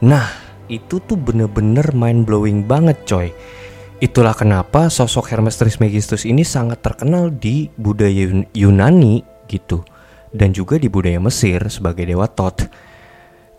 Nah, 0.03 0.27
itu 0.67 0.99
tuh 0.99 1.15
bener-bener 1.15 1.95
mind 1.95 2.27
blowing 2.27 2.67
banget 2.67 3.07
coy. 3.07 3.31
Itulah 4.03 4.35
kenapa 4.35 4.91
sosok 4.91 5.31
Hermes 5.31 5.55
Trismegistus 5.55 6.27
ini 6.27 6.43
sangat 6.43 6.83
terkenal 6.83 7.31
di 7.31 7.71
budaya 7.79 8.43
Yunani 8.51 9.23
gitu 9.47 9.83
dan 10.35 10.51
juga 10.51 10.75
di 10.75 10.91
budaya 10.91 11.23
Mesir 11.23 11.71
sebagai 11.71 12.03
dewa 12.03 12.27
Thoth. 12.27 12.67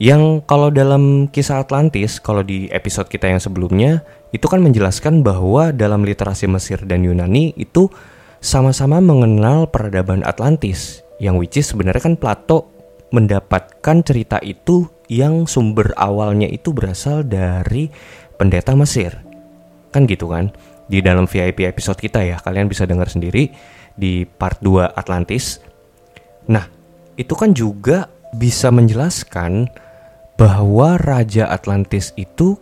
Yang 0.01 0.49
kalau 0.49 0.73
dalam 0.73 1.29
kisah 1.29 1.61
Atlantis, 1.61 2.21
kalau 2.25 2.41
di 2.41 2.73
episode 2.73 3.13
kita 3.13 3.29
yang 3.29 3.41
sebelumnya 3.41 4.01
itu 4.33 4.49
kan 4.49 4.65
menjelaskan 4.65 5.21
bahwa 5.21 5.77
dalam 5.77 6.09
literasi 6.09 6.49
Mesir 6.49 6.81
dan 6.89 7.05
Yunani 7.05 7.53
itu 7.61 7.93
sama-sama 8.41 9.05
mengenal 9.05 9.69
peradaban 9.69 10.25
Atlantis 10.25 11.05
yang 11.21 11.37
which 11.37 11.61
is 11.61 11.69
sebenarnya 11.69 12.01
kan 12.01 12.17
Plato 12.17 12.73
mendapatkan 13.13 14.01
cerita 14.01 14.41
itu 14.41 14.89
yang 15.13 15.45
sumber 15.45 15.93
awalnya 16.01 16.49
itu 16.49 16.73
berasal 16.73 17.21
dari 17.27 17.93
pendeta 18.41 18.73
Mesir. 18.73 19.21
Kan 19.93 20.09
gitu 20.09 20.33
kan? 20.33 20.49
Di 20.91 21.05
dalam 21.05 21.29
VIP 21.29 21.69
episode 21.69 22.01
kita 22.01 22.25
ya, 22.25 22.41
kalian 22.41 22.67
bisa 22.67 22.89
dengar 22.89 23.07
sendiri 23.13 23.53
di 23.95 24.25
part 24.25 24.59
2 24.65 24.97
Atlantis. 24.97 25.61
Nah, 26.49 26.67
itu 27.15 27.35
kan 27.37 27.53
juga 27.53 28.09
bisa 28.35 28.73
menjelaskan 28.73 29.69
bahwa 30.41 30.97
Raja 30.97 31.51
Atlantis 31.53 32.17
itu 32.17 32.57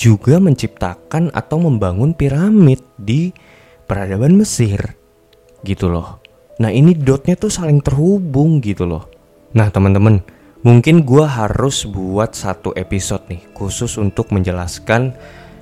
juga 0.00 0.42
menciptakan 0.42 1.30
atau 1.30 1.58
membangun 1.62 2.10
piramid 2.16 2.82
di 2.98 3.30
peradaban 3.88 4.36
Mesir. 4.36 4.94
gitu 5.66 5.90
loh. 5.90 6.22
Nah 6.62 6.70
ini 6.70 6.94
dotnya 6.94 7.34
tuh 7.34 7.50
saling 7.50 7.82
terhubung 7.82 8.62
gitu 8.62 8.86
loh. 8.86 9.10
Nah 9.58 9.74
teman-teman, 9.74 10.22
mungkin 10.62 11.02
gue 11.02 11.26
harus 11.26 11.82
buat 11.82 12.34
satu 12.34 12.74
episode 12.78 13.26
nih 13.26 13.42
khusus 13.58 13.98
untuk 13.98 14.30
menjelaskan 14.30 15.14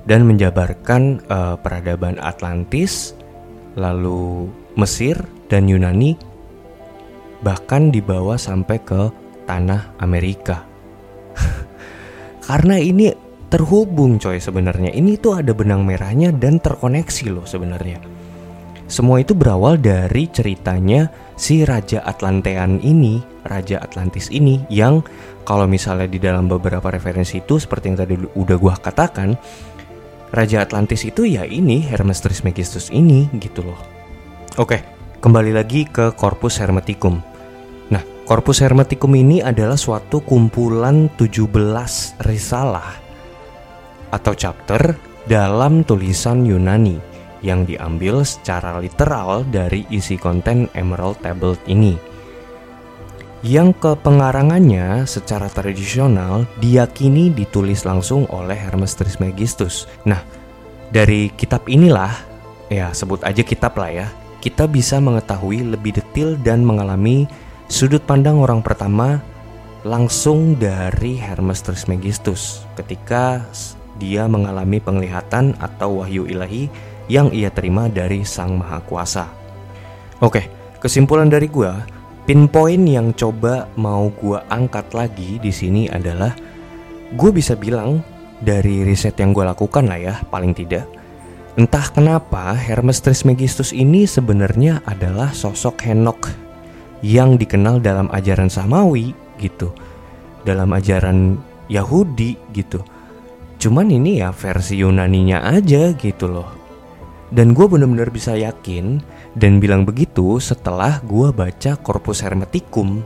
dan 0.05 0.29
menjabarkan 0.29 1.25
uh, 1.33 1.57
peradaban 1.61 2.21
Atlantis, 2.21 3.17
lalu 3.73 4.53
Mesir 4.77 5.17
dan 5.49 5.65
Yunani, 5.65 6.17
bahkan 7.41 7.89
dibawa 7.89 8.41
sampai 8.41 8.77
ke 8.81 9.09
tanah 9.45 9.97
Amerika. 10.01 10.65
Karena 12.47 12.79
ini 12.81 13.13
terhubung 13.53 14.17
coy 14.17 14.41
sebenarnya. 14.41 14.91
Ini 14.95 15.19
tuh 15.21 15.45
ada 15.45 15.53
benang 15.53 15.85
merahnya 15.85 16.33
dan 16.35 16.59
terkoneksi 16.59 17.27
loh 17.31 17.47
sebenarnya. 17.47 18.16
Semua 18.87 19.19
itu 19.19 19.35
berawal 19.35 19.83
dari 19.83 20.31
ceritanya 20.31 21.11
si 21.35 21.67
Raja 21.67 22.07
Atlantean 22.07 22.79
ini, 22.79 23.19
Raja 23.43 23.83
Atlantis 23.83 24.31
ini 24.31 24.63
yang 24.71 25.03
kalau 25.43 25.67
misalnya 25.67 26.07
di 26.07 26.23
dalam 26.23 26.47
beberapa 26.47 26.95
referensi 26.95 27.43
itu 27.43 27.59
seperti 27.59 27.85
yang 27.91 27.99
tadi 27.99 28.15
udah 28.15 28.57
gua 28.63 28.79
katakan, 28.79 29.35
Raja 30.31 30.63
Atlantis 30.63 31.03
itu 31.03 31.27
ya 31.27 31.43
ini 31.43 31.83
Hermes 31.83 32.23
Trismegistus 32.23 32.95
ini 32.95 33.27
gitu 33.43 33.67
loh. 33.67 33.79
Oke, 34.55 34.87
kembali 35.19 35.51
lagi 35.51 35.83
ke 35.91 36.15
Corpus 36.15 36.63
Hermeticum. 36.63 37.19
Nah, 37.91 38.03
Corpus 38.23 38.63
Hermeticum 38.63 39.11
ini 39.19 39.43
adalah 39.43 39.75
suatu 39.75 40.23
kumpulan 40.23 41.11
17 41.19 42.23
risalah 42.23 43.03
atau 44.15 44.33
chapter 44.39 44.95
dalam 45.27 45.83
tulisan 45.83 46.47
Yunani 46.47 47.16
yang 47.45 47.69
diambil 47.69 48.25
secara 48.25 48.79
literal 48.81 49.45
dari 49.49 49.85
isi 49.93 50.17
konten 50.17 50.69
Emerald 50.73 51.21
Tablet 51.21 51.61
ini. 51.69 51.97
Yang 53.45 53.79
kepengarangannya 53.79 55.05
secara 55.05 55.47
tradisional 55.53 56.49
diyakini 56.59 57.31
ditulis 57.31 57.85
langsung 57.85 58.27
oleh 58.33 58.57
Hermes 58.57 58.97
Trismegistus. 58.97 59.87
Nah, 60.09 60.19
dari 60.89 61.31
kitab 61.31 61.69
inilah, 61.69 62.11
ya 62.73 62.91
sebut 62.91 63.23
aja 63.23 63.45
kitab 63.45 63.77
lah 63.77 63.93
ya, 63.93 64.07
kita 64.41 64.67
bisa 64.67 64.99
mengetahui 64.99 65.63
lebih 65.63 65.95
detail 65.95 66.35
dan 66.41 66.65
mengalami 66.65 67.29
sudut 67.67 68.03
pandang 68.03 68.39
orang 68.39 68.63
pertama 68.63 69.19
langsung 69.87 70.59
dari 70.59 71.15
Hermes 71.15 71.63
Trismegistus 71.63 72.67
ketika 72.75 73.47
dia 74.03 74.27
mengalami 74.27 74.79
penglihatan 74.79 75.55
atau 75.59 76.03
wahyu 76.03 76.27
ilahi 76.27 76.67
yang 77.07 77.31
ia 77.31 77.51
terima 77.51 77.87
dari 77.87 78.27
Sang 78.27 78.59
Maha 78.59 78.83
Kuasa. 78.83 79.27
Oke, 80.23 80.49
kesimpulan 80.83 81.31
dari 81.31 81.47
gua, 81.47 81.85
pinpoint 82.27 82.87
yang 82.87 83.15
coba 83.15 83.71
mau 83.79 84.11
gua 84.11 84.43
angkat 84.51 84.91
lagi 84.97 85.39
di 85.39 85.53
sini 85.55 85.87
adalah 85.87 86.35
gue 87.15 87.31
bisa 87.31 87.55
bilang 87.55 88.03
dari 88.43 88.83
riset 88.83 89.17
yang 89.23 89.31
gue 89.31 89.47
lakukan 89.47 89.87
lah 89.87 90.01
ya, 90.01 90.15
paling 90.29 90.53
tidak. 90.53 90.89
Entah 91.57 91.89
kenapa 91.89 92.53
Hermes 92.53 93.01
Trismegistus 93.01 93.73
ini 93.73 94.05
sebenarnya 94.05 94.85
adalah 94.85 95.33
sosok 95.33 95.89
Henok 95.89 96.29
yang 97.01 97.41
dikenal 97.41 97.81
dalam 97.81 98.13
ajaran 98.13 98.53
Samawi 98.53 99.17
gitu. 99.41 99.73
Dalam 100.45 100.69
ajaran 100.77 101.41
Yahudi 101.73 102.37
gitu. 102.53 102.85
Cuman 103.57 103.89
ini 103.89 104.21
ya 104.21 104.37
versi 104.37 104.85
Yunaninya 104.85 105.49
aja 105.49 105.97
gitu 105.97 106.29
loh. 106.29 106.66
Dan 107.35 107.59
gue 107.59 107.67
bener-bener 107.67 108.07
bisa 108.15 108.39
yakin 108.39 109.03
dan 109.35 109.59
bilang 109.59 109.83
begitu 109.83 110.39
setelah 110.39 111.03
gue 111.03 111.35
baca 111.35 111.75
Corpus 111.75 112.23
Hermeticum. 112.23 113.03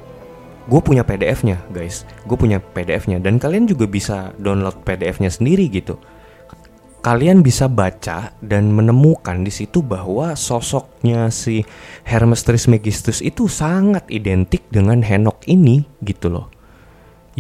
Gue 0.68 0.80
punya 0.84 1.02
PDF-nya 1.02 1.64
guys, 1.72 2.04
gue 2.28 2.36
punya 2.36 2.60
PDF-nya 2.60 3.16
dan 3.18 3.40
kalian 3.40 3.64
juga 3.64 3.88
bisa 3.88 4.30
download 4.36 4.84
PDF-nya 4.84 5.32
sendiri 5.32 5.66
gitu. 5.72 5.96
Kalian 7.00 7.40
bisa 7.40 7.64
baca 7.64 8.36
dan 8.44 8.76
menemukan 8.76 9.40
di 9.40 9.48
situ 9.48 9.80
bahwa 9.80 10.36
sosoknya 10.36 11.32
si 11.32 11.64
Hermes 12.04 12.44
Trismegistus 12.44 13.24
itu 13.24 13.48
sangat 13.48 14.04
identik 14.12 14.68
dengan 14.68 15.00
Henok 15.00 15.48
ini 15.48 15.80
gitu 16.04 16.28
loh. 16.28 16.52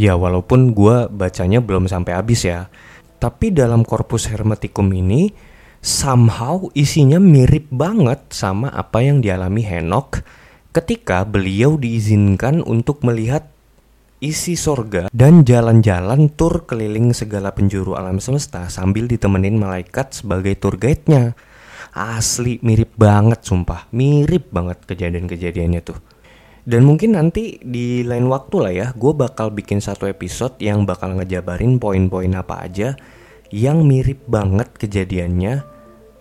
Ya 0.00 0.16
walaupun 0.16 0.72
gue 0.72 1.12
bacanya 1.12 1.60
belum 1.60 1.92
sampai 1.92 2.16
habis 2.16 2.48
ya, 2.48 2.72
tapi 3.20 3.52
dalam 3.52 3.84
Corpus 3.84 4.32
Hermeticum 4.32 4.88
ini 4.96 5.28
somehow 5.80 6.68
isinya 6.76 7.16
mirip 7.16 7.72
banget 7.72 8.20
sama 8.36 8.68
apa 8.68 9.00
yang 9.00 9.24
dialami 9.24 9.64
Henok 9.64 10.20
ketika 10.76 11.24
beliau 11.24 11.80
diizinkan 11.80 12.60
untuk 12.62 13.00
melihat 13.02 13.48
isi 14.20 14.54
sorga 14.54 15.08
dan 15.10 15.42
jalan-jalan 15.42 16.28
tur 16.36 16.68
keliling 16.68 17.16
segala 17.16 17.56
penjuru 17.56 17.96
alam 17.96 18.20
semesta 18.20 18.68
sambil 18.68 19.08
ditemenin 19.08 19.56
malaikat 19.56 20.20
sebagai 20.20 20.54
tour 20.60 20.76
guide-nya. 20.76 21.34
Asli 21.90 22.62
mirip 22.62 22.94
banget 22.94 23.42
sumpah, 23.42 23.90
mirip 23.90 24.54
banget 24.54 24.78
kejadian-kejadiannya 24.86 25.80
tuh. 25.82 25.98
Dan 26.62 26.86
mungkin 26.86 27.18
nanti 27.18 27.58
di 27.58 28.06
lain 28.06 28.30
waktu 28.30 28.56
lah 28.62 28.70
ya, 28.70 28.86
gue 28.94 29.10
bakal 29.10 29.50
bikin 29.50 29.82
satu 29.82 30.06
episode 30.06 30.54
yang 30.62 30.86
bakal 30.86 31.18
ngejabarin 31.18 31.82
poin-poin 31.82 32.30
apa 32.36 32.62
aja 32.62 32.94
yang 33.50 33.82
mirip 33.82 34.22
banget 34.30 34.70
kejadiannya 34.78 35.66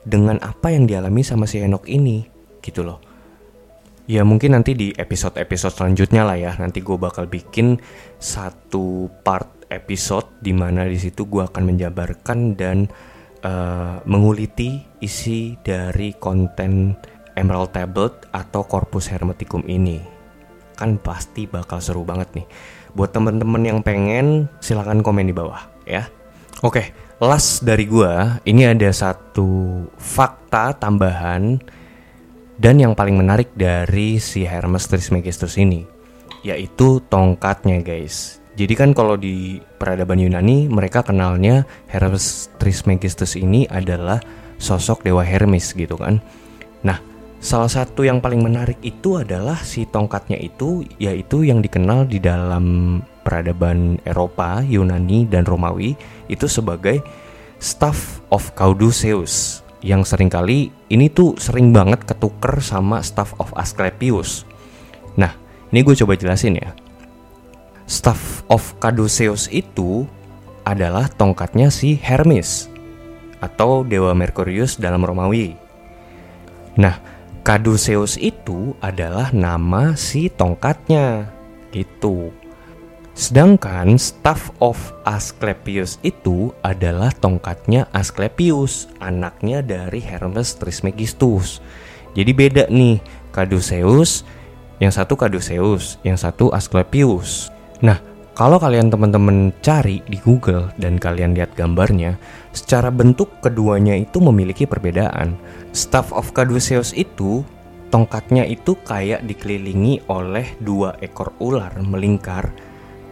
dengan 0.05 0.41
apa 0.41 0.73
yang 0.73 0.89
dialami 0.89 1.21
sama 1.21 1.45
si 1.45 1.61
Enoch 1.61 1.85
ini 1.85 2.25
gitu 2.65 2.81
loh. 2.81 2.99
Ya 4.09 4.25
mungkin 4.25 4.57
nanti 4.57 4.73
di 4.73 4.89
episode-episode 4.89 5.77
selanjutnya 5.77 6.25
lah 6.25 6.33
ya. 6.33 6.51
Nanti 6.57 6.81
gue 6.81 6.97
bakal 6.97 7.29
bikin 7.29 7.77
satu 8.17 9.05
part 9.21 9.69
episode 9.69 10.25
di 10.41 10.49
mana 10.49 10.89
di 10.89 10.97
situ 10.97 11.29
gue 11.29 11.45
akan 11.45 11.61
menjabarkan 11.69 12.57
dan 12.57 12.89
uh, 13.45 14.01
menguliti 14.09 14.81
isi 14.97 15.53
dari 15.61 16.17
konten 16.17 16.97
Emerald 17.37 17.77
Tablet 17.77 18.25
atau 18.33 18.65
Corpus 18.65 19.13
Hermeticum 19.13 19.61
ini. 19.69 20.01
Kan 20.73 20.97
pasti 20.97 21.45
bakal 21.45 21.77
seru 21.77 22.01
banget 22.01 22.33
nih. 22.33 22.47
Buat 22.97 23.13
temen-temen 23.13 23.61
yang 23.61 23.79
pengen 23.85 24.49
silahkan 24.57 25.05
komen 25.05 25.29
di 25.29 25.37
bawah 25.37 25.69
ya. 25.85 26.09
Oke 26.65 27.08
last 27.19 27.67
dari 27.67 27.83
gua 27.83 28.39
ini 28.47 28.63
ada 28.63 28.87
satu 28.95 29.83
fakta 29.99 30.71
tambahan 30.79 31.59
dan 32.55 32.79
yang 32.79 32.95
paling 32.95 33.19
menarik 33.19 33.51
dari 33.55 34.23
si 34.23 34.47
Hermes 34.47 34.87
Trismegistus 34.87 35.59
ini 35.59 35.83
yaitu 36.47 37.03
tongkatnya 37.11 37.83
guys. 37.83 38.39
Jadi 38.55 38.73
kan 38.75 38.91
kalau 38.95 39.15
di 39.19 39.59
peradaban 39.79 40.19
Yunani 40.19 40.71
mereka 40.71 41.03
kenalnya 41.03 41.67
Hermes 41.91 42.51
Trismegistus 42.59 43.35
ini 43.35 43.67
adalah 43.67 44.19
sosok 44.59 45.03
dewa 45.03 45.23
Hermes 45.23 45.75
gitu 45.75 45.99
kan. 45.99 46.23
Nah, 46.83 46.99
salah 47.43 47.71
satu 47.71 48.03
yang 48.07 48.23
paling 48.23 48.43
menarik 48.43 48.79
itu 48.83 49.19
adalah 49.19 49.59
si 49.63 49.87
tongkatnya 49.87 50.39
itu 50.39 50.83
yaitu 50.99 51.47
yang 51.47 51.59
dikenal 51.59 52.07
di 52.07 52.19
dalam 52.19 52.99
peradaban 53.21 53.99
Eropa, 54.07 54.63
Yunani, 54.63 55.27
dan 55.27 55.43
Romawi 55.45 55.95
itu 56.31 56.45
sebagai 56.47 57.03
staff 57.59 58.23
of 58.31 58.51
Caduceus 58.55 59.65
yang 59.79 60.03
sering 60.03 60.27
kali 60.27 60.71
ini 60.91 61.07
tuh 61.07 61.39
sering 61.39 61.71
banget 61.71 62.03
ketuker 62.03 62.59
sama 62.59 62.99
staff 62.99 63.31
of 63.39 63.51
Asclepius. 63.55 64.43
Nah, 65.15 65.35
ini 65.71 65.83
gue 65.83 65.95
coba 65.95 66.19
jelasin 66.19 66.59
ya. 66.59 66.71
Staff 67.89 68.45
of 68.51 68.75
Caduceus 68.77 69.49
itu 69.49 70.05
adalah 70.67 71.09
tongkatnya 71.09 71.73
si 71.73 71.97
Hermes 71.97 72.69
atau 73.39 73.87
dewa 73.87 74.11
Merkurius 74.13 74.77
dalam 74.77 75.01
Romawi. 75.01 75.55
Nah, 76.77 76.99
Caduceus 77.41 78.19
itu 78.19 78.75
adalah 78.83 79.31
nama 79.33 79.95
si 79.95 80.29
tongkatnya. 80.29 81.33
Gitu. 81.73 82.29
Sedangkan 83.19 83.99
staff 83.99 84.47
of 84.63 84.79
Asclepius 85.03 85.99
itu 86.07 86.55
adalah 86.63 87.11
tongkatnya 87.11 87.91
Asclepius, 87.91 88.87
anaknya 89.03 89.59
dari 89.59 89.99
Hermes 89.99 90.55
Trismegistus. 90.55 91.59
Jadi 92.15 92.31
beda 92.31 92.71
nih, 92.71 93.03
Caduceus, 93.35 94.23
yang 94.79 94.95
satu 94.95 95.19
Caduceus, 95.19 95.99
yang 96.07 96.15
satu 96.15 96.55
Asclepius. 96.55 97.51
Nah, 97.83 97.99
kalau 98.39 98.55
kalian 98.55 98.87
teman-teman 98.87 99.51
cari 99.59 99.99
di 100.07 100.15
Google 100.23 100.71
dan 100.79 100.95
kalian 100.95 101.35
lihat 101.35 101.51
gambarnya, 101.59 102.15
secara 102.55 102.87
bentuk 102.87 103.43
keduanya 103.43 103.99
itu 103.99 104.23
memiliki 104.23 104.63
perbedaan. 104.63 105.35
Staff 105.75 106.15
of 106.15 106.31
Caduceus 106.31 106.95
itu 106.95 107.43
tongkatnya 107.91 108.47
itu 108.47 108.79
kayak 108.87 109.27
dikelilingi 109.27 110.07
oleh 110.07 110.55
dua 110.63 110.95
ekor 111.03 111.35
ular 111.43 111.75
melingkar 111.83 112.68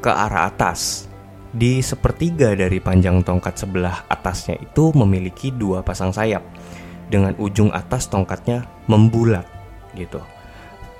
ke 0.07 0.11
arah 0.15 0.47
atas. 0.47 1.11
Di 1.51 1.83
sepertiga 1.83 2.55
dari 2.55 2.79
panjang 2.79 3.27
tongkat 3.27 3.59
sebelah 3.59 4.07
atasnya 4.07 4.55
itu 4.55 4.95
memiliki 4.95 5.51
dua 5.51 5.83
pasang 5.83 6.15
sayap, 6.15 6.47
dengan 7.11 7.35
ujung 7.35 7.75
atas 7.75 8.07
tongkatnya 8.07 8.63
membulat 8.87 9.43
gitu. 9.99 10.23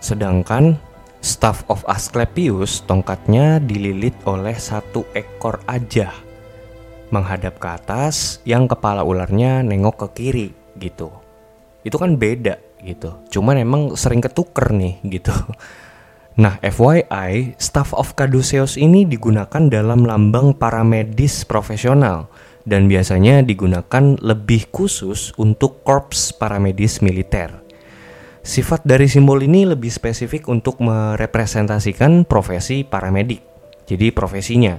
Sedangkan 0.04 0.76
Staff 1.24 1.64
of 1.72 1.88
Asclepius 1.88 2.84
tongkatnya 2.84 3.64
dililit 3.64 4.20
oleh 4.28 4.60
satu 4.60 5.08
ekor 5.16 5.64
aja 5.72 6.12
menghadap 7.08 7.64
ke 7.64 7.68
atas 7.72 8.44
yang 8.44 8.68
kepala 8.68 9.08
ularnya 9.08 9.64
nengok 9.64 10.04
ke 10.04 10.08
kiri 10.20 10.50
gitu. 10.84 11.16
Itu 11.88 11.96
kan 11.96 12.20
beda 12.20 12.60
gitu. 12.84 13.24
Cuman 13.32 13.56
emang 13.56 13.96
sering 13.96 14.20
ketuker 14.20 14.76
nih 14.76 15.00
gitu. 15.08 15.32
Nah, 16.38 16.62
FYI, 16.62 17.58
Staff 17.58 17.98
of 17.98 18.14
Caduceus 18.14 18.78
ini 18.78 19.10
digunakan 19.10 19.58
dalam 19.74 20.06
lambang 20.06 20.54
para 20.54 20.86
medis 20.86 21.42
profesional 21.42 22.30
dan 22.62 22.86
biasanya 22.86 23.42
digunakan 23.42 24.14
lebih 24.22 24.70
khusus 24.70 25.34
untuk 25.42 25.82
korps 25.82 26.30
para 26.38 26.62
medis 26.62 27.02
militer. 27.02 27.50
Sifat 28.46 28.86
dari 28.86 29.10
simbol 29.10 29.42
ini 29.42 29.66
lebih 29.66 29.90
spesifik 29.90 30.46
untuk 30.46 30.78
merepresentasikan 30.78 32.30
profesi 32.30 32.86
paramedik. 32.86 33.42
Jadi 33.90 34.14
profesinya. 34.14 34.78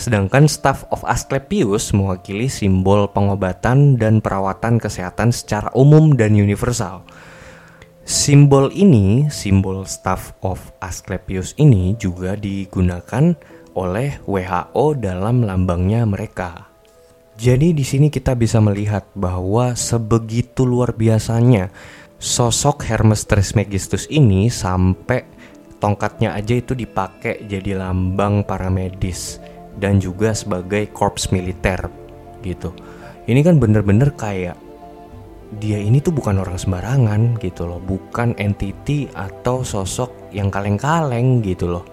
Sedangkan 0.00 0.48
Staff 0.48 0.88
of 0.88 1.04
Asclepius 1.04 1.92
mewakili 1.92 2.48
simbol 2.48 3.12
pengobatan 3.12 4.00
dan 4.00 4.24
perawatan 4.24 4.80
kesehatan 4.80 5.28
secara 5.28 5.68
umum 5.76 6.16
dan 6.16 6.32
universal. 6.32 7.04
Simbol 8.06 8.70
ini, 8.70 9.26
simbol 9.34 9.82
Staff 9.82 10.38
of 10.46 10.62
Asclepius 10.78 11.58
ini 11.58 11.98
juga 11.98 12.38
digunakan 12.38 13.34
oleh 13.74 14.22
WHO 14.22 14.94
dalam 14.94 15.42
lambangnya 15.42 16.06
mereka. 16.06 16.70
Jadi 17.34 17.74
di 17.74 17.82
sini 17.82 18.06
kita 18.06 18.38
bisa 18.38 18.62
melihat 18.62 19.10
bahwa 19.18 19.74
sebegitu 19.74 20.62
luar 20.62 20.94
biasanya 20.94 21.74
sosok 22.22 22.86
Hermes 22.86 23.26
Trismegistus 23.26 24.06
ini 24.06 24.54
sampai 24.54 25.26
tongkatnya 25.82 26.30
aja 26.38 26.62
itu 26.62 26.78
dipakai 26.78 27.42
jadi 27.50 27.74
lambang 27.74 28.46
para 28.46 28.70
medis 28.70 29.42
dan 29.82 29.98
juga 29.98 30.30
sebagai 30.30 30.94
korps 30.94 31.34
militer 31.34 31.90
gitu. 32.46 32.70
Ini 33.26 33.42
kan 33.42 33.58
bener-bener 33.58 34.14
kayak 34.14 34.65
dia 35.46 35.78
ini 35.78 36.02
tuh 36.02 36.10
bukan 36.10 36.42
orang 36.42 36.58
sembarangan 36.58 37.38
gitu 37.38 37.70
loh, 37.70 37.78
bukan 37.78 38.34
entity 38.34 39.06
atau 39.14 39.62
sosok 39.62 40.34
yang 40.34 40.50
kaleng-kaleng 40.50 41.38
gitu 41.46 41.70
loh. 41.70 41.84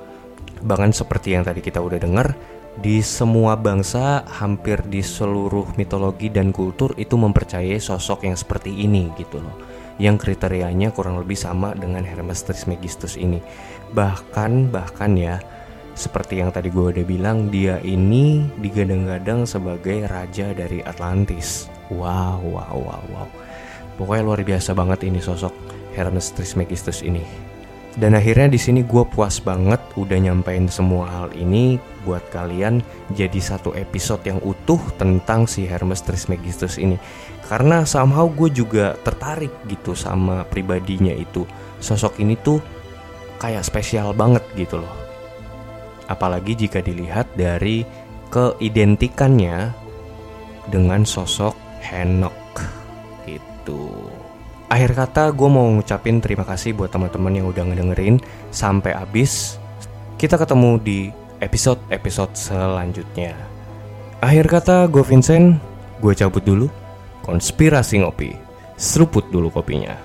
Bahkan 0.66 0.90
seperti 0.90 1.38
yang 1.38 1.46
tadi 1.46 1.62
kita 1.62 1.78
udah 1.78 2.02
denger, 2.02 2.34
di 2.74 3.06
semua 3.06 3.54
bangsa 3.54 4.26
hampir 4.26 4.82
di 4.90 5.06
seluruh 5.06 5.78
mitologi 5.78 6.34
dan 6.34 6.50
kultur 6.50 6.98
itu 6.98 7.14
mempercayai 7.14 7.78
sosok 7.78 8.26
yang 8.26 8.34
seperti 8.34 8.74
ini 8.74 9.14
gitu 9.22 9.38
loh. 9.38 9.54
Yang 10.02 10.26
kriterianya 10.26 10.90
kurang 10.90 11.22
lebih 11.22 11.38
sama 11.38 11.78
dengan 11.78 12.02
Hermes 12.02 12.42
Trismegistus 12.42 13.14
ini. 13.14 13.38
Bahkan 13.94 14.74
bahkan 14.74 15.14
ya 15.14 15.38
seperti 15.94 16.42
yang 16.42 16.50
tadi 16.50 16.74
gue 16.74 16.90
udah 16.98 17.06
bilang 17.06 17.54
dia 17.54 17.78
ini 17.86 18.50
digadang-gadang 18.58 19.46
sebagai 19.46 20.10
raja 20.10 20.50
dari 20.58 20.82
Atlantis. 20.82 21.70
Wow, 21.94 22.42
wow, 22.42 22.74
wow, 22.74 23.04
wow. 23.14 23.43
Pokoknya 23.98 24.24
luar 24.26 24.42
biasa 24.42 24.74
banget 24.74 25.06
ini 25.06 25.22
sosok 25.22 25.54
Hermes 25.94 26.34
Trismegistus 26.34 27.06
ini. 27.06 27.22
Dan 27.94 28.18
akhirnya 28.18 28.50
di 28.50 28.58
sini 28.58 28.82
gue 28.82 29.06
puas 29.06 29.38
banget 29.38 29.78
udah 29.94 30.18
nyampein 30.18 30.66
semua 30.66 31.06
hal 31.06 31.30
ini 31.38 31.78
buat 32.02 32.26
kalian 32.34 32.82
jadi 33.14 33.38
satu 33.38 33.78
episode 33.78 34.26
yang 34.26 34.42
utuh 34.42 34.82
tentang 34.98 35.46
si 35.46 35.70
Hermes 35.70 36.02
Trismegistus 36.02 36.82
ini. 36.82 36.98
Karena 37.46 37.86
somehow 37.86 38.26
gue 38.34 38.50
juga 38.50 38.98
tertarik 39.06 39.54
gitu 39.70 39.94
sama 39.94 40.42
pribadinya 40.50 41.14
itu. 41.14 41.46
Sosok 41.78 42.18
ini 42.18 42.34
tuh 42.34 42.58
kayak 43.38 43.62
spesial 43.62 44.10
banget 44.18 44.42
gitu 44.58 44.82
loh. 44.82 44.96
Apalagi 46.10 46.58
jika 46.66 46.82
dilihat 46.82 47.30
dari 47.38 47.86
keidentikannya 48.34 49.70
dengan 50.66 51.06
sosok 51.06 51.54
Henok 51.86 52.43
gitu. 53.64 53.80
Akhir 54.68 54.92
kata 54.92 55.32
gue 55.32 55.48
mau 55.48 55.72
ngucapin 55.72 56.20
terima 56.20 56.44
kasih 56.44 56.76
buat 56.76 56.92
teman-teman 56.92 57.32
yang 57.32 57.48
udah 57.48 57.64
ngedengerin 57.64 58.20
sampai 58.52 58.92
habis. 58.92 59.56
Kita 60.20 60.36
ketemu 60.36 60.76
di 60.84 61.00
episode-episode 61.40 62.36
selanjutnya. 62.36 63.32
Akhir 64.20 64.52
kata 64.52 64.92
gue 64.92 65.04
Vincent, 65.04 65.56
gue 66.04 66.14
cabut 66.16 66.44
dulu. 66.44 66.68
Konspirasi 67.24 68.04
ngopi. 68.04 68.36
Seruput 68.76 69.32
dulu 69.32 69.48
kopinya. 69.48 69.96